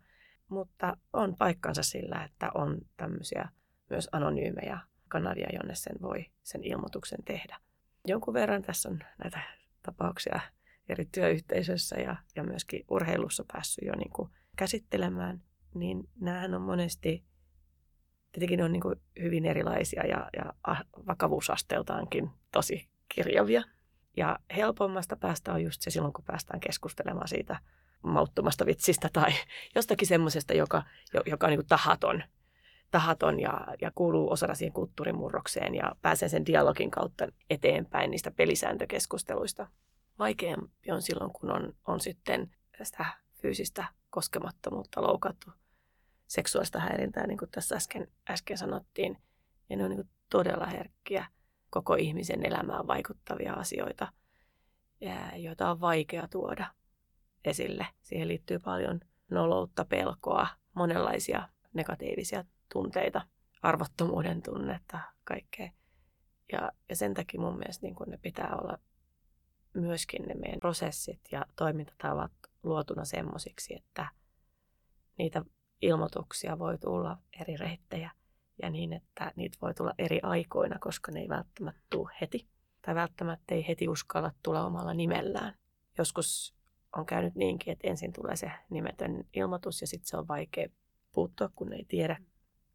Mutta 0.49 0.97
on 1.13 1.37
paikkansa 1.39 1.83
sillä, 1.83 2.25
että 2.25 2.51
on 2.55 2.79
tämmöisiä 2.97 3.49
myös 3.91 4.09
anonyymejä 4.13 4.79
kanavia, 5.09 5.49
jonne 5.53 5.75
sen 5.75 5.97
voi 6.03 6.27
sen 6.43 6.65
ilmoituksen 6.65 7.25
tehdä. 7.25 7.59
Jonkun 8.07 8.35
verran 8.35 8.63
tässä 8.63 8.89
on 8.89 8.99
näitä 9.23 9.41
tapauksia 9.83 10.41
eri 10.89 11.05
työyhteisöissä 11.13 11.97
ja, 11.97 12.17
ja 12.37 12.45
myöskin 12.45 12.85
urheilussa 12.91 13.45
päässyt 13.53 13.85
jo 13.87 13.95
niin 13.97 14.13
kuin 14.13 14.31
käsittelemään, 14.57 15.43
niin 15.75 16.09
näähän 16.21 16.55
on 16.55 16.63
monesti, 16.63 17.25
tietenkin 18.33 18.59
ne 18.59 18.65
on 18.65 18.73
niin 18.73 18.81
kuin 18.81 19.01
hyvin 19.23 19.47
erilaisia 19.47 20.07
ja, 20.07 20.31
ja 20.37 20.53
vakavuusasteeltaankin 21.07 22.31
tosi 22.53 22.89
kirjavia. 23.15 23.63
Ja 24.17 24.39
helpommasta 24.57 25.17
päästä 25.17 25.53
on 25.53 25.63
just 25.63 25.83
se 25.83 25.91
silloin, 25.91 26.13
kun 26.13 26.25
päästään 26.25 26.61
keskustelemaan 26.61 27.29
siitä 27.29 27.57
mauttomasta 28.03 28.67
vitsistä 28.67 29.09
tai 29.13 29.33
jostakin 29.75 30.09
semmoisesta, 30.09 30.55
joka, 30.55 30.83
joka 31.27 31.47
on 31.47 31.51
niin 31.51 31.59
kuin 31.59 31.69
tahaton 31.69 32.23
tahaton 32.91 33.41
ja, 33.41 33.67
ja 33.81 33.91
kuuluu 33.95 34.33
osana 34.33 34.55
siihen 34.55 34.73
kulttuurimurrokseen 34.73 35.75
ja 35.75 35.93
pääsen 36.03 36.31
sen 36.31 36.47
dialogin 36.47 36.91
kautta 36.91 37.27
eteenpäin 37.51 38.11
niistä 38.11 38.31
pelisääntökeskusteluista. 38.31 39.67
Vaikeampi 40.19 40.91
on 40.93 41.03
silloin, 41.03 41.33
kun 41.33 41.53
on, 41.53 41.73
on 41.87 42.01
sitten 42.01 42.51
sitä 42.83 43.05
fyysistä 43.43 43.85
koskemattomuutta 44.11 45.03
loukattu, 45.03 45.51
seksuaalista 46.29 46.81
häirintää, 46.81 47.27
niin 47.27 47.39
kuin 47.39 47.51
tässä 47.51 47.77
äsken, 47.77 48.09
äsken 48.31 48.59
sanottiin. 48.59 49.19
Ja 49.71 49.77
ne 49.77 49.85
on 49.85 49.91
niin 49.91 50.11
todella 50.31 50.67
herkkiä 50.67 51.27
koko 51.71 51.95
ihmisen 51.95 52.47
elämään 52.47 52.87
vaikuttavia 52.87 53.53
asioita, 53.53 54.13
joita 55.37 55.71
on 55.71 55.81
vaikea 55.81 56.29
tuoda 56.29 56.67
esille. 57.45 57.87
Siihen 58.03 58.29
liittyy 58.29 58.59
paljon 58.59 59.01
noloutta, 59.31 59.85
pelkoa, 59.85 60.47
monenlaisia 60.75 61.49
negatiivisia 61.73 62.45
tunteita, 62.73 63.27
arvottomuuden 63.63 64.43
tunnetta, 64.43 64.99
kaikkea. 65.25 65.71
Ja, 66.53 66.73
ja 66.89 66.97
sen 66.97 67.15
takia 67.15 67.41
mun 67.41 67.59
mielestä 67.59 67.87
niin 67.87 67.97
ne 68.07 68.19
pitää 68.23 68.57
olla 68.63 68.79
myöskin 69.75 70.23
ne 70.23 70.35
meidän 70.35 70.61
prosessit 70.61 71.21
ja 71.33 71.47
toimintatavat 71.57 72.33
luotuna 72.63 73.05
semmoisiksi, 73.05 73.75
että 73.75 74.09
niitä 75.19 75.45
ilmoituksia 75.83 76.59
voi 76.59 76.79
tulla 76.79 77.19
eri 77.41 77.57
reittejä 77.57 78.11
ja 78.63 78.71
niin, 78.71 78.93
että 78.93 79.33
niitä 79.37 79.59
voi 79.63 79.75
tulla 79.75 79.95
eri 79.99 80.21
aikoina, 80.23 80.79
koska 80.79 81.13
ne 81.13 81.21
ei 81.21 81.29
välttämättä 81.29 81.81
tule 81.91 82.11
heti. 82.21 82.49
Tai 82.83 82.95
välttämättä 82.95 83.55
ei 83.55 83.69
heti 83.69 83.89
uskalla 83.89 84.33
tulla 84.43 84.67
omalla 84.67 84.95
nimellään. 84.95 85.55
Joskus 85.99 86.55
on 86.97 87.07
käynyt 87.07 87.35
niinkin, 87.35 87.73
että 87.73 87.89
ensin 87.89 88.13
tulee 88.13 88.37
se 88.37 88.51
nimetön 88.71 89.25
ilmoitus 89.35 89.81
ja 89.81 89.87
sitten 89.87 90.09
se 90.09 90.17
on 90.17 90.29
vaikea 90.29 90.69
puuttua, 91.13 91.51
kun 91.57 91.73
ei 91.73 91.85
tiedä 91.89 92.17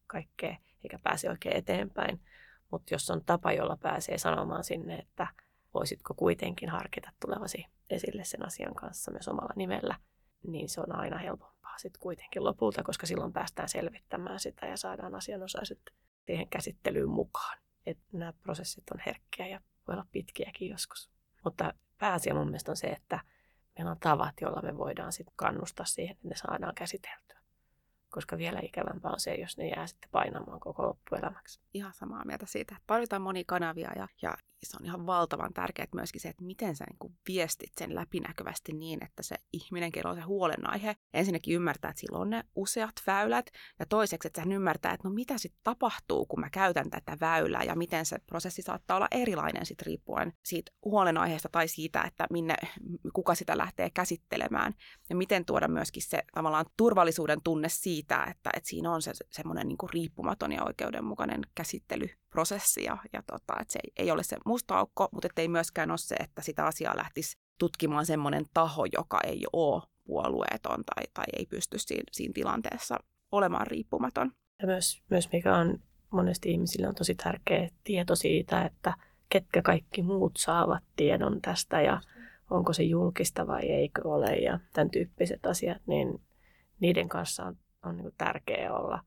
kaikkea 0.08 0.58
eikä 0.84 1.00
pääse 1.04 1.30
oikein 1.30 1.58
eteenpäin. 1.58 2.22
Mutta 2.72 2.94
jos 2.94 3.10
on 3.10 3.26
tapa, 3.26 3.52
jolla 3.52 3.78
pääsee 3.78 4.18
sanomaan 4.18 4.64
sinne, 4.64 4.96
että 4.96 5.28
voisitko 5.74 6.14
kuitenkin 6.14 6.70
harkita 6.70 7.12
tulevasi 7.20 7.66
esille 7.90 8.24
sen 8.24 8.46
asian 8.46 8.74
kanssa 8.76 9.12
myös 9.12 9.28
omalla 9.28 9.54
nimellä, 9.56 9.96
niin 10.48 10.70
se 10.70 10.82
on 10.82 10.96
aina 10.96 11.18
helpompaa 11.74 11.80
sitten 11.80 12.02
kuitenkin 12.02 12.44
lopulta, 12.44 12.84
koska 12.84 13.06
silloin 13.06 13.34
päästään 13.34 13.70
selvittämään 13.70 14.40
sitä 14.40 14.66
ja 14.66 14.78
saadaan 14.78 15.16
asianosaiset 15.16 15.80
siihen 16.26 16.50
käsittelyyn 16.50 17.10
mukaan. 17.10 17.58
Et 17.86 18.00
nämä 18.12 18.34
prosessit 18.34 18.84
on 18.92 19.00
herkkiä 19.06 19.48
ja 19.48 19.60
voi 19.88 19.94
olla 19.94 20.06
pitkiäkin 20.12 20.70
joskus. 20.70 21.10
Mutta 21.44 21.74
pääasia 21.98 22.34
mun 22.34 22.48
mielestä 22.48 22.72
on 22.72 22.78
se, 22.78 22.88
että 22.88 23.20
meillä 23.78 23.92
on 23.92 24.00
tavat, 24.00 24.34
joilla 24.42 24.62
me 24.62 24.78
voidaan 24.78 25.14
sitten 25.14 25.34
kannustaa 25.36 25.86
siihen, 25.86 26.16
että 26.16 26.28
ne 26.28 26.36
saadaan 26.36 26.76
käsiteltyä 26.76 27.40
koska 28.14 28.38
vielä 28.38 28.60
ikävämpää 28.64 29.12
on 29.12 29.20
se, 29.20 29.36
jos 29.36 29.58
ne 29.58 29.68
jää 29.68 29.88
sitten 29.88 30.10
painamaan 30.12 30.60
koko 30.60 30.84
loppuelämäksi. 30.84 31.60
Ihan 31.74 31.94
samaa 31.94 32.26
mieltä 32.26 32.46
siitä, 32.46 32.76
että 32.76 32.88
tarvitaan 32.88 33.22
monia 33.22 33.44
kanavia 33.48 33.92
ja, 33.96 34.08
ja 34.22 34.38
se 34.64 34.78
on 34.80 34.86
ihan 34.86 35.06
valtavan 35.06 35.54
tärkeää 35.54 35.88
myöskin 35.96 36.22
se, 36.22 36.30
että 36.30 36.44
miten 36.44 36.76
sä 36.76 36.86
niin 36.90 37.16
viestit 37.28 37.72
sen 37.78 37.96
läpinäkyvästi 37.96 38.74
niin, 38.74 39.04
että 39.04 39.24
se 39.24 39.36
ihminen, 39.54 39.92
kello 39.92 40.10
on 40.10 40.16
se 40.16 40.22
huolenaihe, 40.22 40.96
ensinnäkin 41.14 41.56
ymmärtää, 41.56 41.90
että 41.90 42.00
sillä 42.00 42.18
on 42.18 42.30
ne 42.30 42.44
useat 42.56 42.94
väylät 43.08 43.46
ja 43.80 43.86
toiseksi, 43.86 44.28
että 44.28 44.42
hän 44.42 44.52
ymmärtää, 44.52 44.94
että 44.94 45.08
no 45.08 45.14
mitä 45.14 45.38
sitten 45.38 45.62
tapahtuu, 45.64 46.26
kun 46.26 46.40
mä 46.40 46.50
käytän 46.50 46.90
tätä 46.90 47.18
väylää 47.22 47.64
ja 47.64 47.76
miten 47.76 48.06
se 48.06 48.18
prosessi 48.20 48.62
saattaa 48.62 48.98
olla 48.98 49.08
erilainen 49.12 49.66
sitten 49.66 49.86
riippuen 49.86 50.34
siitä 50.44 50.72
huolenaiheesta 50.86 51.50
tai 51.52 51.68
siitä, 51.68 52.02
että 52.02 52.28
minne, 52.30 52.56
kuka 53.14 53.36
sitä 53.36 53.58
lähtee 53.58 53.90
käsittelemään 53.90 54.74
ja 55.10 55.16
miten 55.16 55.46
tuoda 55.46 55.68
myöskin 55.68 56.04
se 56.04 56.24
tavallaan 56.34 56.66
turvallisuuden 56.78 57.42
tunne 57.44 57.70
siitä, 57.70 58.03
että, 58.04 58.50
että 58.58 58.70
siinä 58.70 58.92
on 58.92 59.02
se 59.02 59.12
semmoinen 59.30 59.68
niin 59.68 59.78
riippumaton 59.94 60.52
ja 60.52 60.64
oikeudenmukainen 60.64 61.42
käsittelyprosessi 61.56 62.84
ja, 62.84 62.98
ja 63.14 63.24
tota, 63.28 63.54
että 63.62 63.74
se 63.74 63.80
ei, 63.84 64.04
ei 64.06 64.12
ole 64.12 64.24
se 64.24 64.38
musta 64.46 64.78
aukko, 64.78 65.10
mutta 65.12 65.28
ei 65.38 65.48
myöskään 65.48 65.92
ole 65.92 65.98
se, 65.98 66.16
että 66.16 66.42
sitä 66.42 66.66
asiaa 66.66 66.98
lähtisi 66.98 67.38
tutkimaan 67.60 68.06
semmoinen 68.06 68.46
taho, 68.54 68.86
joka 68.86 69.20
ei 69.24 69.44
ole 69.54 69.84
puolueeton 70.04 70.84
tai, 70.96 71.04
tai 71.14 71.26
ei 71.38 71.46
pysty 71.46 71.78
siinä, 71.80 72.04
siinä 72.12 72.32
tilanteessa 72.34 72.98
olemaan 73.32 73.68
riippumaton. 73.68 74.32
Ja 74.62 74.68
myös, 74.68 75.04
myös 75.10 75.32
mikä 75.32 75.56
on 75.56 75.80
monesti 76.12 76.52
ihmisille 76.52 76.88
on 76.88 76.96
tosi 76.96 77.16
tärkeä 77.16 77.70
tieto 77.84 78.16
siitä, 78.16 78.66
että 78.66 78.94
ketkä 79.30 79.62
kaikki 79.62 80.02
muut 80.02 80.32
saavat 80.38 80.84
tiedon 80.96 81.42
tästä 81.42 81.82
ja 81.82 82.02
onko 82.50 82.74
se 82.74 82.84
julkista 82.84 83.48
vai 83.48 83.62
eikö 83.62 84.02
ole 84.08 84.36
ja 84.36 84.60
tämän 84.74 84.90
tyyppiset 84.90 85.46
asiat, 85.46 85.82
niin 85.88 86.22
niiden 86.80 87.10
kanssa 87.10 87.44
on, 87.44 87.58
on 87.84 87.98
niin 87.98 88.14
tärkeää 88.18 88.74
olla, 88.74 89.00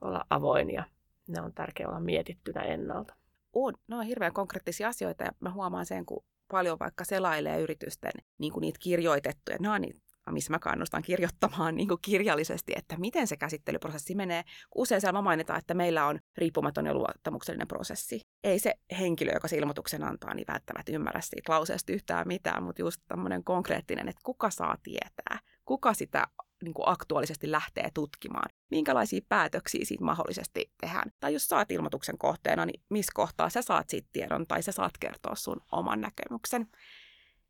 olla 0.00 0.24
avoin 0.30 0.70
ja 0.70 0.84
ne 1.28 1.40
on 1.40 1.54
tärkeää 1.54 1.88
olla 1.88 2.00
mietittynä 2.00 2.60
ennalta 2.62 3.14
on, 3.54 3.74
ne 3.88 3.96
on 3.96 4.04
hirveän 4.04 4.32
konkreettisia 4.32 4.88
asioita 4.88 5.24
ja 5.24 5.32
mä 5.40 5.50
huomaan 5.50 5.86
sen, 5.86 6.06
kun 6.06 6.24
paljon 6.50 6.78
vaikka 6.78 7.04
selailee 7.04 7.60
yritysten 7.60 8.12
niin 8.38 8.52
kuin 8.52 8.60
niitä 8.60 8.78
kirjoitettuja, 8.82 9.56
nämä 9.60 9.74
on 9.74 9.80
niitä 9.80 10.04
missä 10.30 10.52
mä 10.52 10.58
kannustan 10.58 11.02
kirjoittamaan 11.02 11.74
niin 11.76 11.88
kirjallisesti, 12.02 12.72
että 12.76 12.96
miten 12.98 13.26
se 13.26 13.36
käsittelyprosessi 13.36 14.14
menee. 14.14 14.44
Usein 14.74 15.00
siellä 15.00 15.22
mainitaan, 15.22 15.58
että 15.58 15.74
meillä 15.74 16.06
on 16.06 16.18
riippumaton 16.36 16.86
ja 16.86 16.94
luottamuksellinen 16.94 17.68
prosessi. 17.68 18.20
Ei 18.44 18.58
se 18.58 18.74
henkilö, 18.98 19.32
joka 19.32 19.48
se 19.48 19.56
ilmoituksen 19.56 20.04
antaa, 20.04 20.34
niin 20.34 20.46
välttämättä 20.48 20.92
ymmärrä 20.92 21.20
siitä 21.20 21.52
lauseesta 21.52 21.92
yhtään 21.92 22.28
mitään, 22.28 22.62
mutta 22.62 22.82
just 22.82 23.00
tämmöinen 23.08 23.44
konkreettinen, 23.44 24.08
että 24.08 24.20
kuka 24.24 24.50
saa 24.50 24.76
tietää, 24.82 25.38
kuka 25.64 25.94
sitä 25.94 26.26
niin 26.62 26.74
kuin 26.74 26.88
aktuaalisesti 26.88 27.50
lähtee 27.50 27.88
tutkimaan, 27.94 28.48
minkälaisia 28.70 29.20
päätöksiä 29.28 29.84
siitä 29.84 30.04
mahdollisesti 30.04 30.72
tehdään. 30.80 31.10
Tai 31.20 31.32
jos 31.32 31.46
saat 31.46 31.70
ilmoituksen 31.70 32.18
kohteena, 32.18 32.66
niin 32.66 32.82
missä 32.90 33.12
kohtaa 33.14 33.50
sä 33.50 33.62
saat 33.62 33.90
siitä 33.90 34.08
tiedon 34.12 34.46
tai 34.46 34.62
sä 34.62 34.72
saat 34.72 34.98
kertoa 35.00 35.34
sun 35.34 35.60
oman 35.72 36.00
näkemyksen. 36.00 36.66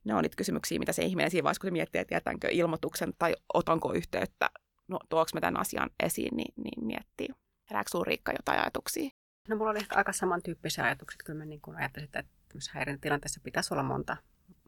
Ne 0.05 0.15
on 0.15 0.23
niitä 0.23 0.37
kysymyksiä, 0.37 0.79
mitä 0.79 0.93
se 0.93 1.03
ihminen 1.03 1.31
siinä 1.31 1.45
vaiheessa, 1.45 1.61
kun 1.61 1.69
se 1.69 1.73
miettii, 1.73 2.01
että 2.01 2.15
jätänkö 2.15 2.49
ilmoituksen 2.51 3.13
tai 3.19 3.35
otanko 3.55 3.93
yhteyttä, 3.93 4.51
no 4.89 4.99
tuoks 5.09 5.35
mä 5.35 5.41
tämän 5.41 5.61
asian 5.61 5.91
esiin, 6.03 6.37
niin, 6.37 6.55
niin 6.57 6.87
miettii. 6.87 7.29
Herääkö 7.71 7.91
sinulla 7.91 8.05
Riikka 8.05 8.33
jotain 8.33 8.61
ajatuksia? 8.61 9.11
No 9.49 9.57
mulla 9.57 9.71
oli 9.71 9.79
ehkä 9.79 9.97
aika 9.97 10.13
samantyyppisiä 10.13 10.85
ajatuksia. 10.85 11.19
Kyllä 11.25 11.39
mä 11.39 11.45
niin 11.45 11.61
kuin 11.61 11.77
ajattelin, 11.77 12.05
että 12.05 12.25
häirintätilanteessa 12.71 13.41
pitäisi 13.45 13.75
olla 13.75 13.83
monta, 13.83 14.17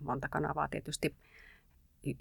monta 0.00 0.28
kanavaa 0.28 0.68
tietysti 0.68 1.16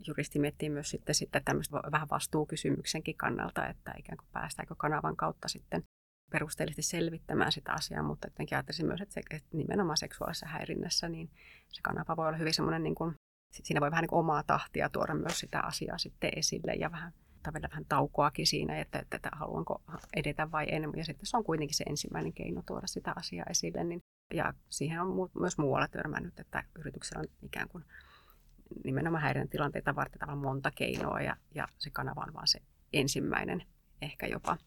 juristi 0.07 0.39
miettii 0.39 0.69
myös 0.69 0.89
sitten, 0.89 1.15
sitten 1.15 1.43
tämmöistä 1.43 1.77
vähän 1.91 2.09
vastuukysymyksenkin 2.11 3.17
kannalta, 3.17 3.67
että 3.67 3.93
ikään 3.97 4.17
kuin 4.17 4.29
päästäänkö 4.33 4.75
kanavan 4.77 5.15
kautta 5.15 5.47
sitten 5.47 5.83
perusteellisesti 6.31 6.81
selvittämään 6.81 7.51
sitä 7.51 7.73
asiaa, 7.73 8.03
mutta 8.03 8.27
jotenkin 8.27 8.55
ajattelisin 8.55 8.85
myös, 8.85 9.01
että, 9.01 9.13
se, 9.13 9.21
että 9.31 9.57
nimenomaan 9.57 9.97
seksuaalisessa 9.97 10.47
häirinnässä 10.47 11.09
niin 11.09 11.29
se 11.69 11.81
kanava 11.81 12.17
voi 12.17 12.27
olla 12.27 12.37
hyvin 12.37 12.53
semmoinen, 12.53 12.83
niin 12.83 12.95
kuin, 12.95 13.15
siinä 13.51 13.81
voi 13.81 13.91
vähän 13.91 14.01
niin 14.01 14.09
kuin 14.09 14.19
omaa 14.19 14.43
tahtia 14.43 14.89
tuoda 14.89 15.13
myös 15.13 15.39
sitä 15.39 15.59
asiaa 15.59 15.97
sitten 15.97 16.31
esille 16.35 16.73
ja 16.73 16.91
vähän 16.91 17.13
tavallaan 17.45 17.71
vähän 17.71 17.85
taukoakin 17.85 18.47
siinä, 18.47 18.79
että, 18.79 18.99
että, 18.99 19.15
että 19.15 19.29
haluanko 19.33 19.81
edetä 20.15 20.51
vai 20.51 20.65
en. 20.69 20.83
Ja 20.95 21.05
sitten 21.05 21.25
se 21.25 21.37
on 21.37 21.43
kuitenkin 21.43 21.77
se 21.77 21.83
ensimmäinen 21.83 22.33
keino 22.33 22.63
tuoda 22.67 22.87
sitä 22.87 23.13
asiaa 23.15 23.45
esille. 23.49 23.83
Niin, 23.83 23.99
ja 24.33 24.53
siihen 24.69 25.01
on 25.01 25.29
myös 25.39 25.57
muualla 25.57 25.87
törmännyt, 25.87 26.39
että 26.39 26.63
yrityksellä 26.79 27.19
on 27.19 27.27
ikään 27.41 27.69
kuin 27.69 27.85
nimenomaan 28.83 29.23
häiriötilanteita 29.23 29.95
varten 29.95 30.19
tavallaan 30.19 30.47
monta 30.47 30.71
keinoa 30.71 31.21
ja, 31.21 31.35
ja 31.55 31.67
se 31.77 31.89
kanava 31.89 32.23
on 32.27 32.33
vaan 32.33 32.47
se 32.47 32.59
ensimmäinen 32.93 33.63
ehkä 34.01 34.27
jopa 34.27 34.57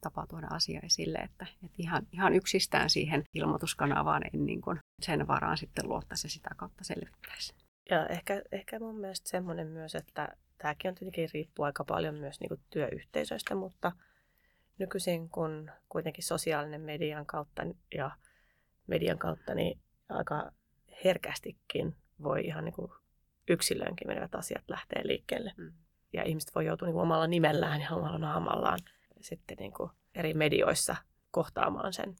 tapa 0.00 0.26
tuoda 0.26 0.46
asia 0.50 0.80
esille, 0.82 1.18
että, 1.18 1.46
että 1.64 1.76
ihan, 1.78 2.06
ihan 2.12 2.34
yksistään 2.34 2.90
siihen 2.90 3.24
ilmoituskanavaan 3.34 4.22
en 4.34 4.46
niin 4.46 4.60
kuin 4.60 4.78
sen 5.02 5.26
varaan 5.28 5.56
sitten 5.56 5.88
luottaisi 5.88 6.26
ja 6.26 6.30
sitä 6.30 6.50
kautta 6.56 6.84
selvittäisi. 6.84 7.54
Ja 7.90 8.06
ehkä, 8.06 8.42
ehkä 8.52 8.78
mun 8.78 9.00
mielestä 9.00 9.28
semmoinen 9.28 9.66
myös, 9.66 9.94
että 9.94 10.28
tämäkin 10.58 10.88
on 10.88 10.94
tietenkin 10.94 11.28
riippuu 11.34 11.64
aika 11.64 11.84
paljon 11.84 12.14
myös 12.14 12.40
niin 12.40 12.48
kuin 12.48 12.60
työyhteisöistä, 12.70 13.54
mutta 13.54 13.92
nykyisin 14.78 15.28
kun 15.28 15.70
kuitenkin 15.88 16.24
sosiaalinen 16.24 16.80
median 16.80 17.26
kautta 17.26 17.62
ja 17.94 18.10
median 18.86 19.18
kautta, 19.18 19.54
niin 19.54 19.80
aika 20.08 20.52
herkästikin 21.04 21.96
voi 22.22 22.40
ihan 22.46 22.64
niin 22.64 22.72
kuin 22.74 22.92
yksilöönkin 23.50 24.08
menevät 24.08 24.34
asiat 24.34 24.64
lähtee 24.68 25.06
liikkeelle. 25.06 25.52
Mm. 25.56 25.72
Ja 26.12 26.22
ihmiset 26.22 26.54
voi 26.54 26.66
joutua 26.66 26.86
niin 26.86 26.92
kuin 26.92 27.02
omalla 27.02 27.26
nimellään 27.26 27.80
ja 27.80 27.90
omalla 27.90 28.18
naamallaan 28.18 28.78
sitten 29.20 29.56
niin 29.56 29.72
kuin 29.72 29.90
eri 30.14 30.34
medioissa 30.34 30.96
kohtaamaan 31.30 31.92
sen 31.92 32.16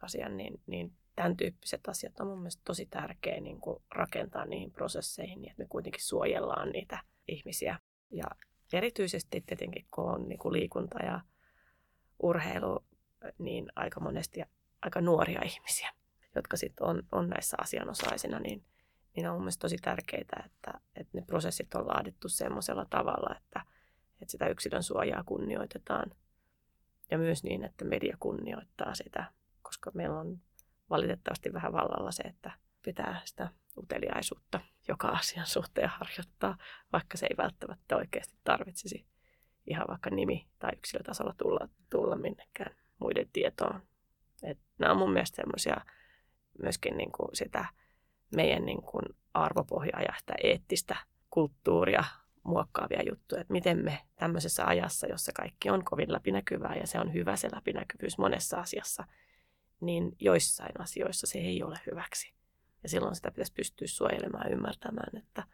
asian, 0.00 0.36
niin, 0.36 0.60
niin 0.66 0.92
tämän 1.16 1.36
tyyppiset 1.36 1.88
asiat 1.88 2.20
on 2.20 2.26
mun 2.26 2.38
mielestä 2.38 2.62
tosi 2.64 2.86
tärkeä 2.86 3.40
niin 3.40 3.60
kuin 3.60 3.82
rakentaa 3.90 4.44
niihin 4.44 4.70
prosesseihin, 4.70 5.42
niin 5.42 5.50
että 5.50 5.62
me 5.62 5.68
kuitenkin 5.68 6.04
suojellaan 6.04 6.70
niitä 6.70 6.98
ihmisiä. 7.28 7.78
Ja 8.10 8.24
erityisesti 8.72 9.40
tietenkin, 9.46 9.86
kun 9.90 10.10
on 10.10 10.28
niin 10.28 10.38
kuin 10.38 10.52
liikunta 10.52 10.98
ja 11.04 11.20
urheilu, 12.22 12.84
niin 13.38 13.72
aika 13.76 14.00
monesti 14.00 14.42
aika 14.82 15.00
nuoria 15.00 15.40
ihmisiä, 15.44 15.90
jotka 16.34 16.56
sitten 16.56 16.86
on, 16.86 17.02
on 17.12 17.28
näissä 17.28 17.56
asianosaisina, 17.60 18.38
niin– 18.38 18.64
niin 19.18 19.30
on 19.30 19.38
mielestäni 19.40 19.60
tosi 19.60 19.76
tärkeää, 19.82 20.44
että, 20.46 20.80
että 20.96 21.18
ne 21.18 21.22
prosessit 21.26 21.74
on 21.74 21.86
laadittu 21.86 22.28
semmoisella 22.28 22.86
tavalla, 22.90 23.36
että, 23.36 23.60
että 24.22 24.32
sitä 24.32 24.46
yksilön 24.46 24.82
suojaa 24.82 25.24
kunnioitetaan. 25.24 26.10
Ja 27.10 27.18
myös 27.18 27.44
niin, 27.44 27.64
että 27.64 27.84
media 27.84 28.16
kunnioittaa 28.20 28.94
sitä, 28.94 29.32
koska 29.62 29.90
meillä 29.94 30.20
on 30.20 30.40
valitettavasti 30.90 31.52
vähän 31.52 31.72
vallalla 31.72 32.10
se, 32.10 32.22
että 32.22 32.50
pitää 32.82 33.20
sitä 33.24 33.48
uteliaisuutta 33.76 34.60
joka 34.88 35.08
asian 35.08 35.46
suhteen 35.46 35.88
harjoittaa, 35.88 36.58
vaikka 36.92 37.16
se 37.16 37.26
ei 37.26 37.36
välttämättä 37.36 37.96
oikeasti 37.96 38.36
tarvitsisi 38.44 39.06
ihan 39.66 39.86
vaikka 39.88 40.10
nimi- 40.10 40.46
tai 40.58 40.70
yksilötasolla 40.76 41.34
tulla, 41.38 41.68
tulla 41.90 42.16
minnekään 42.16 42.76
muiden 42.98 43.28
tietoon. 43.32 43.82
Et 44.42 44.58
nämä 44.78 44.92
on 44.92 44.98
mun 44.98 45.12
mielestä 45.12 45.36
semmoisia 45.36 45.80
myöskin 46.62 46.96
niin 46.96 47.12
kuin 47.12 47.36
sitä 47.36 47.66
meidän 48.36 48.66
niin 48.66 48.82
kuin 48.82 49.04
arvopohjaa 49.34 50.02
ja 50.02 50.14
sitä 50.20 50.34
eettistä 50.42 50.96
kulttuuria 51.30 52.04
muokkaavia 52.42 53.02
juttuja, 53.08 53.40
että 53.40 53.52
miten 53.52 53.84
me 53.84 53.98
tämmöisessä 54.16 54.66
ajassa, 54.66 55.06
jossa 55.06 55.32
kaikki 55.32 55.70
on 55.70 55.84
kovin 55.84 56.12
läpinäkyvää 56.12 56.74
ja 56.74 56.86
se 56.86 57.00
on 57.00 57.12
hyvä 57.12 57.36
se 57.36 57.48
läpinäkyvyys 57.54 58.18
monessa 58.18 58.60
asiassa, 58.60 59.04
niin 59.80 60.16
joissain 60.20 60.80
asioissa 60.80 61.26
se 61.26 61.38
ei 61.38 61.62
ole 61.62 61.76
hyväksi. 61.90 62.32
Ja 62.82 62.88
silloin 62.88 63.14
sitä 63.14 63.30
pitäisi 63.30 63.52
pystyä 63.52 63.86
suojelemaan 63.86 64.46
ja 64.46 64.56
ymmärtämään, 64.56 65.16
että, 65.16 65.44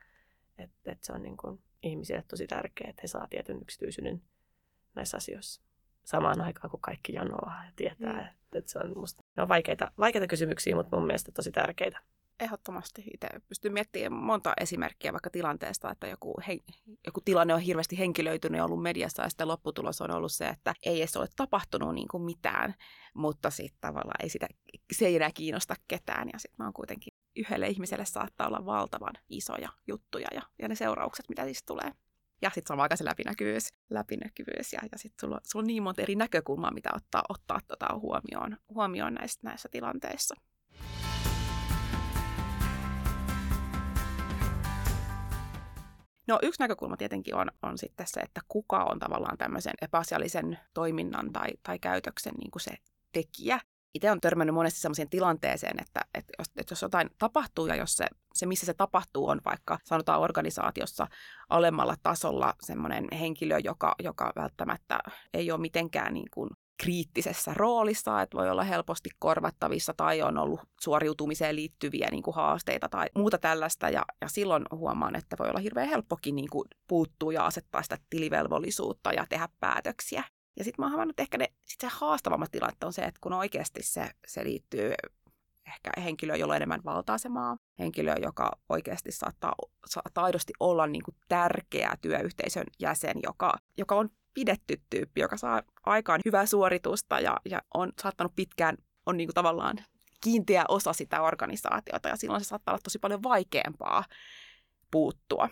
että, 0.59 0.93
että 0.93 1.07
se 1.07 1.13
on 1.13 1.23
niin 1.23 1.37
kuin 1.37 1.63
ihmisille 1.83 2.25
tosi 2.29 2.47
tärkeää, 2.47 2.91
että 2.91 3.03
he 3.03 3.09
saa 3.09 3.27
tietyn 3.31 3.63
yksityisyyden 3.63 4.23
näissä 4.95 5.17
asioissa. 5.17 5.63
Samaan 6.05 6.41
aikaan, 6.41 6.71
kun 6.71 6.81
kaikki 6.81 7.13
janoaa 7.13 7.65
ja 7.65 7.73
tietää, 7.77 8.13
mm. 8.13 8.19
että, 8.19 8.59
että 8.59 8.73
se 8.73 8.79
on 8.79 8.99
musta, 8.99 9.23
ne 9.37 9.43
on 9.43 9.49
vaikeita, 9.49 9.93
vaikeita 9.99 10.27
kysymyksiä, 10.27 10.77
mutta 10.77 10.97
mun 10.97 11.07
mielestä 11.07 11.33
tosi 11.33 11.53
tärkeitä 11.53 12.01
ehdottomasti 12.45 13.05
itse 13.15 13.29
pystyn 13.49 13.73
miettimään 13.73 14.13
monta 14.13 14.53
esimerkkiä 14.61 15.13
vaikka 15.13 15.31
tilanteesta, 15.31 15.91
että 15.91 16.07
joku, 16.07 16.35
he, 16.49 16.59
joku 17.07 17.21
tilanne 17.21 17.55
on 17.55 17.61
hirveästi 17.61 17.99
henkilöitynyt 17.99 18.59
ja 18.59 18.65
ollut 18.65 18.83
mediassa 18.83 19.23
ja 19.23 19.29
sitten 19.29 19.49
lopputulos 19.49 20.01
on 20.01 20.11
ollut 20.11 20.33
se, 20.33 20.49
että 20.49 20.75
ei 20.83 20.99
edes 20.99 21.17
ole 21.17 21.29
tapahtunut 21.37 21.95
niin 21.95 22.09
kuin 22.09 22.23
mitään, 22.23 22.75
mutta 23.15 23.51
sitten 23.51 23.81
tavallaan 23.81 24.23
ei 24.23 24.29
sitä, 24.29 24.47
se 24.93 25.07
ei 25.07 25.17
enää 25.17 25.31
kiinnosta 25.35 25.75
ketään 25.89 26.29
ja 26.33 26.39
sitten 26.39 26.57
mä 26.59 26.65
oon 26.65 26.73
kuitenkin 26.73 27.15
yhdelle 27.37 27.69
ihmiselle 27.69 28.05
saattaa 28.05 28.47
olla 28.47 28.67
valtavan 28.67 29.15
isoja 29.29 29.69
juttuja 29.87 30.29
ja, 30.35 30.43
ja 30.59 30.69
ne 30.69 30.75
seuraukset, 30.75 31.29
mitä 31.29 31.45
siis 31.45 31.63
tulee. 31.63 31.93
Ja 32.43 32.51
sitten 32.51 32.69
samaan 32.69 32.85
aikaan 32.85 32.99
se 32.99 33.05
läpinäkyvyys, 33.05 33.69
läpinäkyvyys 33.91 34.73
ja, 34.73 34.81
ja 34.93 34.99
sitten 34.99 35.21
sulla, 35.21 35.41
sulla 35.45 35.63
on 35.63 35.67
niin 35.67 35.83
monta 35.83 36.03
eri 36.03 36.17
näkökulmaa, 36.17 36.75
mitä 36.75 36.91
ottaa, 36.97 37.23
ottaa 37.29 37.61
tota 37.69 37.87
huomioon, 37.99 38.57
huomioon 38.69 39.15
näissä, 39.15 39.41
näissä 39.43 39.69
tilanteissa. 39.69 40.35
No 46.27 46.39
yksi 46.43 46.63
näkökulma 46.63 46.97
tietenkin 46.97 47.35
on, 47.35 47.51
on 47.63 47.79
sitten 47.79 48.07
se, 48.09 48.21
että 48.21 48.41
kuka 48.49 48.85
on 48.85 48.99
tavallaan 48.99 49.39
tämmöisen 49.39 49.75
epäasiallisen 49.83 50.59
toiminnan 50.75 51.33
tai, 51.33 51.49
tai 51.63 51.79
käytöksen 51.79 52.35
niin 52.35 52.51
kuin 52.51 52.63
se 52.63 52.73
tekijä. 53.13 53.61
Itse 53.95 54.11
on 54.11 54.21
törmännyt 54.21 54.55
monesti 54.55 54.81
sellaiseen 54.81 55.09
tilanteeseen, 55.09 55.77
että, 55.81 56.01
että, 56.15 56.33
jos, 56.39 56.47
että 56.57 56.73
jos 56.73 56.83
jotain 56.83 57.11
tapahtuu 57.19 57.67
ja 57.67 57.77
jos 57.77 57.97
se, 57.97 58.07
se, 58.35 58.47
missä 58.47 58.67
se 58.67 58.75
tapahtuu, 58.75 59.29
on 59.29 59.41
vaikka 59.45 59.79
sanotaan 59.85 60.21
organisaatiossa 60.21 61.07
alemmalla 61.49 61.97
tasolla 62.03 62.55
semmoinen 62.61 63.09
henkilö, 63.21 63.59
joka, 63.59 63.95
joka 64.03 64.33
välttämättä 64.37 64.99
ei 65.35 65.51
ole 65.51 65.61
mitenkään 65.61 66.15
niin 66.15 66.29
kuin 66.35 66.51
kriittisessä 66.77 67.55
roolissa, 67.55 68.23
että 68.23 68.37
voi 68.37 68.51
olla 68.51 68.65
helposti 68.65 69.11
korvattavissa 69.19 69.95
tai 69.97 70.23
on 70.23 70.39
ollut 70.39 70.61
suoriutumiseen 70.81 71.57
liittyviä 71.57 72.09
niin 72.11 72.23
kuin 72.23 72.35
haasteita 72.35 72.89
tai 72.89 73.07
muuta 73.17 73.39
tällaista. 73.39 73.89
Ja, 73.89 74.05
ja 74.21 74.29
silloin 74.29 74.65
huomaan, 74.71 75.17
että 75.17 75.37
voi 75.39 75.49
olla 75.49 75.61
hirveän 75.61 75.89
helppokin 75.89 76.35
niin 76.35 76.51
kuin 76.51 76.69
puuttua 76.89 77.33
ja 77.33 77.47
asettaa 77.47 77.83
sitä 77.83 77.99
tilivelvollisuutta 78.11 79.13
ja 79.13 79.27
tehdä 79.29 79.49
päätöksiä. 79.61 80.25
Ja 80.57 80.65
sitten 80.65 80.83
mä 80.83 80.87
oon 80.87 80.93
havainnut, 80.93 81.13
että 81.13 81.23
ehkä 81.23 81.39
ne, 81.39 81.49
sit 81.65 81.81
se 81.81 81.89
haastavammat 81.91 82.51
tilanteet 82.51 82.85
on 82.85 82.93
se, 82.93 83.03
että 83.03 83.21
kun 83.21 83.33
oikeasti 83.33 83.83
se, 83.83 84.11
se 84.27 84.45
liittyy 84.45 84.93
ehkä 85.67 86.01
henkilöön, 86.01 86.41
jolla 86.41 86.53
on 86.53 86.57
enemmän 86.57 86.85
valta-asemaa, 86.85 87.57
henkilö, 87.79 88.15
joka 88.23 88.53
oikeasti 88.69 89.13
saattaa, 89.13 89.55
saattaa 89.87 90.25
aidosti 90.25 90.53
olla 90.61 90.87
niin 90.87 91.03
kuin 91.03 91.17
tärkeä 91.29 91.95
työyhteisön 92.01 92.67
jäsen, 92.81 93.17
joka, 93.23 93.55
joka 93.79 93.95
on 93.95 94.11
pidetty 94.35 94.83
tyyppi, 94.91 95.21
joka 95.21 95.37
saa 95.37 95.63
aikaan 95.87 96.21
hyvää 96.25 96.47
suoritusta 96.47 97.21
ja, 97.21 97.37
ja 97.45 97.63
on 97.75 97.93
saattanut 98.03 98.33
pitkään, 98.37 98.77
on 99.07 99.17
niin 99.17 99.27
kuin 99.27 99.35
tavallaan 99.35 99.77
kiinteä 100.21 100.65
osa 100.69 100.93
sitä 100.93 101.23
organisaatiota 101.23 102.09
ja 102.09 102.17
silloin 102.17 102.45
se 102.45 102.49
saattaa 102.49 102.73
olla 102.73 102.83
tosi 102.85 102.99
paljon 102.99 103.23
vaikeampaa 103.23 104.05
puuttua. 104.91 105.49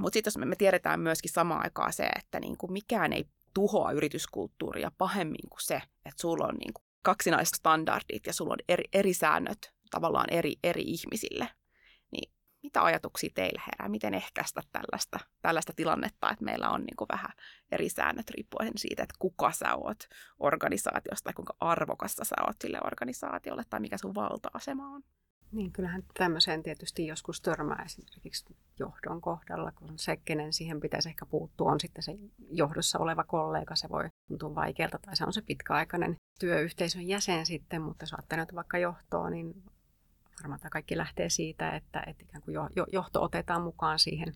Mutta 0.00 0.14
sitten 0.14 0.30
jos 0.30 0.38
me, 0.38 0.46
me 0.46 0.56
tiedetään 0.56 1.00
myöskin 1.00 1.32
samaan 1.32 1.64
aikaan 1.64 1.92
se, 1.92 2.08
että 2.18 2.40
niin 2.40 2.56
kuin 2.56 2.72
mikään 2.72 3.12
ei 3.12 3.24
tuhoa 3.54 3.92
yrityskulttuuria 3.92 4.92
pahemmin 4.98 5.48
kuin 5.50 5.60
se, 5.60 5.74
että 5.76 6.20
sulla 6.20 6.46
on 6.46 6.54
niin 6.54 6.74
kuin 6.74 6.84
kaksinaiset 7.02 7.54
standardit 7.54 8.26
ja 8.26 8.32
sulla 8.32 8.52
on 8.52 8.58
eri, 8.68 8.84
eri 8.92 9.14
säännöt 9.14 9.72
tavallaan 9.90 10.26
eri, 10.30 10.54
eri 10.64 10.82
ihmisille 10.82 11.48
mitä 12.62 12.82
ajatuksia 12.82 13.30
teillä 13.34 13.62
herää? 13.66 13.88
Miten 13.88 14.14
ehkäistä 14.14 14.62
tällaista, 14.72 15.18
tällaista 15.42 15.72
tilannetta, 15.76 16.30
että 16.30 16.44
meillä 16.44 16.70
on 16.70 16.80
niin 16.80 17.08
vähän 17.12 17.30
eri 17.72 17.88
säännöt 17.88 18.30
riippuen 18.30 18.72
siitä, 18.76 19.02
että 19.02 19.14
kuka 19.18 19.52
sä 19.52 19.74
oot 19.74 19.98
organisaatiosta 20.38 21.24
tai 21.24 21.32
kuinka 21.32 21.56
arvokasta 21.60 22.24
sä 22.24 22.36
oot 22.46 22.56
sille 22.60 22.78
organisaatiolle 22.84 23.62
tai 23.70 23.80
mikä 23.80 23.98
sun 23.98 24.14
valta-asema 24.14 24.94
on? 24.94 25.02
Niin, 25.52 25.72
kyllähän 25.72 26.02
tämmöiseen 26.14 26.62
tietysti 26.62 27.06
joskus 27.06 27.40
törmää 27.40 27.82
esimerkiksi 27.86 28.56
johdon 28.78 29.20
kohdalla, 29.20 29.72
kun 29.72 29.98
se, 29.98 30.16
kenen 30.16 30.52
siihen 30.52 30.80
pitäisi 30.80 31.08
ehkä 31.08 31.26
puuttua, 31.26 31.72
on 31.72 31.80
sitten 31.80 32.02
se 32.02 32.18
johdossa 32.50 32.98
oleva 32.98 33.24
kollega. 33.24 33.76
Se 33.76 33.88
voi 33.88 34.08
tuntua 34.28 34.54
vaikealta 34.54 34.98
tai 34.98 35.16
se 35.16 35.24
on 35.24 35.32
se 35.32 35.42
pitkäaikainen 35.42 36.16
työyhteisön 36.40 37.08
jäsen 37.08 37.46
sitten, 37.46 37.82
mutta 37.82 38.02
jos 38.02 38.14
vaikka 38.54 38.78
johtoa, 38.78 39.30
niin 39.30 39.62
varmaan 40.40 40.60
tämä 40.60 40.70
kaikki 40.70 40.96
lähtee 40.96 41.28
siitä, 41.28 41.70
että, 41.70 42.02
että 42.06 42.24
ikään 42.24 42.42
kuin 42.42 42.56
johto 42.92 43.22
otetaan 43.22 43.62
mukaan 43.62 43.98
siihen 43.98 44.34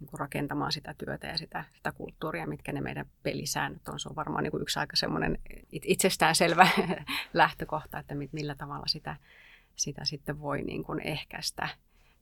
niin 0.00 0.08
kuin 0.08 0.20
rakentamaan 0.20 0.72
sitä 0.72 0.94
työtä 0.98 1.26
ja 1.26 1.38
sitä, 1.38 1.64
sitä 1.74 1.92
kulttuuria, 1.92 2.46
mitkä 2.46 2.72
ne 2.72 2.80
meidän 2.80 3.06
pelisäännöt 3.22 3.88
on. 3.88 4.00
Se 4.00 4.08
on 4.08 4.16
varmaan 4.16 4.42
niin 4.42 4.50
kuin 4.50 4.62
yksi 4.62 4.78
aika 4.78 4.96
semmoinen 4.96 5.38
itsestäänselvä 5.72 6.68
lähtökohta, 7.32 7.98
että 7.98 8.14
millä 8.32 8.54
tavalla 8.54 8.86
sitä, 8.86 9.16
sitä 9.76 10.04
sitten 10.04 10.40
voi 10.40 10.62
niin 10.62 10.84
kuin 10.84 11.00
ehkäistä, 11.00 11.68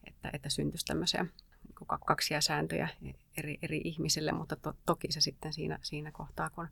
että, 0.04 0.30
että 0.32 0.48
syntyisi 0.48 0.86
tämmöisiä 0.86 1.22
niin 1.22 1.74
kuin 1.78 2.00
kaksia 2.06 2.40
sääntöjä 2.40 2.88
eri, 3.36 3.58
eri 3.62 3.80
ihmisille, 3.84 4.32
mutta 4.32 4.56
to, 4.56 4.74
toki 4.86 5.12
se 5.12 5.20
sitten 5.20 5.52
siinä, 5.52 5.78
siinä 5.82 6.12
kohtaa, 6.12 6.50
kun 6.50 6.68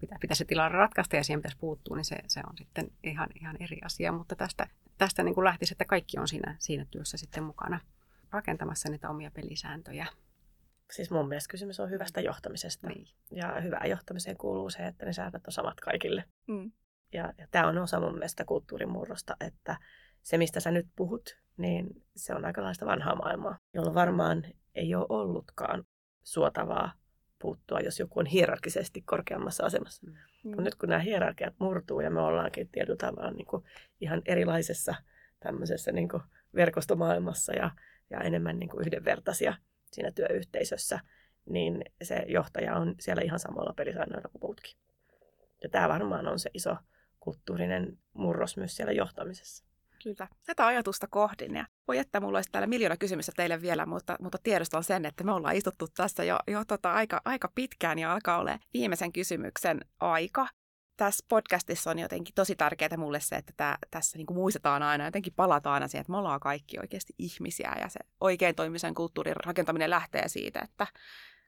pitää, 0.00 0.18
pitää 0.20 0.34
se 0.34 0.44
tilanne 0.44 0.78
ratkaista 0.78 1.16
ja 1.16 1.24
siihen 1.24 1.38
pitäisi 1.38 1.58
puuttua, 1.58 1.96
niin 1.96 2.04
se, 2.04 2.16
se 2.26 2.40
on 2.50 2.58
sitten 2.58 2.90
ihan, 3.04 3.28
ihan 3.40 3.56
eri 3.60 3.78
asia. 3.84 4.12
Mutta 4.12 4.36
tästä, 4.36 4.66
tästä 5.00 5.22
niin 5.22 5.34
kuin 5.34 5.44
lähtisi, 5.44 5.74
että 5.74 5.84
kaikki 5.84 6.18
on 6.18 6.28
siinä, 6.28 6.56
siinä 6.58 6.86
työssä 6.90 7.16
sitten 7.16 7.42
mukana 7.42 7.80
rakentamassa 8.30 8.88
niitä 8.88 9.10
omia 9.10 9.30
pelisääntöjä. 9.30 10.06
Siis 10.90 11.10
mun 11.10 11.28
mielestä 11.28 11.50
kysymys 11.50 11.80
on 11.80 11.90
hyvästä 11.90 12.20
johtamisesta. 12.20 12.88
Niin. 12.88 13.06
Ja 13.30 13.60
hyvään 13.60 13.90
johtamiseen 13.90 14.36
kuuluu 14.36 14.70
se, 14.70 14.86
että 14.86 15.06
ne 15.06 15.12
säännöt 15.12 15.46
on 15.46 15.52
samat 15.52 15.80
kaikille. 15.80 16.24
Mm. 16.46 16.72
Ja, 17.12 17.32
ja 17.38 17.46
tämä 17.50 17.66
on 17.66 17.78
osa 17.78 18.00
mun 18.00 18.14
mielestä 18.14 18.44
kulttuurimurrosta, 18.44 19.36
että 19.40 19.76
se, 20.22 20.38
mistä 20.38 20.60
sä 20.60 20.70
nyt 20.70 20.86
puhut, 20.96 21.36
niin 21.56 21.86
se 22.16 22.34
on 22.34 22.44
aikalaista 22.44 22.86
vanhaa 22.86 23.14
maailmaa, 23.14 23.58
jolla 23.74 23.94
varmaan 23.94 24.44
ei 24.74 24.94
ole 24.94 25.06
ollutkaan 25.08 25.84
suotavaa 26.22 26.92
puuttua, 27.40 27.80
jos 27.80 28.00
joku 28.00 28.20
on 28.20 28.26
hierarkisesti 28.26 29.02
korkeammassa 29.02 29.64
asemassa. 29.64 30.06
Mm. 30.06 30.14
Mutta 30.44 30.62
nyt 30.62 30.74
kun 30.74 30.88
nämä 30.88 31.00
hierarkiat 31.00 31.54
murtuu 31.58 32.00
ja 32.00 32.10
me 32.10 32.20
ollaankin 32.20 32.68
tietyllä 32.68 32.96
tavalla 32.96 33.30
niin 33.30 33.46
kuin 33.46 33.64
ihan 34.00 34.22
erilaisessa 34.26 34.94
tämmöisessä 35.40 35.92
niin 35.92 36.08
kuin 36.08 36.22
verkostomaailmassa 36.54 37.52
ja, 37.52 37.70
ja 38.10 38.20
enemmän 38.20 38.58
niin 38.58 38.68
kuin 38.68 38.86
yhdenvertaisia 38.86 39.54
siinä 39.92 40.10
työyhteisössä, 40.10 41.00
niin 41.46 41.84
se 42.02 42.24
johtaja 42.28 42.76
on 42.76 42.94
siellä 43.00 43.22
ihan 43.22 43.38
samalla 43.38 43.72
pelisäännöillä 43.76 44.28
kuin 44.32 44.42
muutkin. 44.42 44.76
Ja 45.62 45.68
tämä 45.68 45.88
varmaan 45.88 46.28
on 46.28 46.38
se 46.38 46.50
iso 46.54 46.76
kulttuurinen 47.20 47.98
murros 48.12 48.56
myös 48.56 48.76
siellä 48.76 48.92
johtamisessa. 48.92 49.69
Kyllä. 50.02 50.28
Tätä 50.46 50.66
ajatusta 50.66 51.06
kohdin. 51.06 51.54
Ja 51.54 51.66
voi 51.88 51.98
että 51.98 52.20
mulla 52.20 52.38
olisi 52.38 52.50
täällä 52.52 52.66
miljoona 52.66 52.96
kysymystä 52.96 53.32
teille 53.36 53.62
vielä, 53.62 53.86
mutta, 53.86 54.16
mutta 54.20 54.38
tiedostan 54.42 54.84
sen, 54.84 55.06
että 55.06 55.24
me 55.24 55.32
ollaan 55.32 55.56
istuttu 55.56 55.88
tässä 55.88 56.24
jo, 56.24 56.38
jo 56.46 56.64
tota 56.64 56.92
aika, 56.92 57.20
aika 57.24 57.48
pitkään 57.54 57.98
ja 57.98 58.12
alkaa 58.12 58.38
olla 58.38 58.58
viimeisen 58.74 59.12
kysymyksen 59.12 59.80
aika. 60.00 60.48
Tässä 60.96 61.24
podcastissa 61.28 61.90
on 61.90 61.98
jotenkin 61.98 62.34
tosi 62.34 62.56
tärkeää 62.56 62.96
mulle 62.96 63.20
se, 63.20 63.36
että 63.36 63.52
tää, 63.56 63.78
tässä 63.90 64.18
niin 64.18 64.26
muistetaan 64.30 64.82
aina, 64.82 65.04
jotenkin 65.04 65.32
palataan 65.36 65.74
aina 65.74 65.88
siihen, 65.88 66.00
että 66.00 66.10
me 66.10 66.16
ollaan 66.16 66.40
kaikki 66.40 66.78
oikeasti 66.78 67.12
ihmisiä 67.18 67.76
ja 67.80 67.88
se 67.88 68.00
oikein 68.20 68.54
toimisen 68.54 68.94
kulttuurin 68.94 69.36
rakentaminen 69.44 69.90
lähtee 69.90 70.28
siitä, 70.28 70.60
että 70.60 70.86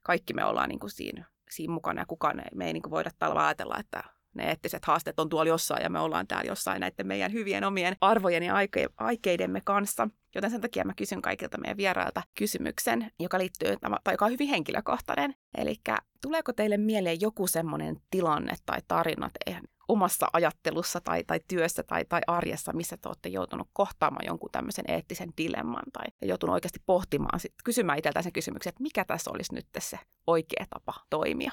kaikki 0.02 0.34
me 0.34 0.44
ollaan 0.44 0.68
niin 0.68 0.80
kuin 0.80 0.90
siinä, 0.90 1.24
siinä 1.50 1.74
mukana 1.74 2.00
ja 2.00 2.06
kukaan 2.06 2.40
ei, 2.40 2.46
me 2.54 2.66
ei 2.66 2.72
niin 2.72 2.82
kuin 2.82 2.90
voida 2.90 3.10
tällä 3.18 3.46
ajatella, 3.46 3.78
että 3.78 4.04
ne 4.34 4.48
eettiset 4.48 4.84
haasteet 4.84 5.20
on 5.20 5.28
tuolla 5.28 5.48
jossain 5.48 5.82
ja 5.82 5.90
me 5.90 6.00
ollaan 6.00 6.26
täällä 6.26 6.48
jossain 6.48 6.80
näiden 6.80 7.06
meidän 7.06 7.32
hyvien 7.32 7.64
omien 7.64 7.96
arvojen 8.00 8.42
ja 8.42 8.54
aike- 8.54 8.92
aikeidemme 8.96 9.60
kanssa. 9.64 10.08
Joten 10.34 10.50
sen 10.50 10.60
takia 10.60 10.84
mä 10.84 10.94
kysyn 10.94 11.22
kaikilta 11.22 11.58
meidän 11.58 11.76
vierailta 11.76 12.22
kysymyksen, 12.34 13.10
joka 13.20 13.38
liittyy, 13.38 13.76
tai 14.04 14.14
joka 14.14 14.24
on 14.24 14.32
hyvin 14.32 14.48
henkilökohtainen. 14.48 15.34
Eli 15.58 15.80
tuleeko 16.22 16.52
teille 16.52 16.76
mieleen 16.76 17.20
joku 17.20 17.46
semmoinen 17.46 17.96
tilanne 18.10 18.54
tai 18.66 18.78
tarina 18.88 19.30
teidän 19.44 19.62
omassa 19.88 20.26
ajattelussa 20.32 21.00
tai, 21.00 21.24
tai 21.24 21.40
työssä 21.48 21.82
tai, 21.82 22.04
tai 22.04 22.20
arjessa, 22.26 22.72
missä 22.72 22.96
te 22.96 23.08
olette 23.08 23.28
joutunut 23.28 23.68
kohtaamaan 23.72 24.26
jonkun 24.26 24.50
tämmöisen 24.52 24.84
eettisen 24.88 25.32
dilemman 25.38 25.84
tai 25.92 26.04
joutunut 26.22 26.54
oikeasti 26.54 26.80
pohtimaan, 26.86 27.40
sit, 27.40 27.54
kysymään 27.64 27.98
itseltään 27.98 28.22
sen 28.22 28.32
kysymyksen, 28.32 28.70
että 28.70 28.82
mikä 28.82 29.04
tässä 29.04 29.30
olisi 29.30 29.54
nyt 29.54 29.66
se 29.78 29.98
oikea 30.26 30.66
tapa 30.70 30.94
toimia. 31.10 31.52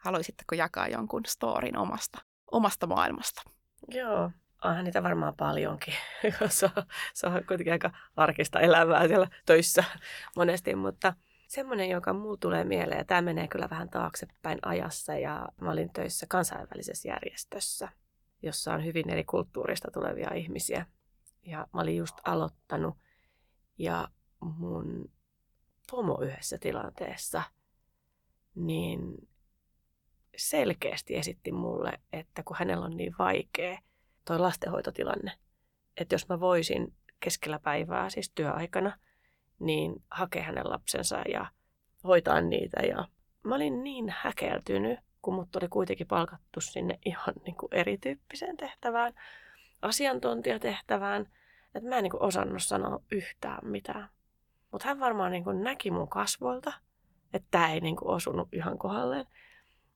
Haluaisitteko 0.00 0.54
jakaa 0.54 0.88
jonkun 0.88 1.22
storin 1.26 1.76
omasta, 1.76 2.18
omasta 2.50 2.86
maailmasta? 2.86 3.42
Joo, 3.88 4.30
onhan 4.64 4.84
niitä 4.84 5.02
varmaan 5.02 5.34
paljonkin. 5.36 5.94
se, 6.48 6.66
on, 6.66 6.82
se 7.14 7.26
on 7.26 7.44
kuitenkin 7.48 7.72
aika 7.72 7.90
arkista 8.16 8.60
elämää 8.60 9.08
siellä 9.08 9.28
töissä 9.46 9.84
monesti, 10.36 10.74
mutta 10.74 11.14
semmoinen, 11.48 11.88
joka 11.88 12.12
muu 12.12 12.36
tulee 12.36 12.64
mieleen, 12.64 12.98
ja 12.98 13.04
tämä 13.04 13.22
menee 13.22 13.48
kyllä 13.48 13.70
vähän 13.70 13.90
taaksepäin 13.90 14.58
ajassa, 14.62 15.14
ja 15.14 15.48
mä 15.60 15.70
olin 15.70 15.92
töissä 15.92 16.26
kansainvälisessä 16.28 17.08
järjestössä, 17.08 17.88
jossa 18.42 18.72
on 18.72 18.84
hyvin 18.84 19.10
eri 19.10 19.24
kulttuurista 19.24 19.90
tulevia 19.92 20.34
ihmisiä. 20.34 20.86
Ja 21.42 21.66
mä 21.74 21.80
olin 21.80 21.96
just 21.96 22.16
aloittanut, 22.24 22.94
Ja 23.78 24.08
mun 24.40 25.12
pomo 25.90 26.20
yhdessä 26.22 26.58
tilanteessa, 26.58 27.42
niin 28.54 29.28
selkeästi 30.48 31.16
esitti 31.16 31.52
mulle, 31.52 31.92
että 32.12 32.42
kun 32.42 32.56
hänellä 32.58 32.84
on 32.84 32.96
niin 32.96 33.14
vaikea 33.18 33.78
toi 34.24 34.38
lastenhoitotilanne, 34.38 35.32
että 35.96 36.14
jos 36.14 36.28
mä 36.28 36.40
voisin 36.40 36.94
keskellä 37.20 37.58
päivää, 37.58 38.10
siis 38.10 38.30
työaikana, 38.34 38.98
niin 39.58 40.02
hakea 40.10 40.42
hänen 40.42 40.70
lapsensa 40.70 41.22
ja 41.32 41.46
hoitaa 42.04 42.40
niitä. 42.40 42.80
Ja 42.80 43.08
mä 43.42 43.54
olin 43.54 43.84
niin 43.84 44.14
häkeltynyt, 44.18 44.98
kun 45.22 45.34
mut 45.34 45.56
oli 45.56 45.68
kuitenkin 45.68 46.06
palkattu 46.06 46.60
sinne 46.60 46.98
ihan 47.04 47.34
niin 47.44 47.56
kuin 47.56 47.74
erityyppiseen 47.74 48.56
tehtävään, 48.56 49.12
asiantuntijatehtävään, 49.82 51.26
että 51.74 51.88
mä 51.88 51.96
en 51.96 52.02
niin 52.02 52.10
kuin 52.10 52.22
osannut 52.22 52.62
sanoa 52.62 53.02
yhtään 53.10 53.58
mitään. 53.62 54.08
Mutta 54.72 54.88
hän 54.88 55.00
varmaan 55.00 55.32
niin 55.32 55.44
kuin 55.44 55.62
näki 55.62 55.90
mun 55.90 56.08
kasvoilta, 56.08 56.72
että 57.34 57.48
tämä 57.50 57.72
ei 57.72 57.80
niin 57.80 57.96
kuin 57.96 58.08
osunut 58.08 58.48
ihan 58.52 58.78
kohdalleen. 58.78 59.26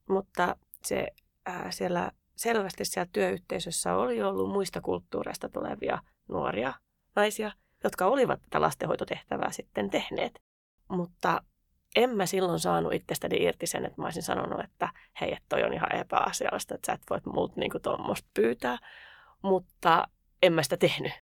Mutta 0.09 0.57
se, 0.83 1.09
ää, 1.47 1.71
siellä 1.71 2.11
selvästi 2.37 2.85
siellä 2.85 3.11
työyhteisössä 3.13 3.95
oli 3.95 4.23
ollut 4.23 4.51
muista 4.51 4.81
kulttuureista 4.81 5.49
tulevia 5.49 5.99
nuoria 6.29 6.75
naisia, 7.17 7.53
jotka 7.85 8.07
olivat 8.07 8.43
tätä 8.43 8.61
lastenhoitotehtävää 8.61 9.53
sitten 9.53 9.91
tehneet. 9.91 10.43
Mutta 10.89 11.43
en 11.97 12.17
mä 12.17 12.27
silloin 12.27 12.61
saanut 12.61 12.93
itsestäni 12.93 13.37
irti 13.43 13.67
sen, 13.67 13.85
että 13.85 14.01
mä 14.01 14.07
olisin 14.07 14.23
sanonut, 14.23 14.65
että 14.65 14.89
hei, 15.21 15.33
että 15.33 15.45
toi 15.49 15.63
on 15.63 15.73
ihan 15.73 15.97
epäasiallista, 15.97 16.75
että 16.75 16.87
sä 16.87 16.93
et 16.93 17.03
voit 17.11 17.27
muut 17.27 17.57
niin 17.57 17.71
tuommoista 17.83 18.29
pyytää. 18.35 18.79
Mutta 19.43 20.09
en 20.43 20.53
mä 20.53 20.63
sitä 20.63 20.77
tehnyt. 20.77 21.13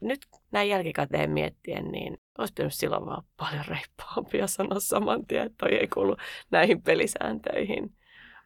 Nyt 0.00 0.26
näin 0.50 0.68
jälkikäteen 0.68 1.30
miettien, 1.30 1.84
niin 1.84 2.18
olisi 2.38 2.52
pitänyt 2.52 2.74
silloin 2.74 3.06
vaan 3.06 3.24
paljon 3.36 3.64
reippaampia 3.68 4.46
sanoa 4.46 4.80
saman 4.80 5.26
tien, 5.26 5.46
että 5.46 5.56
toi 5.58 5.74
ei 5.74 5.88
kuulu 5.88 6.16
näihin 6.50 6.82
pelisääntöihin. 6.82 7.96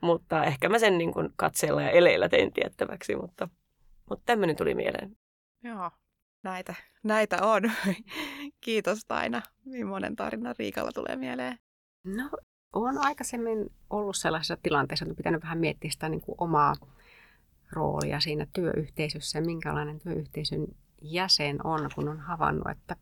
Mutta 0.01 0.45
ehkä 0.45 0.69
mä 0.69 0.79
sen 0.79 0.99
niin 0.99 1.13
kuin 1.13 1.29
katseella 1.37 1.83
ja 1.83 1.91
eleillä 1.91 2.29
tein 2.29 2.53
tiettäväksi, 2.53 3.17
mutta, 3.17 3.49
mutta 4.09 4.23
tämmöinen 4.27 4.57
tuli 4.57 4.75
mieleen. 4.75 5.17
Joo, 5.65 5.91
näitä, 6.43 6.75
näitä 7.03 7.47
on. 7.47 7.63
Kiitos 8.65 9.05
Taina. 9.09 9.43
Millainen 9.65 10.17
tarina 10.17 10.55
Riikalla 10.59 10.93
tulee 10.93 11.17
mieleen? 11.17 11.59
No, 12.05 12.31
on 12.73 12.99
aikaisemmin 12.99 13.73
ollut 13.91 14.17
sellaisessa 14.17 14.57
tilanteessa, 14.63 15.05
että 15.05 15.17
pitänyt 15.17 15.43
vähän 15.43 15.59
miettiä 15.59 15.91
sitä 15.91 16.09
niin 16.09 16.21
kuin 16.21 16.37
omaa 16.39 16.75
roolia 17.73 18.21
siinä 18.21 18.47
työyhteisössä 18.53 19.39
ja 19.39 19.45
minkälainen 19.45 20.01
työyhteisön 20.01 20.67
jäsen 21.03 21.67
on, 21.67 21.91
kun 21.95 22.09
on 22.09 22.21
havainnut, 22.21 22.71
että 22.71 22.97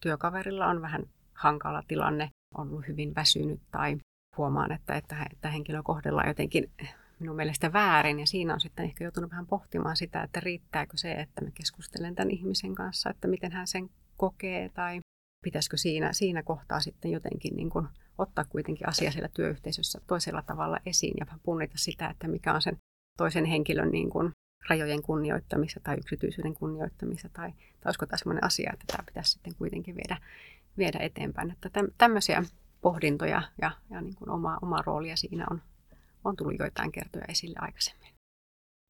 työkaverilla 0.00 0.66
on 0.66 0.82
vähän 0.82 1.02
hankala 1.34 1.82
tilanne, 1.88 2.30
on 2.54 2.68
ollut 2.68 2.88
hyvin 2.88 3.14
väsynyt 3.14 3.60
tai 3.70 3.96
huomaan, 4.36 4.72
että, 4.72 4.94
että, 4.94 5.26
että 5.32 5.50
henkilö 5.50 5.82
kohdellaan 5.82 6.28
jotenkin 6.28 6.70
minun 7.18 7.36
mielestä 7.36 7.72
väärin. 7.72 8.20
Ja 8.20 8.26
siinä 8.26 8.54
on 8.54 8.60
sitten 8.60 8.84
ehkä 8.84 9.04
joutunut 9.04 9.30
vähän 9.30 9.46
pohtimaan 9.46 9.96
sitä, 9.96 10.22
että 10.22 10.40
riittääkö 10.40 10.96
se, 10.96 11.12
että 11.12 11.44
mä 11.44 11.50
keskustelen 11.50 12.14
tämän 12.14 12.30
ihmisen 12.30 12.74
kanssa, 12.74 13.10
että 13.10 13.28
miten 13.28 13.52
hän 13.52 13.66
sen 13.66 13.90
kokee 14.16 14.68
tai 14.68 15.00
pitäisikö 15.44 15.76
siinä, 15.76 16.12
siinä 16.12 16.42
kohtaa 16.42 16.80
sitten 16.80 17.10
jotenkin 17.10 17.56
niin 17.56 17.70
kuin 17.70 17.88
ottaa 18.18 18.44
kuitenkin 18.44 18.88
asia 18.88 19.12
siellä 19.12 19.28
työyhteisössä 19.34 20.00
toisella 20.06 20.42
tavalla 20.42 20.78
esiin 20.86 21.14
ja 21.20 21.26
punnita 21.42 21.78
sitä, 21.78 22.08
että 22.08 22.28
mikä 22.28 22.54
on 22.54 22.62
sen 22.62 22.76
toisen 23.16 23.44
henkilön 23.44 23.90
niin 23.90 24.10
kuin 24.10 24.32
rajojen 24.70 25.02
kunnioittamista 25.02 25.80
tai 25.80 25.96
yksityisyyden 25.98 26.54
kunnioittamista 26.54 27.28
tai, 27.28 27.50
tai 27.52 27.84
olisiko 27.84 28.06
tämä 28.06 28.18
sellainen 28.18 28.44
asia, 28.44 28.70
että 28.72 28.84
tämä 28.86 29.04
pitäisi 29.06 29.30
sitten 29.30 29.54
kuitenkin 29.54 29.96
viedä, 29.96 30.16
viedä 30.78 30.98
eteenpäin. 30.98 31.50
Että 31.50 31.70
tämmöisiä 31.98 32.42
pohdintoja 32.80 33.42
ja, 33.62 33.70
ja 33.90 34.00
niin 34.00 34.14
kuin 34.14 34.30
oma, 34.30 34.58
oma 34.62 34.82
roolia 34.86 35.16
siinä 35.16 35.46
on, 35.50 35.62
on 36.24 36.36
tullut 36.36 36.58
joitain 36.58 36.92
kertoja 36.92 37.24
esille 37.28 37.58
aikaisemmin. 37.60 38.08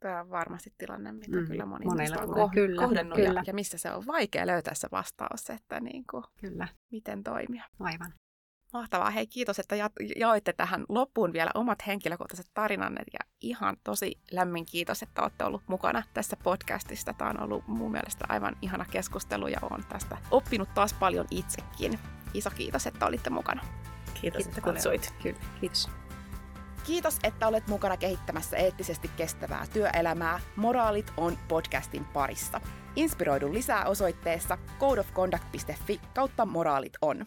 Tämä 0.01 0.21
on 0.21 0.31
varmasti 0.31 0.73
tilanne, 0.79 1.13
mitä 1.13 1.37
mm, 1.37 1.47
kyllä 1.47 1.67
moni 1.67 1.85
monella 1.85 2.17
on 2.17 2.29
tulee. 2.29 2.49
Kyllä, 2.55 2.83
kohdennut 2.83 3.17
kyllä. 3.17 3.41
Ja, 3.41 3.45
ja 3.47 3.55
missä 3.55 3.79
se 3.79 3.91
on 3.91 4.07
vaikea 4.07 4.47
löytää 4.47 4.75
se 4.75 4.89
vastaus, 4.93 5.51
että 5.51 5.81
niin 5.81 6.05
kuin, 6.11 6.25
kyllä. 6.41 6.69
miten 6.93 7.25
toimia. 7.25 7.65
Aivan. 7.81 8.13
Mahtavaa. 8.73 9.11
Hei, 9.11 9.27
kiitos, 9.27 9.59
että 9.59 9.77
jaoitte 10.17 10.53
tähän 10.53 10.85
loppuun 10.89 11.33
vielä 11.33 11.51
omat 11.55 11.87
henkilökohtaiset 11.87 12.51
tarinanne 12.55 13.03
ja 13.13 13.19
ihan 13.41 13.77
tosi 13.85 14.21
lämmin 14.31 14.67
kiitos, 14.67 15.03
että 15.03 15.23
olette 15.23 15.45
ollut 15.45 15.63
mukana 15.69 16.03
tässä 16.15 16.37
podcastista. 16.43 17.13
Tämä 17.13 17.31
on 17.31 17.41
ollut 17.41 17.69
mun 17.69 17.93
mielestä 17.93 18.25
aivan 18.29 18.57
ihana 18.63 18.85
keskustelu 18.91 19.49
ja 19.49 19.59
olen 19.63 19.85
tästä 19.89 20.19
oppinut 20.31 20.75
taas 20.75 20.95
paljon 20.95 21.27
itsekin. 21.31 21.99
Iso 22.35 22.51
kiitos, 22.51 22.87
että 22.87 23.07
olitte 23.07 23.31
mukana. 23.31 23.63
Kiitos, 24.05 24.21
kiitos 24.21 24.47
että 24.47 24.61
kutsuit. 24.61 25.15
Kyllä, 25.23 25.39
kiitos. 25.61 25.89
Kiitos, 26.87 27.19
että 27.23 27.49
olet 27.49 27.69
mukana 27.69 27.97
kehittämässä 27.97 28.57
eettisesti 28.57 29.11
kestävää 29.17 29.67
työelämää. 29.73 30.41
Moraalit 30.57 31.13
on 31.17 31.39
podcastin 31.49 32.05
parissa. 32.05 32.61
Inspiroidu 32.97 33.53
lisää 33.53 33.85
osoitteessa 33.85 34.59
codeofconduct.fi 34.79 36.01
kautta 36.15 36.47
moraalit 36.47 36.93
on. 37.03 37.27